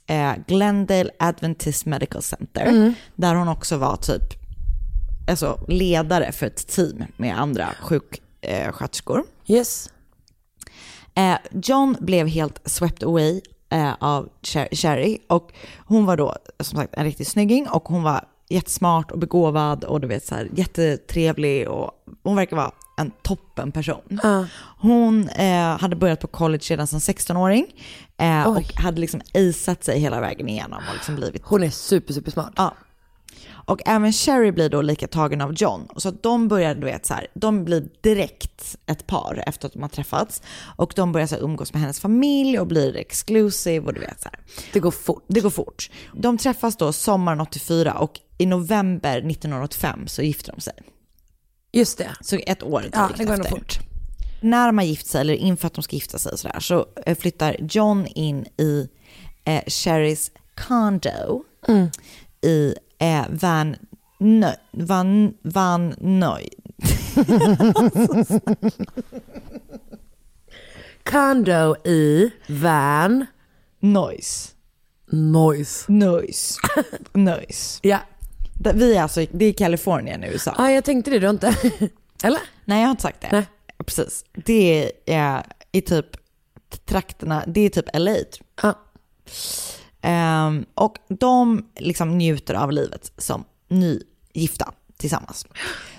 [0.07, 2.65] eh, Glendale Adventist Medical Center.
[2.65, 2.93] Mm.
[3.15, 4.36] Där hon också var typ
[5.27, 9.23] alltså, ledare för ett team med andra sjuksköterskor.
[9.47, 9.89] Yes.
[11.15, 14.29] Eh, John blev helt swept away eh, av
[14.71, 15.53] Sherry och
[15.85, 20.01] hon var då som sagt en riktig snygging och hon var jättesmart och begåvad och
[20.01, 21.91] du vet så här jättetrevlig och
[22.23, 24.19] hon verkar vara en toppen person.
[24.79, 27.65] Hon eh, hade börjat på college redan som 16-åring
[28.17, 32.13] eh, och hade liksom isat sig hela vägen igenom och liksom blivit Hon är super,
[32.13, 32.53] super smart.
[32.55, 32.73] Ja.
[33.51, 35.87] Och även Sherry blir då lika tagen av John.
[35.97, 39.73] Så att de börjar, du vet så här, de blir direkt ett par efter att
[39.73, 40.41] de har träffats.
[40.75, 44.21] Och de börjar så här, umgås med hennes familj och blir exclusive och du vet
[44.21, 44.39] så här.
[44.73, 45.25] Det går fort.
[45.27, 45.89] Det går fort.
[46.13, 50.73] De träffas då sommaren 84 och i november 1985 så gifter de sig.
[51.71, 52.09] Just det.
[52.21, 53.49] Så ett år Ja, det går efter.
[53.49, 53.79] fort.
[54.41, 57.17] När de har gift sig, eller inför att de ska gifta sig sådär, så eh,
[57.17, 58.87] flyttar John in i
[59.45, 60.31] eh, Sherrys
[60.67, 61.87] condo Mm.
[62.41, 63.75] i eh, Van
[64.19, 66.49] Nö, Van, Van Nöj.
[71.03, 73.25] condo i Van
[73.79, 74.49] Noise.
[75.11, 75.91] Noise.
[75.91, 76.59] Noise.
[77.13, 77.79] Noise.
[77.89, 77.99] Ja.
[78.73, 80.55] Vi är alltså, det är Kalifornien i USA.
[80.57, 81.47] Ja, jag tänkte det, du har inte?
[82.23, 82.41] Eller?
[82.65, 83.29] Nej, jag har inte sagt det.
[83.31, 83.45] Nej.
[83.85, 84.25] Precis.
[84.45, 86.05] Det är i typ
[86.85, 88.15] trakterna, det är typ LA.
[88.61, 88.79] Ja.
[90.07, 95.45] Ehm, och de liksom njuter av livet som nygifta tillsammans.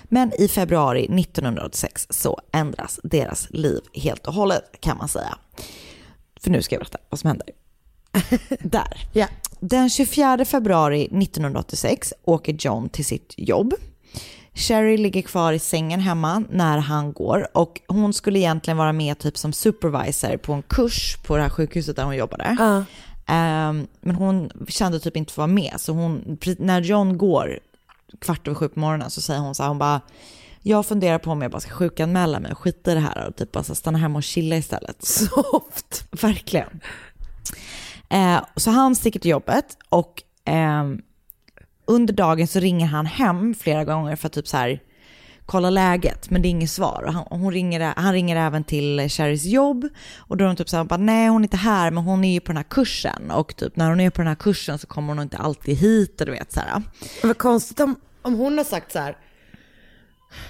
[0.03, 5.37] Men i februari 1986 så ändras deras liv helt och hållet kan man säga.
[6.41, 7.47] För nu ska jag berätta vad som händer.
[8.69, 9.09] Där.
[9.13, 9.27] Ja.
[9.59, 13.73] Den 24 februari 1986 åker John till sitt jobb.
[14.53, 19.19] Sherry ligger kvar i sängen hemma när han går och hon skulle egentligen vara med
[19.19, 22.55] typ som supervisor på en kurs på det här sjukhuset där hon jobbade.
[22.59, 22.83] Ja.
[23.29, 27.59] Ehm, men hon kände typ inte för att vara med så hon, när John går
[28.21, 30.01] kvart över sju på morgonen så säger hon så här, hon bara
[30.61, 33.35] jag funderar på om jag bara ska sjukanmäla mig och skita i det här och
[33.35, 34.97] typ bara stanna hemma och chilla istället.
[35.05, 36.03] Soft.
[36.21, 36.79] Verkligen.
[38.09, 41.01] Eh, så han sticker till jobbet och ehm,
[41.85, 44.79] under dagen så ringer han hem flera gånger för att typ så här
[45.49, 47.03] kolla läget, men det är inget svar.
[47.07, 49.87] Och han, hon ringer, han ringer även till Sherrys jobb
[50.17, 52.23] och då är de typ så här, bara, nej hon är inte här, men hon
[52.23, 54.79] är ju på den här kursen och typ när hon är på den här kursen
[54.79, 56.81] så kommer hon inte alltid hit och du vet så här.
[57.23, 59.17] Vad konstigt om, om hon har sagt så här.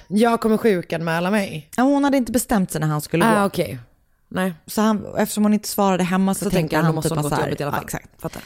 [0.08, 1.70] Jag kommer sjukanmäla mig.
[1.78, 3.32] Ja, hon hade inte bestämt sig när han skulle gå.
[3.32, 3.80] Ah, okej.
[4.28, 4.54] Nej.
[4.66, 7.18] Så han, eftersom hon inte svarade hemma så, Så tänker han, han då måste typ
[7.18, 7.86] hon gå så till jobbet i alla ja, fall.
[7.86, 8.22] exakt.
[8.22, 8.42] Fattar.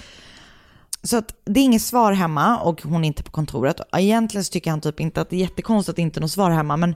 [1.05, 3.81] Så att det är inget svar hemma och hon är inte på kontoret.
[3.97, 6.31] Egentligen så tycker han typ inte att det är jättekonstigt att det inte är något
[6.31, 6.95] svar hemma, men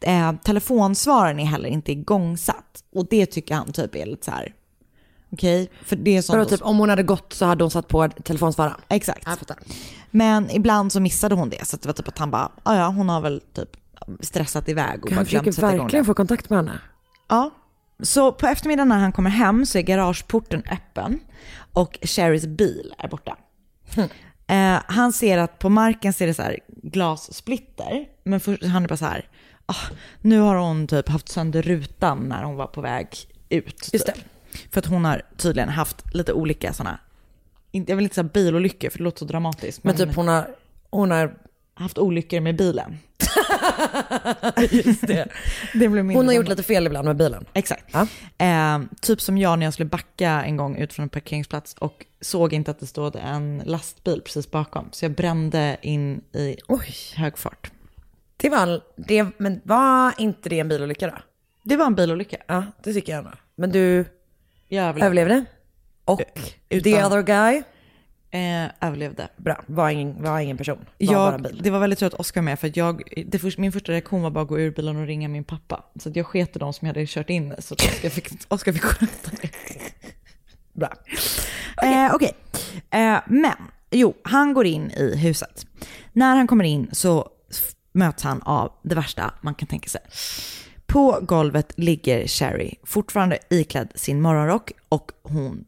[0.00, 2.84] eh, telefonsvaren är heller inte igångsatt.
[2.94, 4.54] Och det tycker han typ är lite så här,
[5.32, 6.36] okej, för det är sånt.
[6.36, 8.80] Vadå, typ, om hon hade gått så hade hon satt på telefonsvararen?
[8.88, 9.26] Exakt.
[9.26, 9.56] Jag.
[10.10, 12.86] Men ibland så missade hon det, så det var typ att han bara, "Ah, ja
[12.86, 13.70] hon har väl typ
[14.20, 15.82] stressat iväg och bara Han glömt sätta igång det.
[15.82, 16.80] verkligen få kontakt med henne.
[17.28, 17.50] Ja.
[18.02, 21.20] Så på eftermiddagen när han kommer hem så är garageporten öppen
[21.72, 23.36] och Sherrys bil är borta.
[24.46, 28.88] Eh, han ser att på marken ser det så här glassplitter, men först, han är
[28.88, 29.28] bara så här,
[29.66, 29.74] ah,
[30.20, 33.08] nu har hon typ haft sönder rutan när hon var på väg
[33.48, 33.90] ut.
[33.92, 34.24] Just typ.
[34.70, 36.98] För att hon har tydligen haft lite olika sådana,
[37.70, 39.84] jag vill inte säga bilolyckor för det låter så dramatiskt.
[39.84, 40.48] Men typ hon har,
[40.90, 41.34] hon har,
[41.74, 42.98] haft olyckor med bilen.
[44.70, 45.28] just det.
[45.74, 47.44] Det blev Hon har gjort lite fel ibland med bilen.
[47.52, 47.84] Exakt.
[47.92, 48.06] Ja.
[48.46, 52.06] Eh, typ som jag när jag skulle backa en gång ut från en parkeringsplats och
[52.20, 54.88] såg inte att det stod en lastbil precis bakom.
[54.92, 56.94] Så jag brände in i Oj.
[57.16, 57.70] hög fart.
[58.36, 61.16] Det var, det, men var inte det en bilolycka då?
[61.62, 62.36] Det var en bilolycka.
[62.46, 63.30] Ja, det tycker jag ändå.
[63.56, 64.04] Men du
[64.68, 65.06] Jag överlevde.
[65.06, 65.44] överlevde?
[66.04, 66.18] Och
[66.68, 67.62] the Utan- other guy?
[68.34, 69.28] Eh, överlevde.
[69.36, 70.76] Bra, var ingen, var ingen person.
[70.98, 71.60] Var bara Jag, bil.
[71.62, 73.02] det var väldigt tur att Oskar var med för jag,
[73.40, 75.84] först, min första reaktion var bara att gå ur bilen och ringa min pappa.
[76.00, 78.82] Så jag sket i de som jag hade kört in så Oskar fick, Oskar fick
[78.82, 79.50] sköta det.
[80.72, 80.92] Bra.
[81.82, 82.32] Eh, Okej,
[82.90, 83.52] eh, men
[83.90, 85.66] jo, han går in i huset.
[86.12, 87.28] När han kommer in så
[87.92, 90.00] möts han av det värsta man kan tänka sig.
[90.86, 95.64] På golvet ligger Sherry, fortfarande iklädd sin morgonrock och hon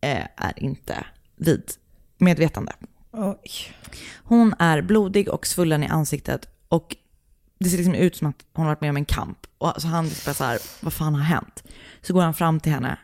[0.00, 1.04] eh, är inte
[1.36, 1.62] vid
[2.20, 2.72] medvetande.
[3.12, 3.74] Oj.
[4.24, 6.96] Hon är blodig och svullen i ansiktet och
[7.58, 9.38] det ser liksom ut som att hon har varit med om en kamp.
[9.58, 11.64] Och så han bara så här, vad fan har hänt?
[12.02, 12.98] Så går han fram till henne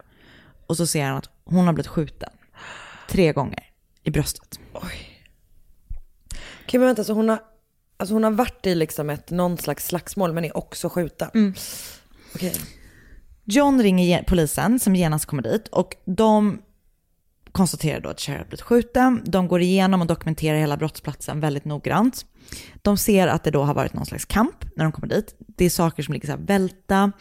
[0.66, 2.30] och så ser han att hon har blivit skjuten
[3.08, 3.64] tre gånger
[4.02, 4.60] i bröstet.
[6.62, 7.38] Okej men vänta, så hon har,
[7.96, 11.30] alltså hon har varit i liksom ett, någon slags slagsmål men är också skjuten?
[11.34, 11.54] Mm.
[12.34, 12.54] Okej.
[13.44, 16.62] John ringer ge- polisen som genast kommer dit och de
[17.56, 19.22] konstaterar då att Cher har blivit skjuten.
[19.24, 22.26] De går igenom och dokumenterar hela brottsplatsen väldigt noggrant.
[22.82, 25.34] De ser att det då har varit någon slags kamp när de kommer dit.
[25.38, 27.12] Det är saker som ligger så här välta,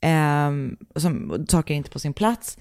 [0.00, 2.58] ehm, som, saker inte på sin plats.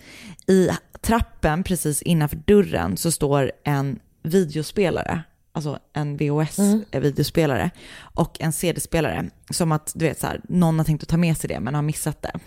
[0.48, 0.70] I
[1.02, 7.70] trappen precis innanför dörren så står en videospelare, alltså en VHS-videospelare
[8.00, 9.30] och en CD-spelare.
[9.50, 11.76] Som att du vet så här, någon har tänkt att ta med sig det men
[11.76, 12.40] har missat det.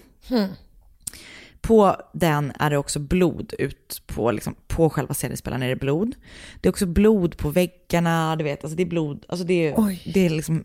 [1.69, 6.15] På den är det också blod ut på, liksom, på själva CD-spelaren är det blod.
[6.61, 9.75] Det är också blod på väggarna, du vet, alltså det är blod, alltså det är,
[9.77, 10.13] Oj.
[10.15, 10.65] det är liksom,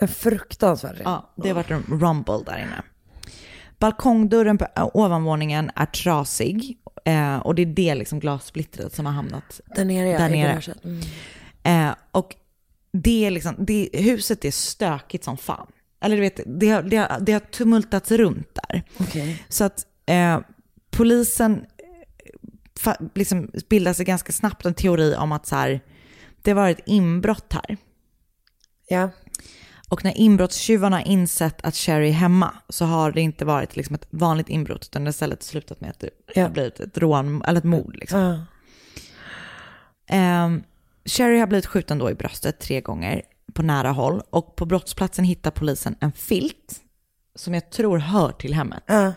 [0.00, 2.82] En fruktansvärd ja, det har varit en rumble där inne.
[3.78, 9.60] Balkongdörren på ovanvåningen är trasig eh, och det är det liksom glassplittret som har hamnat
[9.76, 10.74] Där nere ja, där nere.
[10.84, 11.88] Mm.
[11.88, 12.36] Eh, och
[12.92, 15.66] det är liksom, det, huset är stökigt som fan.
[16.00, 18.82] Eller du vet, det har, det har, det har tumultats runt där.
[18.98, 19.44] Okej.
[19.48, 20.40] Så att eh,
[20.90, 21.66] polisen
[22.86, 25.80] eh, liksom bildar sig ganska snabbt en teori om att så här,
[26.42, 27.76] det har varit inbrott här.
[28.88, 29.10] Ja.
[29.88, 34.06] Och när inbrottstjuvarna insett att Sherry är hemma så har det inte varit liksom ett
[34.10, 36.42] vanligt inbrott utan det har istället slutat med att det Ja.
[36.42, 37.96] har blivit ett rån eller ett mord.
[37.96, 38.20] Liksom.
[38.20, 38.44] Ja.
[40.06, 40.62] Ehm,
[41.04, 43.22] Sherry har blivit skjuten då i bröstet tre gånger
[43.54, 46.80] på nära håll och på brottsplatsen hittar polisen en filt
[47.34, 48.82] som jag tror hör till hemmet.
[48.86, 49.12] Ja.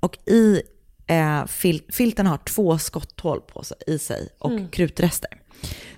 [0.00, 0.62] Och i
[1.06, 4.68] eh, fil- filten har två skotthål på sig, i sig och Mm.
[4.68, 5.30] krutrester.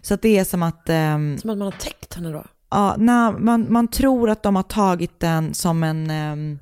[0.03, 0.88] Så att det är som att...
[0.88, 2.44] ehm, Som att man har täckt henne då?
[2.70, 6.11] Ja, nej, man, man tror att de har tagit den som en...
[6.11, 6.59] ehm,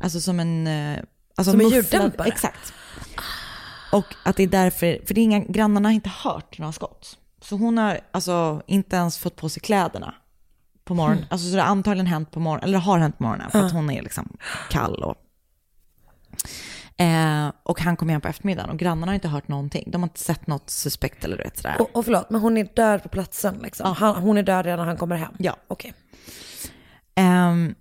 [0.00, 0.66] alltså som en...
[0.66, 0.98] eh,
[1.36, 2.28] alltså Som en ljuddämpare?
[2.28, 2.72] Exakt.
[3.92, 7.18] Och att det är därför, för det är inga, grannarna har inte hört några skott.
[7.42, 10.14] Så hon har alltså inte ens fått på sig kläderna
[10.88, 11.18] på morgonen.
[11.18, 11.28] Mm.
[11.30, 13.66] Alltså så det har antagligen hänt på morgonen, eller har hänt på morgonen för Ja.
[13.66, 14.36] att hon är liksom
[14.70, 15.16] kall och...
[17.00, 19.90] Eh, och han kom hem på eftermiddagen och grannarna har inte hört någonting.
[19.90, 21.76] De har inte sett något suspekt eller du vet sådär.
[21.80, 23.94] Och, och förlåt, men hon är död på platsen liksom?
[23.98, 25.32] Han, hon är död redan när han kommer hem?
[25.38, 25.56] Ja.
[25.68, 25.92] Okej.
[27.14, 27.74] Ehm,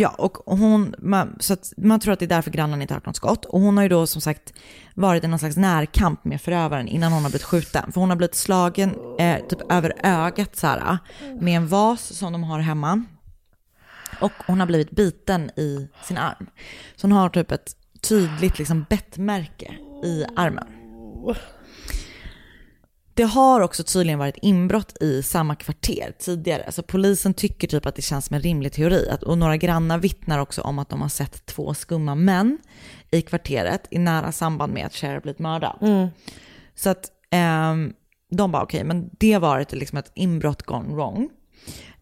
[0.00, 2.96] ja, och hon, man, så att man tror att det är därför grannarna inte har
[2.96, 3.44] hört något skott.
[3.44, 4.52] Och hon har ju då som sagt
[4.94, 7.92] varit i någon slags närkamp med förövaren innan hon har blivit skjuten.
[7.92, 10.98] För hon har blivit slagen eh, typ över ögat så här,
[11.40, 13.04] med en vas som de har hemma.
[14.20, 16.46] Och hon har blivit biten i sin arm.
[16.96, 19.74] Så hon har typ ett tydligt liksom bettmärke
[20.04, 20.66] i armen.
[23.16, 26.72] Det har också tydligen varit inbrott i samma kvarter tidigare.
[26.72, 29.08] Så polisen tycker typ att det känns som en rimlig teori.
[29.10, 32.58] Att, och några grannar vittnar också om att de har sett två skumma män
[33.10, 35.78] i kvarteret i nära samband med att Cher har blivit mördad.
[35.80, 36.08] Mm.
[36.74, 37.92] Så att ehm,
[38.30, 41.28] de bara okej, men det har varit liksom ett inbrott gone wrong.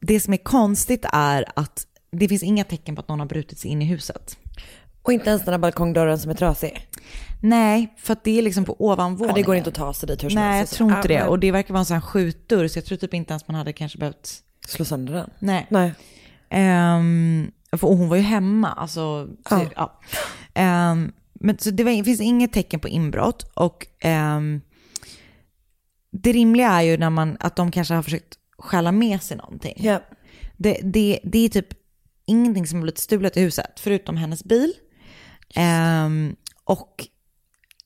[0.01, 3.59] Det som är konstigt är att det finns inga tecken på att någon har brutit
[3.59, 4.39] sig in i huset.
[5.03, 6.89] Och inte ens den här balkongdörren som är trasig?
[7.41, 9.29] Nej, för att det är liksom på ovanvåningen.
[9.29, 11.19] Ja, det går inte att ta sig dit hur som Nej, jag tror inte det.
[11.19, 13.49] men- Och det verkar vara en sån här skjutdörr, så jag tror typ inte ens
[13.49, 14.43] man hade kanske behövt...
[14.67, 15.31] Slå sönder den?
[15.39, 15.67] Nej.
[15.71, 15.93] Nej.
[16.51, 19.29] Ehm, för hon var ju hemma, alltså.
[19.49, 20.01] Så, Ja.
[20.55, 23.51] Ehm, men så det, var, det finns inget tecken på inbrott.
[23.55, 24.61] Och ehm,
[26.13, 29.75] det rimliga är ju när man, att de kanske har försökt stjäla med sig någonting.
[29.77, 30.01] Ja.
[30.57, 31.69] Det, det, det är typ
[32.27, 34.73] ingenting som har blivit stulet i huset, förutom hennes bil.
[35.55, 37.07] Ehm, och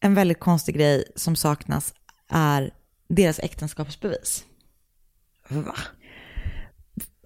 [0.00, 1.94] en väldigt konstig grej som saknas
[2.30, 2.70] är
[3.08, 4.44] deras äktenskapsbevis.
[5.48, 5.74] Va?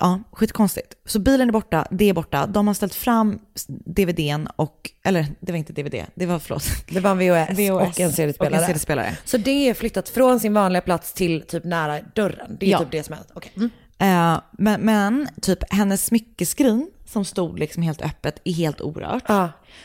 [0.01, 0.95] Ja, skitkonstigt.
[1.07, 2.47] Så bilen är borta, det är borta.
[2.47, 6.65] De har ställt fram DVDn och, eller det var inte DVD, det var förlåt.
[6.89, 8.67] Det var en VHS, VHS och en CD-spelare.
[8.67, 9.17] CD-spelare.
[9.25, 12.57] Så det är flyttat från sin vanliga plats till typ nära dörren?
[12.61, 12.79] Det är Ja.
[12.79, 13.21] typ det som är...
[13.35, 13.53] Okej.
[13.57, 13.71] Mm.
[13.99, 19.25] Eh, men, men typ hennes smyckeskrin som stod liksom helt öppet är helt orört.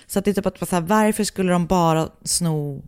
[0.08, 2.84] Så att det är typ att så här, varför skulle de bara sno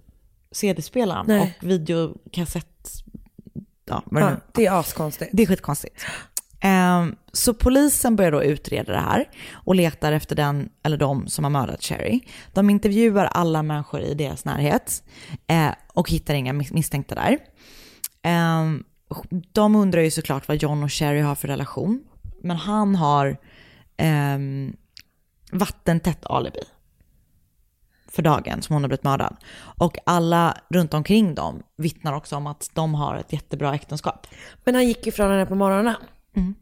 [0.51, 1.57] CD-spelaren Nej.
[1.61, 2.89] och videokassett,
[3.85, 5.29] ja vad Ja, det är askonstigt.
[5.33, 6.05] Det är skitkonstigt.
[6.61, 11.43] Ehm, så polisen börjar då utreda det här och letar efter den eller de som
[11.43, 12.19] har mördat Cherry.
[12.53, 15.03] De intervjuar alla människor i deras närhet
[15.47, 17.37] eh, och hittar inga mis- misstänkta där.
[18.21, 18.83] Ehm,
[19.51, 22.03] de undrar ju såklart vad John och Cherry har för relation.
[22.41, 23.37] Men han har
[23.99, 24.75] ehm,
[25.51, 26.59] vattentätt alibi
[28.07, 29.37] för dagen som hon har blivit mördad.
[29.77, 34.27] Och alla runt omkring dem vittnar också om att de har ett jättebra äktenskap.
[34.63, 35.95] Men han gick ifrån henne på morgonen?
[36.35, 36.55] Mm.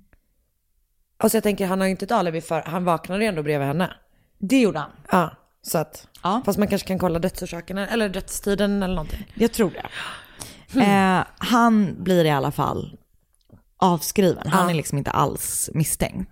[1.18, 3.68] Alltså jag tänker, han har ju inte ett alibi för, han vaknade ju ändå bredvid
[3.68, 3.94] henne.
[4.38, 4.90] Det gjorde han.
[5.12, 5.32] Ja,
[5.62, 6.08] så att,
[6.46, 9.32] fast man kanske kan kolla dödsorsaken eller dödstiden eller någonting.
[9.36, 9.86] Jag tror det.
[10.82, 12.98] Eh, han blir i alla fall
[13.78, 14.48] avskriven.
[14.48, 14.70] Han Ja.
[14.70, 16.32] är liksom inte alls misstänkt.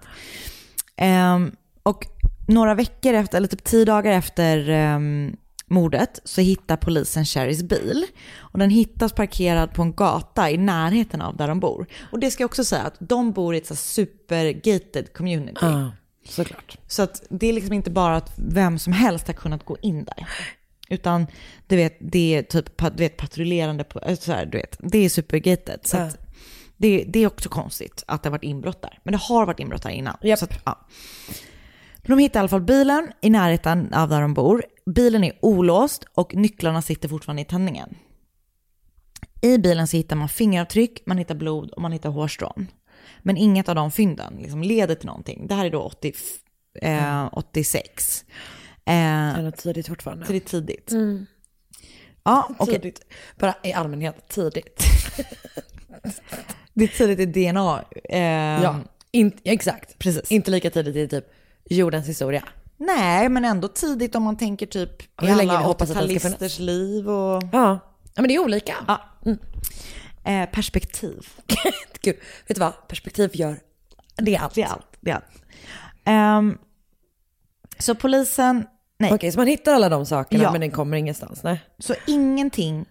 [0.98, 1.52] Ehm,
[1.84, 2.08] och
[2.48, 5.36] några veckor efter, eller typ tio dagar efter ehm,
[5.68, 8.06] mordet så hittar polisen Sherrys bil.
[8.38, 11.86] Och den hittas parkerad på en gata i närheten av där de bor.
[12.12, 15.58] Och det ska jag också säga att de bor i ett super-gated community.
[15.62, 15.92] Ja,
[16.30, 16.78] såklart.
[16.88, 20.04] Så att det är liksom inte bara att vem som helst har kunnat gå in
[20.04, 20.28] där.
[20.90, 21.28] Utan
[21.68, 24.98] du vet, det är typ du vet, patrullerande, på, äh, så här, du vet, det
[24.98, 25.80] är supergated.
[25.84, 26.04] Så Ja.
[26.04, 26.18] att
[26.78, 29.00] det, det är också konstigt att det har varit inbrott där.
[29.04, 30.18] Men det har varit inbrott där innan.
[30.38, 30.88] Så att, ja.
[32.02, 34.66] De hittar i alla fall bilen i närheten av där de bor.
[34.86, 37.98] Bilen är olåst och nycklarna sitter fortfarande i tändningen.
[39.42, 42.68] I bilen så hittar man fingeravtryck, man hittar blod och man hittar hårstrån.
[43.22, 45.48] Men inget av de fynden liksom leder till någonting.
[45.48, 46.14] Det här är då 80,
[46.82, 48.26] eh, 86.
[48.28, 50.36] Eh, Det är nog tidigt fortfarande.
[50.36, 50.92] är tidigt.
[50.92, 51.26] Mm.
[52.24, 52.76] Ja, okej.
[52.76, 53.02] Tidigt.
[53.40, 54.84] Bara i allmänhet, tidigt.
[56.76, 57.84] Det är tidigt i DNA.
[58.04, 58.80] Eh, ja,
[59.12, 60.00] in, exakt.
[60.00, 60.32] Precis.
[60.32, 61.26] Inte lika tidigt i typ
[61.70, 62.44] jordens historia.
[62.78, 66.20] Nej, men ändå tidigt om man tänker typ i Hur länge alla hoppas att den
[66.20, 67.44] ska 80-talisters liv och...
[67.52, 67.80] Ja.
[68.16, 68.76] ja, men det är olika.
[68.88, 69.02] Ja.
[70.26, 71.28] Eh, perspektiv.
[72.02, 72.16] Gud,
[72.48, 72.88] vet du vad?
[72.88, 73.60] Perspektiv gör
[74.16, 74.56] Det är allt.
[74.56, 74.98] Det är allt.
[75.02, 75.44] Det är allt.
[76.06, 76.58] Ehm,
[77.80, 78.66] så polisen,
[79.00, 79.14] nej.
[79.14, 80.52] Okej, så man hittar alla de sakerna Ja.
[80.52, 81.44] men den kommer ingenstans?
[81.44, 81.60] Nej.
[81.80, 82.86] Så ingenting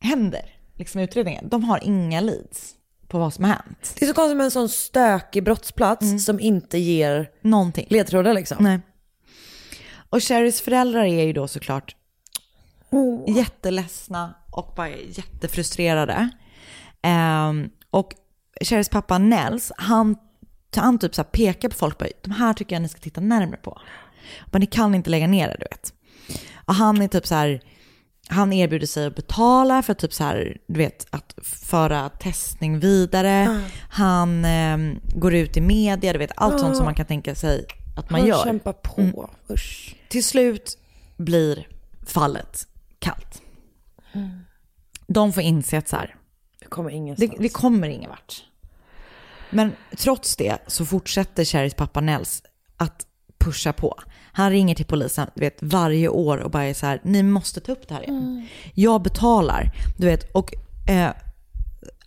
[0.00, 1.48] händer liksom i utredningen.
[1.48, 2.74] De har inga leads
[3.12, 3.94] på vad som har hänt.
[3.98, 7.86] Det är så konstigt med en sån stökig brottsplats som inte ger Någonting.
[7.90, 8.56] ledtrådar liksom.
[8.60, 8.80] Nej.
[10.10, 11.96] Och Sherrys föräldrar är ju då såklart
[13.36, 16.28] jätteledsna och bara jättefrustrerade.
[17.02, 18.14] Ehm, och
[18.60, 20.16] Sherrys pappa Nels, han,
[20.76, 23.56] han typ så pekar på folk, bara, de här tycker jag ni ska titta närmare
[23.56, 23.80] på.
[24.46, 25.94] Men ni kan inte lägga ner det, du vet.
[26.66, 27.60] Och han är typ så här,
[28.32, 33.62] han erbjuder sig att betala för typ så här, du vet, att föra testning vidare.
[33.88, 37.66] Han ehm, går ut i media, du vet, allt sånt som man kan tänka sig
[37.96, 38.44] att man Han gör.
[38.44, 39.00] kämpar på.
[39.00, 39.14] Mm.
[39.50, 39.96] Usch.
[40.08, 40.78] Till slut
[41.16, 41.68] blir
[42.06, 42.66] fallet
[42.98, 43.42] kallt.
[45.06, 46.14] De får inse att så här,
[46.60, 47.30] Det kommer ingenstans.
[47.30, 48.44] det, det kommer ingen vart.
[49.50, 52.42] Men trots det så fortsätter Cherrys pappa Nels
[52.76, 53.06] att
[53.38, 53.98] pusha på.
[54.32, 57.60] Han ringer till polisen du vet, varje år och bara är så här, ni måste
[57.60, 58.46] ta upp det här igen.
[58.74, 60.54] Jag betalar, du vet, och
[60.88, 61.10] eh,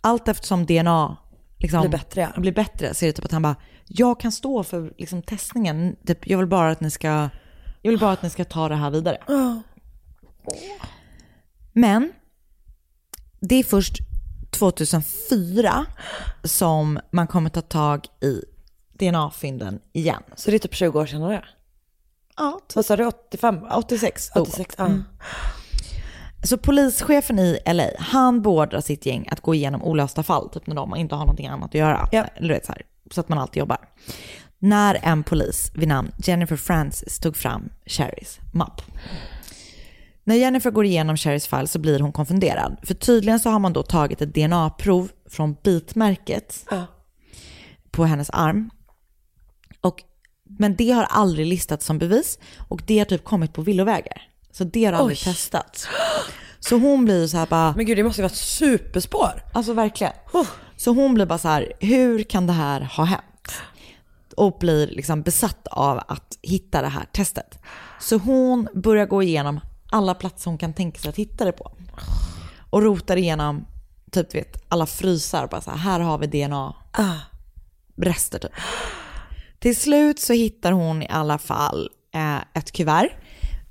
[0.00, 1.16] allt eftersom DNA
[1.58, 3.56] liksom, Blir bättre, blir bättre så är det typ att han bara,
[3.86, 7.28] jag kan stå för liksom, testningen, typ, jag vill bara att ni ska,
[7.82, 9.18] jag vill bara att ni ska ta det här vidare.
[11.72, 12.12] Men
[13.40, 13.98] det är först
[14.50, 15.86] 2004
[16.44, 18.42] som man kommer ta tag i
[18.98, 20.22] DNA-fynden igen.
[20.36, 21.44] Så det är typ 20 år sedan det?
[22.36, 22.60] Ja.
[22.74, 23.58] Vad sa du, 85?
[23.72, 24.84] 86 dog 86, ja.
[24.84, 25.04] Mm.
[26.42, 30.74] Så polischefen i LA, han beordrar sitt gäng att gå igenom olösta fall, typ när
[30.74, 32.08] de inte har någonting annat att göra.
[32.12, 33.78] Eller du vet, så, här, så att man alltid jobbar.
[34.58, 38.82] När en polis vid namn Jennifer Francis tog fram Cherrys mapp.
[40.24, 42.76] När Jennifer går igenom Cherrys fall så blir hon konfunderad.
[42.82, 46.66] För tydligen så har man då tagit ett DNA-prov från bitmärket
[47.90, 48.70] på hennes arm.
[50.48, 52.38] Men det har aldrig listats som bevis
[52.68, 54.22] och det har typ kommit på villovägar.
[54.50, 55.24] Så det har aldrig Oj.
[55.24, 55.88] testats.
[56.60, 57.72] Så hon blir så här bara...
[57.76, 59.44] Men gud, det måste ju vara ett superspår.
[59.52, 60.12] Alltså verkligen.
[60.76, 63.22] Så hon blir bara så här, hur kan det här ha hänt?
[64.36, 67.58] Och blir liksom besatt av att hitta det här testet.
[68.00, 71.72] Så hon börjar gå igenom alla platser hon kan tänka sig att hitta det på.
[72.70, 73.66] Och rotar igenom
[74.10, 75.46] typ vet, alla frysar.
[75.46, 78.52] Bara så här, här har vi DNA-rester typ.
[79.58, 83.10] Till slut så hittar hon i alla fall eh, ett kuvert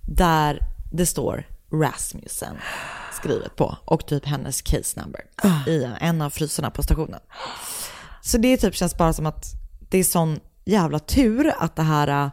[0.01, 0.59] där
[0.91, 2.55] det står Rasmussen
[3.13, 5.21] skrivet på och typ hennes case number
[5.67, 7.19] i en av frysarna på stationen.
[8.21, 9.45] Så det typ känns bara som att
[9.89, 12.31] det är sån jävla tur att det här äh,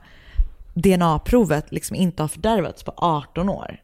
[0.75, 3.81] DNA-provet liksom inte har fördärvats på 18 år.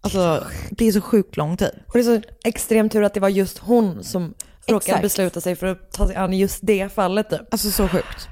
[0.00, 1.72] Alltså det är så sjukt lång tid.
[1.86, 4.34] Och det är så extremt tur att det var just hon som
[4.66, 7.40] råkade besluta sig för att ta sig an just det fallet typ.
[7.50, 8.28] Alltså så sjukt.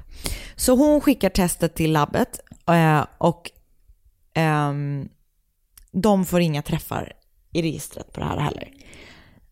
[0.55, 3.51] Så hon skickar testet till labbet eh, och
[4.33, 5.09] ehm,
[5.91, 7.13] de får inga träffar
[7.51, 8.73] i registret på det här heller.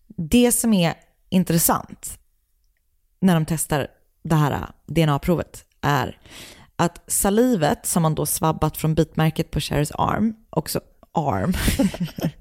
[0.07, 0.93] Det som är
[1.30, 2.20] intressant
[3.20, 3.88] när de testar
[4.24, 6.20] det här eh, DNA-provet är
[6.76, 10.80] att salivet som man då svabbat från bitmärket på Sherry's arm, också
[11.11, 11.53] arm,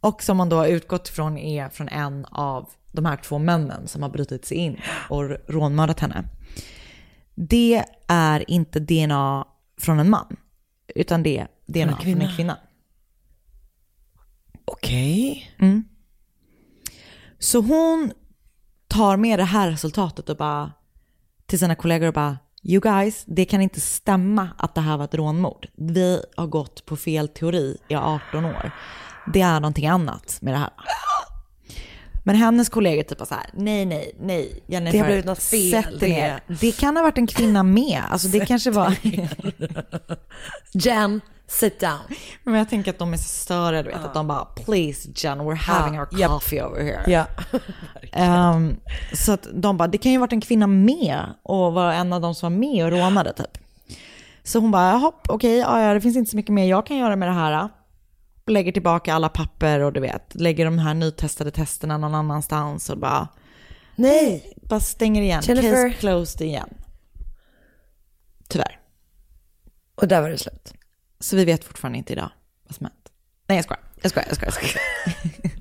[0.00, 3.88] och som man då har utgått från är från en av de här två männen
[3.88, 6.24] som har brutit sig in och rånmördat henne.
[7.34, 9.44] Det är inte DNA
[9.80, 10.36] från en man,
[10.94, 12.58] utan det är DNA från en kvinna.
[14.64, 15.52] Okej.
[15.58, 15.84] Mm.
[17.38, 18.12] Så hon
[18.88, 20.72] tar med det här resultatet och bara
[21.46, 25.04] till sina kollegor och bara You guys, det kan inte stämma att det här var
[25.04, 25.68] ett rånmord.
[25.76, 28.70] Vi har gått på fel teori i 18 år.
[29.32, 30.70] Det är någonting annat med det här.
[32.24, 35.42] Men hennes kollegor typ var så här, nej, nej, nej, Jennifer, Det har blivit något
[35.42, 36.40] fel, det-.
[36.60, 38.02] Det kan ha varit en kvinna med.
[38.10, 38.94] Alltså det kanske var...
[40.72, 41.98] Jen, sit down.
[42.44, 45.40] Men jag tänker att de är så större, du vet, att de bara please Jen,
[45.40, 47.02] we're having Ja, our coffee over here.
[47.06, 47.26] Ja.
[48.12, 48.76] Ehm,
[49.12, 52.12] så att de bara, det kan ju ha varit en kvinna med och var en
[52.12, 53.58] av de som var med och rånade typ.
[54.42, 56.96] Så hon bara, jaha, okej, ja, ja, det finns inte så mycket mer jag kan
[56.96, 57.68] göra med det här.
[58.50, 62.98] Lägger tillbaka alla papper och du vet, lägger de här nytestade testerna någon annanstans och
[62.98, 63.28] bara,
[63.96, 64.52] Nej.
[64.62, 65.42] bara stänger igen.
[65.44, 65.88] Jennifer.
[65.88, 66.74] Case closed igen.
[68.48, 68.78] Tyvärr.
[69.94, 70.74] Och där var det slut.
[71.20, 72.30] Så vi vet fortfarande inte idag
[72.66, 73.08] vad som hänt.
[73.46, 74.52] Nej jag skojar, jag skojar, jag skojar.
[74.52, 75.52] Jag skojar.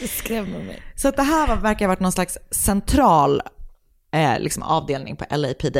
[0.00, 0.82] Du skrämmer mig.
[0.94, 3.42] Så att det här var, verkar ha varit någon slags central
[4.12, 5.76] eh, liksom avdelning på LAPD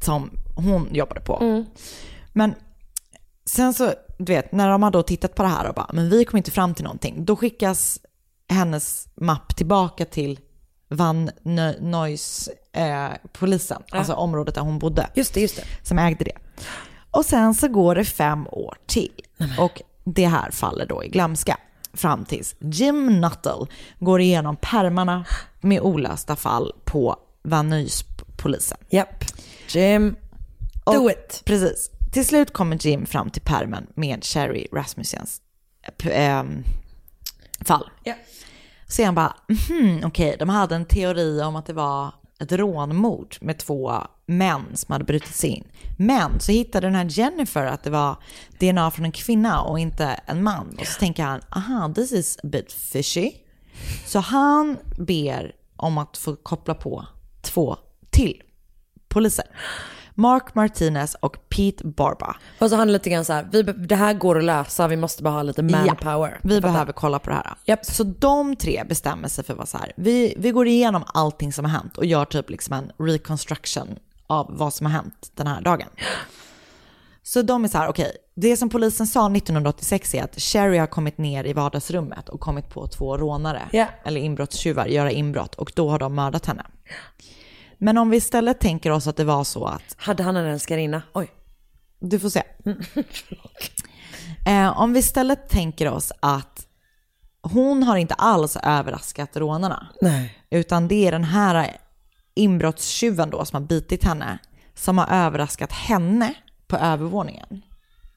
[0.00, 1.64] som hon jobbade på.
[2.32, 2.54] Men
[3.46, 6.10] sen så, du vet, när de har då tittat på det här och bara, men
[6.10, 8.00] vi kom inte fram till någonting, då skickas
[8.48, 10.38] hennes mapp tillbaka till
[10.88, 11.30] Van
[11.80, 15.10] Nuys eh, polisen, alltså området där hon bodde.
[15.14, 15.64] Just det, just det.
[15.82, 16.36] Som ägde det.
[17.10, 19.22] Och sen så går det fem år till.
[19.58, 21.58] Och det här faller då i glömska.
[21.94, 23.66] Fram tills Jim Nuttall
[23.98, 25.24] går igenom pärmarna
[25.60, 28.78] med olösta fall på Van Nuys-polisen.
[28.90, 29.24] Japp.
[29.68, 30.16] Jim,
[30.86, 31.42] do Och- it.
[31.44, 31.90] Precis.
[32.16, 35.40] Till slut kommer Jim fram till pärmen med Sherry Rasmussens
[36.02, 36.64] ehm,
[37.60, 37.90] fall.
[38.04, 38.14] Ja.
[38.88, 43.36] Så han bara, mhm, okej, de hade en teori om att det var ett rånmord
[43.40, 43.92] med två
[44.26, 45.64] män som hade brutit sig in.
[45.98, 48.16] Men så hittade den här Jennifer att det var
[48.58, 50.76] DNA från en kvinna och inte en man.
[50.80, 53.32] Och så tänker han, aha, this is a bit fishy.
[54.06, 57.06] Så han ber om att få koppla på
[57.42, 57.76] två
[58.10, 58.42] till
[59.08, 59.46] poliser.
[60.18, 62.36] Mark Martinez och Pete Barba.
[62.58, 65.22] Och så han lite grann så här, vi, det här går att lösa, vi måste
[65.22, 66.40] bara ha lite manpower.
[66.42, 67.76] Vi behöver kolla på det här.
[67.82, 69.92] Så de tre bestämmer sig för att vara så här.
[69.96, 73.88] Vi, vi går igenom allting som har hänt och gör typ liksom en reconstruction
[74.26, 75.88] av vad som har hänt den här dagen.
[77.22, 80.86] Så de är så här, okej, det som polisen sa 1986 är att Sherry har
[80.86, 83.86] kommit ner i vardagsrummet och kommit på två rånare, Ja.
[84.04, 86.66] eller inbrottstjuvar, göra inbrott och då har de mördat henne.
[87.78, 89.94] Men om vi istället tänker oss att det var så att...
[89.96, 91.02] Hade han en älskarinna?
[91.12, 91.30] Oj.
[92.00, 92.42] Du får se.
[94.46, 96.66] Eh, om vi istället tänker oss att
[97.42, 99.86] hon har inte alls överraskat rånarna.
[100.00, 100.38] Nej.
[100.50, 101.76] Utan det är den här
[102.34, 104.38] inbrottstjuven då som har bitit henne
[104.74, 106.34] som har överraskat henne
[106.66, 107.62] på övervåningen.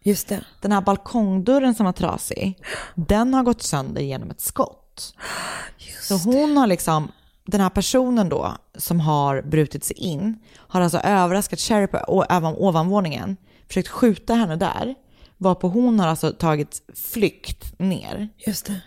[0.03, 0.43] Just det.
[0.61, 2.63] Den här balkongdörren som var trasig,
[2.95, 5.15] den har gått sönder genom ett skott.
[6.01, 7.11] Så hon har liksom,
[7.45, 12.25] den här personen då som har brutit sig in, har alltså överraskat Sherry på
[12.57, 14.95] ovanvåningen, försökt skjuta henne där,
[15.37, 18.29] varpå hon har alltså tagit flykt ner.
[18.37, 18.81] Just det.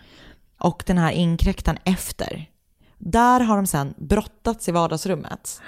[0.59, 2.49] Och den här inkräktaren efter.
[2.97, 5.61] Där har de sen brottats i vardagsrummet.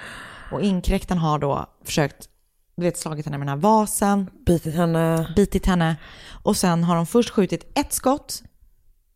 [0.52, 2.28] Och inkräktaren har då försökt,
[2.76, 4.30] du vet slagit henne med den här vasen.
[4.46, 5.32] Bitit henne.
[5.36, 5.96] Bitit henne.
[6.42, 8.42] Och sen har de först skjutit ett skott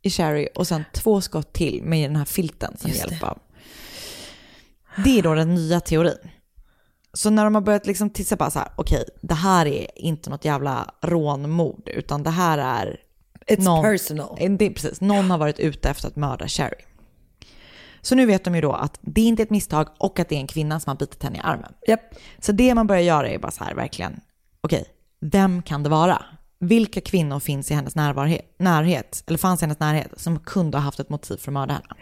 [0.02, 3.38] i Sherry och sen två skott till med den här filten som Just hjälp av.
[4.96, 6.30] Det är då den nya teorin.
[7.12, 10.30] Så när de har börjat liksom titta bara så här, okej, det här är inte
[10.30, 13.00] något jävla rånmord, utan det här är...
[13.46, 14.36] It's personal.
[14.40, 16.84] Eh, Det är precis, någon har varit ute efter att mörda Sherry.
[18.02, 20.34] Så nu vet de ju då att det är inte ett misstag och att det
[20.34, 21.72] är en kvinna som har bitit henne i armen.
[21.86, 22.00] Japp.
[22.38, 24.20] Så det man börjar göra är bara så här, verkligen,
[24.60, 24.84] okej,
[25.20, 26.24] vem kan det vara?
[26.58, 31.00] Vilka kvinnor finns i hennes närhet, eller fanns i hennes närhet, som kunde ha haft
[31.00, 31.94] ett motiv för att mörda henne?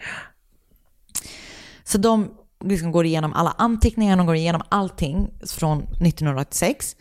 [1.83, 2.31] Så de
[2.65, 6.95] liksom går igenom alla anteckningar, de går igenom allting från 1986.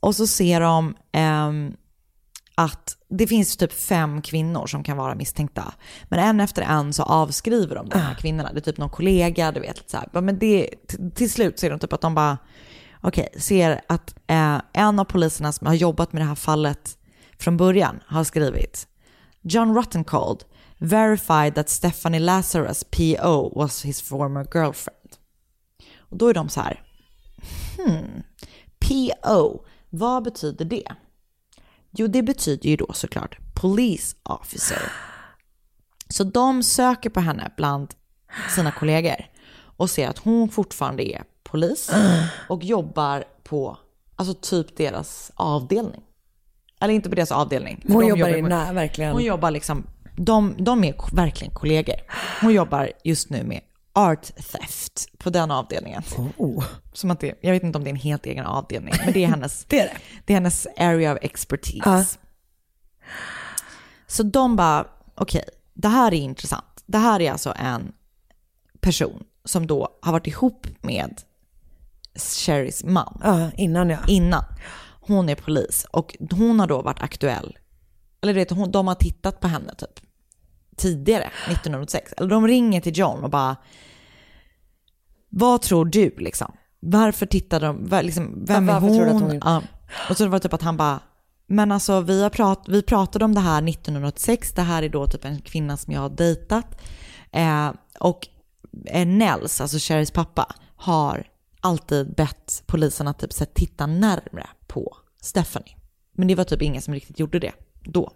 [0.00, 1.74] Och så ser de ehm,
[2.54, 5.74] att det finns typ fem kvinnor som kan vara misstänkta.
[6.04, 8.52] Men en efter en så avskriver de de här kvinnorna.
[8.52, 9.90] Det är typ någon kollega, du vet.
[9.90, 10.20] Så här.
[10.20, 10.70] Men det,
[11.14, 12.38] till slut så är de typ att de bara,
[13.00, 16.98] okej, ser att eh, en av poliserna som har jobbat med det här fallet
[17.38, 18.86] från början har skrivit
[19.42, 20.44] John Rottencold
[20.82, 25.16] verified that Stephanie Lazarus PO was his former girlfriend.
[25.98, 26.82] Och då är de så här,
[27.76, 28.22] hmm,
[28.78, 30.92] PO, vad betyder det?
[31.90, 34.92] Jo, det betyder ju då såklart police officer.
[36.08, 37.94] Så de söker på henne bland
[38.54, 39.26] sina kollegor
[39.76, 41.90] och ser att hon fortfarande är polis
[42.48, 43.78] och jobbar på,
[44.16, 46.02] alltså typ deras avdelning.
[46.80, 47.84] Eller inte på deras avdelning.
[47.88, 49.12] Hon de jobbar i nä- verkligen.
[49.12, 49.86] Hon jobbar liksom,
[50.16, 51.96] de, de är verkligen kollegor.
[52.40, 53.60] Hon jobbar just nu med
[53.92, 56.02] art theft på den avdelningen.
[56.36, 56.64] Oh.
[56.92, 59.24] Som att det, jag vet inte om det är en helt egen avdelning, men det
[59.24, 59.96] är hennes, Det är det.
[60.24, 61.82] det är hennes area of expertise.
[61.84, 62.04] Ja.
[64.06, 65.44] Så de bara, okej,
[65.74, 66.84] det här är intressant.
[66.86, 67.92] Det här är alltså en
[68.80, 71.22] person som då har varit ihop med
[72.14, 73.20] Sherrys man.
[73.24, 73.98] Ja, innan ja.
[74.08, 74.44] Innan.
[75.00, 77.58] Hon är polis och hon har då varit aktuell.
[78.22, 80.00] Eller du vet, hon, de har tittat på henne typ
[80.76, 82.12] tidigare, 1986.
[82.16, 83.56] Eller de ringer till John och bara,
[85.28, 86.52] vad tror du liksom?
[86.80, 89.22] Varför tittade de, var- liksom, vem Ja, är hon?
[89.22, 89.62] hon- Ja.
[90.10, 91.00] Och så var det typ att han bara,
[91.46, 95.06] men alltså vi, har prat, vi pratade om det här 1986, det här är då
[95.06, 96.80] typ en kvinna som jag har dejtat.
[97.32, 97.70] Eh,
[98.00, 98.28] och
[98.86, 101.24] eh, Nels, alltså Sherrys pappa, har
[101.60, 105.76] alltid bett polisen att typ så titta närmre på Stephanie.
[106.16, 107.52] Men det var typ ingen som riktigt gjorde det
[107.84, 108.12] då.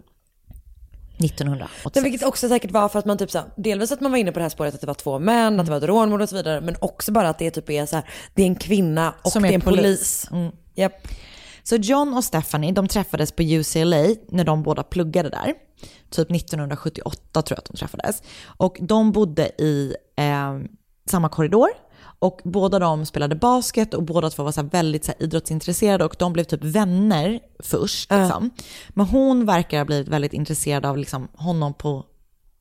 [1.18, 1.94] 1986.
[1.94, 4.18] Det vilket också säkert var för att man typ så här, delvis att man var
[4.18, 6.22] inne på det här spåret att det var två män, att det var ett rånmord
[6.22, 6.60] och så vidare.
[6.60, 9.42] Men också bara att det typ är så här, det är en kvinna och Som
[9.42, 9.82] det är en polis.
[9.82, 10.28] polis.
[10.30, 10.52] Mm.
[10.74, 11.08] Japp.
[11.62, 15.54] Så John och Stephanie, de träffades på UCLA när de båda pluggade där.
[16.10, 18.22] Typ 1978 tror jag att de träffades.
[18.46, 20.58] Och de bodde i, eh,
[21.10, 21.68] samma korridor.
[22.18, 26.32] Och båda de spelade basket och båda två var så väldigt så idrottsintresserade och de
[26.32, 28.10] blev typ vänner först.
[28.10, 28.50] Liksom.
[28.88, 32.04] Men hon verkar ha blivit väldigt intresserad av liksom, honom på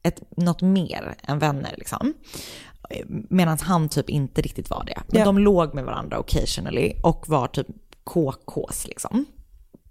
[0.03, 1.73] ett, något mer än vänner.
[1.77, 2.13] Liksom.
[3.29, 5.01] Medan han typ inte riktigt var det.
[5.07, 5.25] Men Ja.
[5.25, 7.67] de låg med varandra occasionally och var typ
[8.03, 9.25] KKs liksom.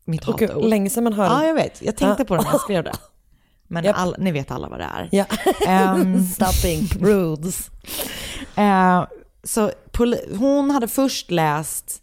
[0.05, 0.65] Mitt gud, hatord.
[0.65, 1.83] länge sedan man hör Ja, jag vet.
[1.83, 2.25] Jag tänkte Ja.
[2.27, 2.93] på det när jag skrev det.
[3.69, 3.97] Men Japp.
[3.99, 5.09] all, ni vet alla vad det är.
[5.13, 5.25] Ja.
[5.67, 7.71] Ehm, Stopping prudes.
[8.57, 9.05] Eh,
[9.45, 9.73] så
[10.39, 12.03] hon hade först läst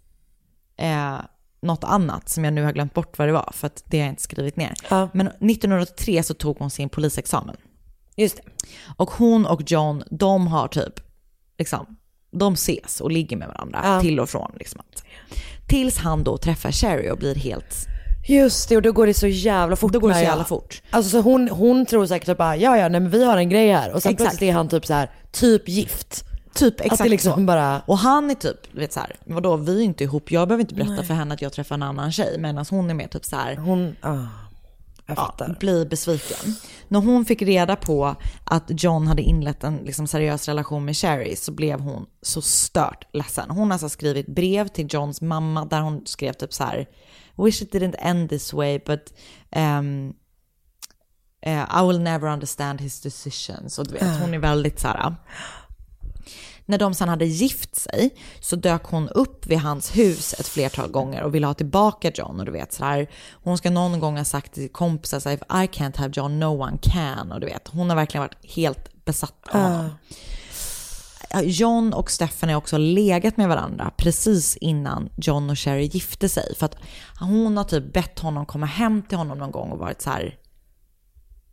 [0.77, 1.17] eh,
[1.61, 4.05] något annat som jag nu har glömt bort vad det var, för att det har
[4.05, 4.73] jag inte skrivit ner.
[5.13, 7.55] Men 1983 så tog hon sin polisexamen.
[8.15, 8.43] Just det.
[8.97, 10.99] Och hon och John, de har typ,
[11.57, 11.85] liksom,
[12.31, 14.01] de ses och ligger med varandra Ja.
[14.01, 14.51] till och från.
[14.59, 14.81] Liksom.
[15.67, 17.87] Tills han då träffar Sherry och blir helt...
[18.27, 19.93] Just det, och då går det så jävla fort.
[19.93, 20.25] Då går det så ja.
[20.25, 20.81] jävla fort.
[20.89, 23.49] Alltså så hon, hon tror säkert typ bara, ja ja, nej men vi har en
[23.49, 23.91] grej här.
[23.91, 24.29] Och sen Exakt.
[24.29, 26.23] plötsligt är han typ så här, typ gift.
[26.53, 27.39] Typ Att exakt det liksom så.
[27.39, 27.81] bara...
[27.85, 30.75] Och han är typ, vet så här, vadå vi är inte ihop, jag behöver inte
[30.75, 31.05] berätta Nej.
[31.05, 32.37] för henne att jag träffar en annan tjej.
[32.39, 34.27] Medan hon är mer typ så här, Hon, ah, jag
[35.05, 35.57] ja, fattar.
[35.59, 36.55] blir besviken.
[36.87, 41.35] När hon fick reda på att John hade inlett en liksom, seriös relation med Sherry
[41.35, 43.49] så blev hon så stört ledsen.
[43.49, 46.85] Hon har alltså skrivit brev till Johns mamma där hon skrev typ så här,
[47.37, 49.13] wish it didn't end this way but
[49.55, 50.13] um,
[51.41, 53.79] eh, I will never understand his decisions.
[53.79, 54.17] Och du vet, Ah.
[54.21, 55.15] hon är väldigt så här,
[56.71, 60.91] när de sen hade gift sig så dök hon upp vid hans hus ett flertal
[60.91, 62.39] gånger och ville ha tillbaka John.
[62.39, 65.35] Och du vet så här, hon ska någon gång ha sagt till kompisar så här,
[65.37, 67.31] I can't have John, no one can.
[67.31, 69.89] Och du vet, hon har verkligen varit helt besatt av honom.
[71.29, 76.29] Ja, John och Stefan har också legat med varandra precis innan John och Sherry gifte
[76.29, 76.55] sig.
[76.55, 76.75] För att
[77.19, 80.37] hon har typ bett honom komma hem till honom någon gång och varit så här,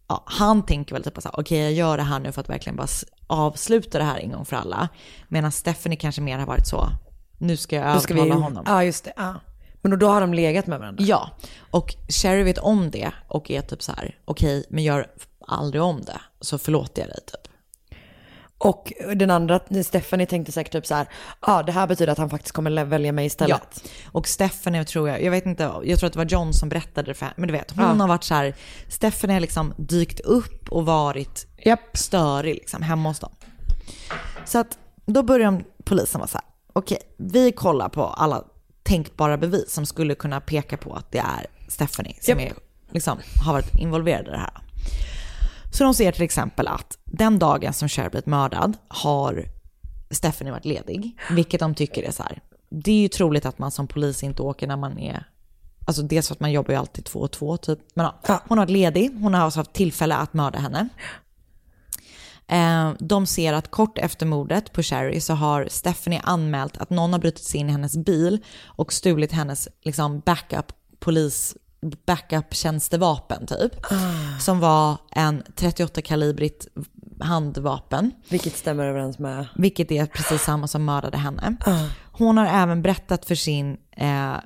[0.09, 2.49] ja, han tänker väl typ så här, okej jag gör det här nu för att
[2.49, 2.89] verkligen bara
[3.29, 4.89] avsluta det här en gång för alla.
[5.29, 6.89] Medan Stephanie kanske mer har varit så,
[7.39, 8.65] nu ska jag Då ska vi, honom.
[8.67, 9.13] Ja, just det.
[9.17, 9.35] Ja.
[9.83, 11.05] Men då, har de legat med varandra.
[11.05, 11.31] Ja,
[11.71, 15.07] och Sherry vet om det och är typ så här, okej men gör
[15.47, 17.48] aldrig om det, så förlåter jag dig typ.
[18.59, 21.07] Och den andra, Stephanie tänkte säkert typ så här,
[21.47, 23.83] ja det här betyder att han faktiskt kommer välja mig istället.
[23.85, 23.91] Ja.
[24.13, 27.11] Och Stephanie tror jag, jag vet inte, jag tror att det var John som berättade
[27.11, 27.91] det för henne, men du vet, hon Ja.
[27.93, 28.55] har varit så här,
[28.89, 31.47] Stephanie har liksom dykt upp och varit
[31.95, 33.33] störig liksom hemma hos dem.
[34.45, 38.45] Så att då börjar polisen vara så här, okej, vi kollar på alla
[38.83, 42.53] tänkbara bevis som skulle kunna peka på att det är Stephanie som är,
[42.91, 44.51] liksom, har varit involverad i det här.
[45.71, 49.45] Så de ser till exempel att den dagen som Cher blivit mördad har
[50.11, 52.43] Stephanie varit ledig, vilket de tycker är så här.
[52.71, 55.29] Det är ju troligt att man som polis inte åker när man är,
[55.87, 57.79] alltså dels för att man jobbar ju alltid två och två typ.
[57.95, 60.89] Men ja, hon har varit ledig, hon har alltså haft tillfälle att mörda henne.
[62.49, 67.13] Eh, De ser att kort efter mordet på Sherry så har Stephanie anmält att någon
[67.13, 71.57] har brutit sig in i hennes bil och stulit hennes liksom, backup polis
[72.07, 73.73] backup tjänstevapen typ.
[74.41, 76.67] Som var en 38 kalibrigt
[77.21, 78.11] handvapen.
[78.29, 79.49] Vilket stämmer överens med...
[79.55, 81.57] Vilket är precis samma som mördade henne.
[81.67, 81.85] Ah.
[82.13, 84.37] Hon har även berättat för sin eh,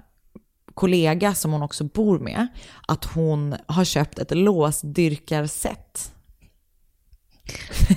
[0.75, 2.47] kollega som hon också bor med
[2.89, 6.13] att hon har köpt ett låsdyrkarsätt.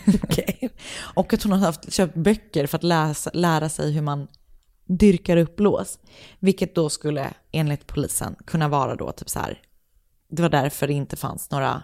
[0.98, 4.28] Och att hon har haft, köpt böcker för att läsa, lära sig hur man
[4.86, 6.00] dyrkar upp lås.
[6.40, 9.62] Vilket då skulle enligt polisen kunna vara då typ så här.
[10.30, 11.84] Det var därför det inte fanns några...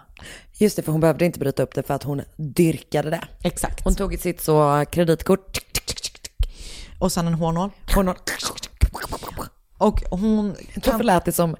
[0.52, 3.24] Just det, för hon behövde inte bryta upp det för att hon dyrkade det.
[3.42, 3.84] Exakt.
[3.84, 5.58] Hon tog sitt så kreditkort.
[6.98, 7.70] Och sen en hårnål.
[7.94, 8.16] Hårnål.
[9.78, 10.56] Och hon...
[10.86, 11.56] Varför lät det som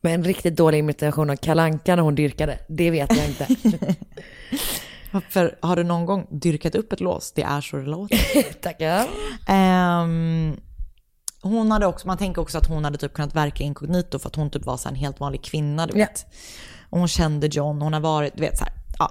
[0.00, 2.58] med en riktigt dålig imitation av Kalanka när hon dyrkade?
[2.68, 3.46] Det vet jag inte.
[5.30, 7.32] För har du någon gång dyrkat upp ett lås?
[7.32, 8.52] Det är så det låter.
[8.62, 9.08] Tackar.
[9.48, 10.56] Ehm,
[11.44, 14.36] hon hade också, man tänker också att hon hade typ kunnat verka inkognito för att
[14.36, 16.26] hon typ var så en helt vanlig kvinna, du vet.
[16.90, 19.10] Och hon kände John, hon har varit, du vet så här, ja.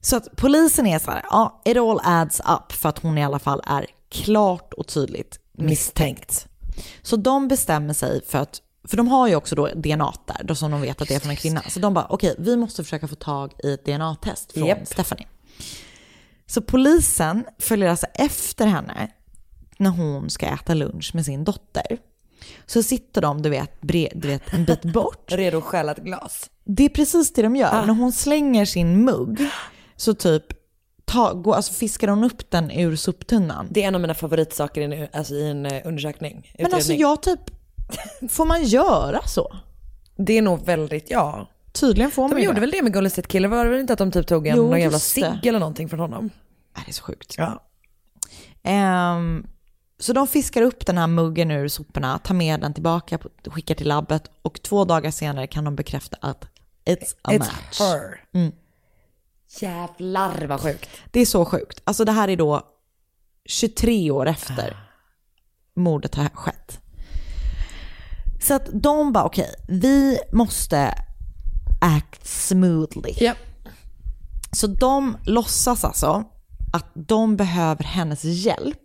[0.00, 3.24] Så att polisen är så här, ja, it all adds up för att hon i
[3.24, 6.48] alla fall är klart och tydligt misstänkt.
[7.02, 10.54] Så de bestämmer sig för att, för de har ju också då DNA där, då
[10.54, 11.62] som de vet att det är från en kvinna.
[11.68, 14.86] Så de bara, okej, vi måste försöka få tag i ett DNA-test från Japp.
[14.86, 15.26] Stephanie.
[16.46, 19.10] Så polisen följer alltså efter henne
[19.78, 21.98] när hon ska äta lunch med sin dotter.
[22.66, 25.24] Så sitter de, du vet, bre, du vet en bit bort.
[25.32, 26.50] Redo att stjäla ett glas.
[26.64, 27.70] Det är precis det de gör.
[27.72, 27.84] Ah.
[27.84, 29.48] När hon slänger sin mugg
[29.96, 30.44] så typ
[31.04, 33.66] ta, gå, alltså fiskar hon upp den ur soptunnan.
[33.70, 36.52] Det är en av mina favoritsaker i en, alltså i en eh, undersökning.
[36.58, 37.00] Men alltså utredning.
[37.00, 37.40] jag typ,
[38.30, 39.56] får man göra så?
[40.16, 41.48] Det är nog väldigt, ja.
[41.72, 42.60] Tydligen får man De gjorde det.
[42.60, 43.48] väl det med Golden State Killer?
[43.48, 45.88] Var det väl inte att de typ tog en Jo, någon jävla cigg eller någonting
[45.88, 46.30] från honom?
[46.84, 47.34] Det är så sjukt.
[47.38, 47.62] Ja.
[48.62, 49.46] Ehm,
[49.98, 53.88] så de fiskar upp den här muggen ur soporna, tar med den tillbaka, skickar till
[53.88, 56.44] labbet och två dagar senare kan de bekräfta att
[56.84, 57.80] it's a It's match.
[57.80, 58.24] her.
[58.34, 58.52] Mm.
[59.60, 60.88] Jävlar vad sjukt.
[61.10, 61.80] Det är så sjukt.
[61.84, 62.62] Alltså det här är då
[63.48, 64.76] 23 år efter
[65.76, 66.80] mordet har skett.
[68.42, 70.94] Så att de bara, okej, vi måste
[71.80, 73.14] act smoothly.
[74.52, 76.24] Så de låtsas alltså
[76.72, 78.78] att de behöver hennes hjälp.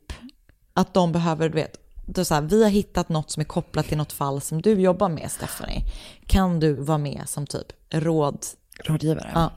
[0.73, 1.77] Att de behöver, du vet,
[2.17, 4.81] är så här, vi har hittat något som är kopplat till något fall som du
[4.81, 5.83] jobbar med, Stephanie.
[6.27, 8.45] Kan du vara med som typ råd...
[8.85, 9.31] Rådgivare.
[9.33, 9.51] Ja.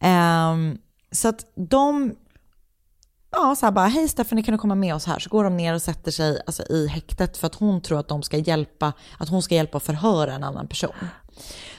[0.00, 0.78] Ehm,
[1.10, 2.14] så att de,
[3.30, 5.18] ja så här bara, hej Stephanie kan du komma med oss här?
[5.18, 8.08] Så går de ner och sätter sig alltså, i häktet för att hon tror att
[8.08, 11.08] de ska hjälpa, att hon ska hjälpa att förhöra en annan person.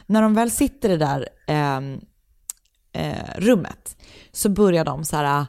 [0.05, 1.81] När de väl sitter i det där eh,
[3.35, 3.97] rummet
[4.31, 5.45] så börjar de så här,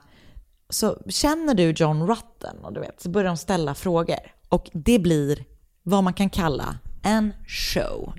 [0.71, 2.57] så känner du John Rutten?
[2.63, 4.19] Och du vet, så börjar de ställa frågor.
[4.49, 5.45] Och det blir
[5.83, 8.13] vad man kan kalla en show.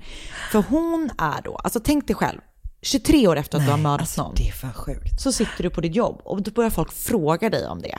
[0.52, 2.40] För hon är då, alltså tänk dig själv,
[2.82, 4.34] 23 år efter att du har mördat någon.
[4.34, 5.20] Det är fan sjukt.
[5.20, 7.98] Så sitter du på ditt jobb och då börjar folk fråga dig om det.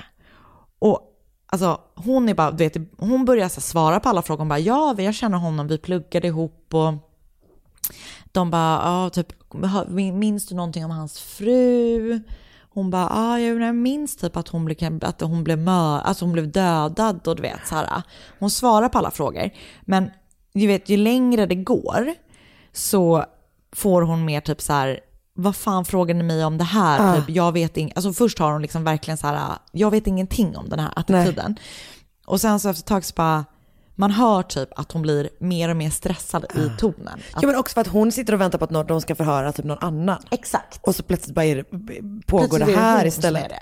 [0.80, 1.02] Och
[1.46, 4.40] alltså hon är bara, du vet, hon börjar så svara på alla frågor.
[4.40, 6.94] Hon bara, ja, jag känner honom, vi pluggade ihop och
[8.32, 9.28] de bara, ja, typ,
[10.14, 12.22] minns du någonting om hans fru?
[12.74, 16.32] Hon bara, ah, jag minns typ att hon blev, att hon blev, mör, alltså hon
[16.32, 18.04] blev dödad och du vet så här.
[18.40, 19.50] Hon svarar på alla frågor.
[19.82, 20.12] Men
[20.54, 22.14] du vet, ju längre det går
[22.72, 23.26] så
[23.76, 25.00] får hon mer typ så här,
[25.36, 27.00] vad fan frågar ni mig om det här?
[27.00, 27.16] Ah.
[27.16, 30.58] Typ, jag vet ing- alltså först har hon liksom verkligen så här, jag vet ingenting
[30.58, 31.56] om den här attityden.
[32.26, 33.46] Och sen så efter ett tag så bara,
[33.96, 37.08] man hör typ att hon blir mer och mer stressad i tonen.
[37.08, 39.52] Att, Ja men också för att hon sitter och väntar på att de ska förhöra
[39.52, 40.22] typ någon annan.
[40.32, 40.80] Exakt.
[40.84, 43.50] Och så plötsligt bara det, pågår Plötsligt det är här istället.
[43.50, 43.60] det.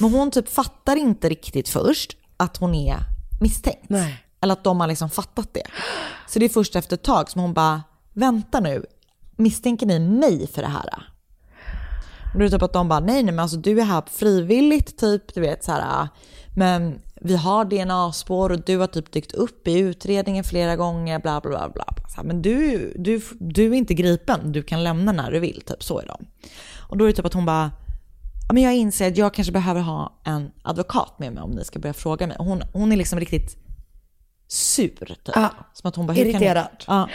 [0.00, 2.96] Men hon typ fattar inte riktigt först att hon är
[3.40, 3.84] misstänkt.
[3.88, 4.24] Nej.
[4.40, 5.66] Eller att de har liksom fattat det.
[6.28, 7.82] Så det är först efter ett tag som hon bara,
[8.12, 8.84] vänta nu,
[9.36, 11.06] misstänker ni mig för det här?
[12.32, 14.02] Och då är det typ att de bara, nej nej men alltså du är här
[14.10, 16.08] frivilligt typ, du vet så här,
[16.56, 21.40] men vi har DNA-spår och du har typ dykt upp i utredningen flera gånger, bla
[21.40, 21.68] bla bla.
[21.68, 21.84] bla.
[22.08, 25.62] Så här, men du, du, du är inte gripen, du kan lämna när du vill,
[25.66, 26.26] typ så är de.
[26.88, 27.70] Och då är det typ att hon bara,
[28.48, 31.64] ja, men jag inser att jag kanske behöver ha en advokat med mig om ni
[31.64, 32.36] ska börja fråga mig.
[32.40, 33.56] Hon, hon är liksom riktigt
[34.48, 35.16] sur.
[35.24, 35.36] Typ.
[35.36, 36.68] Ah, Som att hon bara, hur kan irriterad.
[36.86, 37.08] Ja.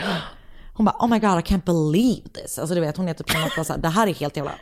[0.74, 2.58] Hon bara, oh my god I can't believe this.
[2.58, 4.36] Alltså du vet, hon är typ som att bara så här, det här är helt
[4.36, 4.52] jävla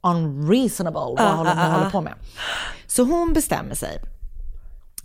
[0.00, 1.00] unreasonable.
[1.00, 1.72] Vad Ah, håller ah, ah.
[1.78, 2.14] håller på med?
[2.86, 4.00] Så hon bestämmer sig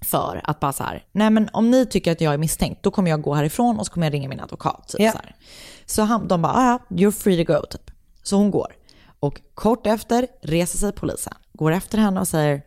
[0.05, 2.91] för att bara så här, nej men om ni tycker att jag är misstänkt, då
[2.91, 4.87] kommer jag gå härifrån och så kommer jag ringa min advokat.
[4.87, 5.11] Typ, Ja.
[5.11, 5.35] så här.
[5.85, 7.91] så han, de bara, ah, you're free to go, typ.
[8.23, 8.75] Så hon går.
[9.19, 12.61] Och kort efter reser sig polisen, går efter henne och säger,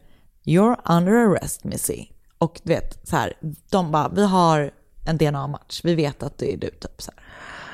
[0.44, 2.06] you're under arrest Missy.
[2.38, 3.32] Och du vet, så här,
[3.70, 4.70] de bara, vi har
[5.06, 7.24] en DNA-match, vi vet att det är du, typ så här.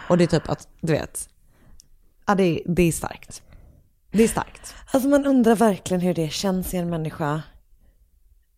[0.08, 1.28] Och det är typ att, du vet,
[2.26, 3.42] ja det, är- det är starkt.
[4.12, 4.74] Det är starkt.
[4.92, 7.42] Alltså man undrar verkligen hur det känns i en människa.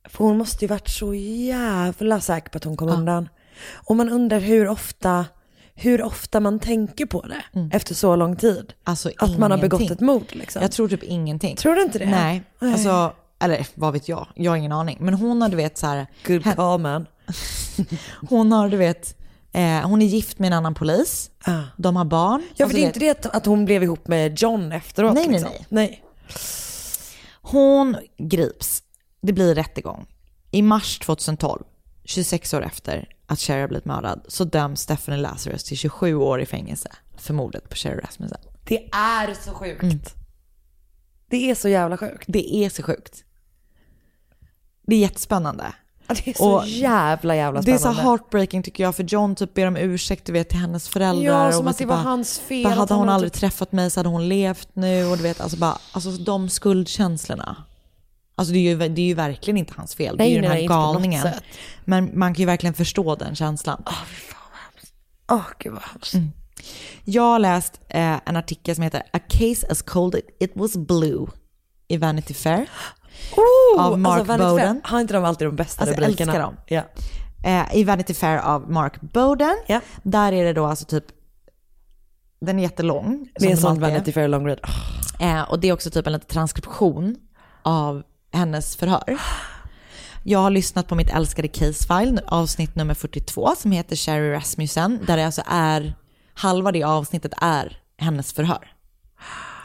[0.09, 3.29] För hon måste ju varit så jävla säker på att hon kom undan.
[3.75, 5.27] Och man undrar hur ofta,
[5.75, 8.57] hur ofta man tänker på det efter så lång tid.
[8.57, 8.67] Mm.
[8.85, 9.95] Alltså att man har begått ingenting.
[9.95, 10.63] ett mord liksom.
[10.63, 11.57] Jag tror typ ingenting.
[11.57, 12.07] Tror du inte det?
[12.11, 12.73] Nej, Nej.
[12.73, 14.99] alltså, eller vad vet jag, jag har ingen aning.
[15.01, 16.07] Men hon har du vet så här.
[16.27, 17.07] Good call man.
[18.29, 19.19] hon har du vet,
[19.53, 21.31] eh, hon är gift med en annan polis.
[21.77, 22.43] De har barn.
[22.55, 25.27] Ja Alltså, för det är inte det att, hon blev ihop med John efteråt Nej,
[25.27, 25.51] nej, liksom.
[25.53, 25.67] nej.
[25.69, 26.05] nej.
[27.43, 28.83] Hon grips.
[29.23, 30.07] Det blir rättegång.
[30.51, 31.65] I mars 2012,
[32.05, 36.41] 26 år efter att Cherry har blivit mördad, så döms Stephanie Lazarus till 27 år
[36.41, 38.39] i fängelse för mordet på Cherry Rasmussen.
[38.65, 39.83] Det är så sjukt.
[39.83, 40.01] Mm.
[41.31, 42.25] Det är så jävla sjukt.
[42.29, 43.25] Det är så sjukt.
[44.87, 45.65] Det är jättespännande.
[46.07, 48.03] Det är så Och jävla jävla Det är spännande.
[48.03, 51.47] så heartbreaking tycker jag, för John typ ber om ursäkt du vet, till hennes föräldrar.
[51.47, 53.41] Ja, som och att det så var bara- hans fel, Bara, hade hon aldrig typ-
[53.41, 55.05] träffat mig så hade hon levt nu.
[55.07, 57.65] Och du vet, alltså, bara, alltså de skuldkänslorna.
[58.35, 60.17] Alltså det är, ju, det är ju verkligen inte hans fel.
[60.17, 61.27] det är Nej, ju nej, den här nej, galningen.
[61.85, 63.83] Men man kan ju verkligen förstå den känslan.
[65.31, 66.15] Åh gud vad hemskt.
[66.15, 66.33] Mm.
[67.05, 71.27] Jag har läst eh, en artikel som heter A case as cold it was blue
[71.89, 72.69] i Vanity Fair.
[73.37, 74.81] Oh, av Mark Vanity Fair, Bowden.
[74.85, 76.33] Har inte de alltid de bästa Alltså, jag rubrikerna?
[76.33, 76.57] älskar dem.
[76.67, 76.83] Ja.
[77.45, 79.57] Eh, I Vanity Fair av Mark Bowden.
[80.03, 81.05] Där är det då alltså typ,
[82.41, 83.29] den är jättelång.
[83.35, 83.81] Det är en sån.
[83.81, 84.61] Vanity Fair long read.
[85.21, 87.17] Eh, och det är också typ en liten transkription
[87.63, 88.03] av
[88.33, 89.19] hennes förhör.
[90.25, 95.17] Jag har lyssnat på mitt älskade Case-file, avsnitt nummer 42, som heter Sherry Rasmussen, där
[95.17, 95.95] det alltså är,
[96.35, 98.73] halva det avsnittet är hennes förhör.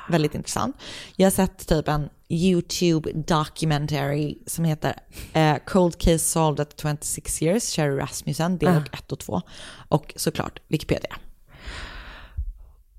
[0.09, 0.75] Väldigt intressant.
[1.15, 4.95] Jag har sett typ en YouTube documentary som heter
[5.33, 8.97] eh, Cold Case Solved at 26 Years, Sherry Rasmussen, del Ah.
[8.97, 9.41] 1 och 2.
[9.87, 11.15] Och såklart Wikipedia.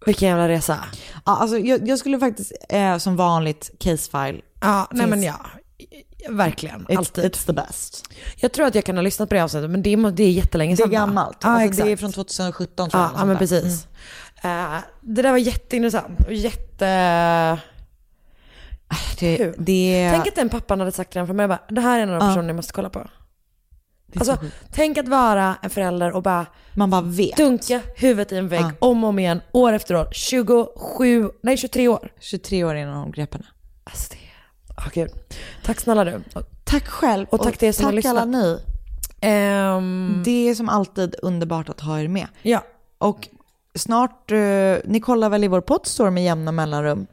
[0.07, 0.85] Vilken jävla resa.
[1.27, 4.41] Ja, alltså, jag, jag skulle faktiskt eh, som vanligt casefile.
[4.61, 5.47] Ja, nej men ja.
[6.29, 7.25] Verkligen, It's, alltid.
[7.25, 8.05] it's the best.
[8.37, 10.31] Jag tror att jag kan ha lyssnat på det avsnittet, men det är, det är
[10.31, 10.93] jättelänge Det är sedan.
[10.93, 11.39] gammalt.
[11.43, 13.11] Ja, alltså, det är från 2017 tror jag.
[13.17, 13.87] Ja, men precis.
[14.43, 17.59] Eh, det där var jätteintressant och jätte...
[19.21, 20.11] Det, det...
[20.13, 22.19] Tänk att den pappan hade sagt redan från början, bara, det här är en av
[22.19, 22.31] de Ja.
[22.31, 23.07] personerna jag måste kolla på.
[24.17, 24.39] Alltså,
[24.73, 27.37] tänk att vara en förälder och bara, Man bara vet.
[27.37, 28.73] dunka huvudet i en vägg Ja.
[28.79, 30.09] om och om igen, år efter år.
[30.13, 32.13] 27, nej 23 år.
[32.21, 33.47] 23 år innan de grep henne.
[33.85, 34.19] Alltså det...
[34.79, 35.11] Åh gud.
[35.65, 36.15] Tack snälla du.
[36.35, 37.27] Och, Tack själv.
[37.31, 38.13] och tack till er som har tack lyssnat.
[38.17, 38.59] alla ni.
[39.21, 42.27] Ehm, Det är som alltid underbart att ha er med.
[42.43, 42.63] Ja.
[42.99, 43.29] Och
[43.75, 44.39] snart, eh,
[44.85, 47.07] ni kollar väl i vår poddstore med jämna mellanrum?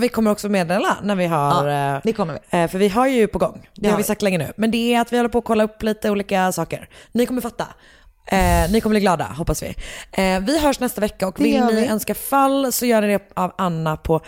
[0.00, 1.66] Vi kommer också meddela när vi har...
[1.68, 2.58] Ja, eh, det kommer vi.
[2.58, 3.60] eh, För vi har ju på gång.
[3.74, 4.52] Det Det har har vi sagt länge nu.
[4.56, 6.88] Men det är att vi håller på att kolla upp lite olika saker.
[7.12, 7.66] Ni kommer fatta.
[8.26, 9.66] Eh, ni kommer bli glada, hoppas vi.
[10.12, 11.86] Eh, vi hörs nästa vecka och Det vill ni vi.
[11.86, 14.20] önska fall så gör ni det av Anna på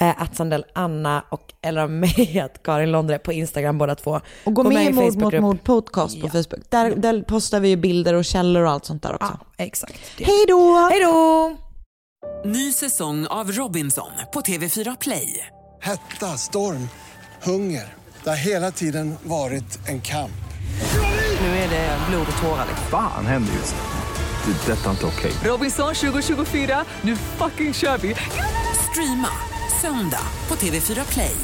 [0.00, 4.20] eh, att Sandell Anna och eller av mig att Karin Londre på Instagram båda två.
[4.44, 6.70] Och gå med i Mord mot mord podcast på Facebook.
[6.70, 9.38] Där, där postar vi ju bilder och källor och allt sånt där också.
[9.40, 10.00] Ja, exakt.
[10.18, 10.88] Hej då!
[10.90, 11.56] Hej då!
[12.44, 15.46] Ny säsong av Robinson på TV4 Play.
[15.80, 16.88] Hetta, storm,
[17.42, 17.94] hunger.
[18.24, 20.30] Det har hela tiden varit en kamp.
[21.40, 22.66] Nu är det blod och tårar.
[22.90, 24.52] Fan händer just nu.
[24.52, 24.72] Det.
[24.72, 25.32] är Detta är inte okej.
[25.44, 28.14] Robinson 2024, nu fucking kör vi!
[28.90, 29.28] Streama
[29.84, 31.36] söndag på TV4 Play.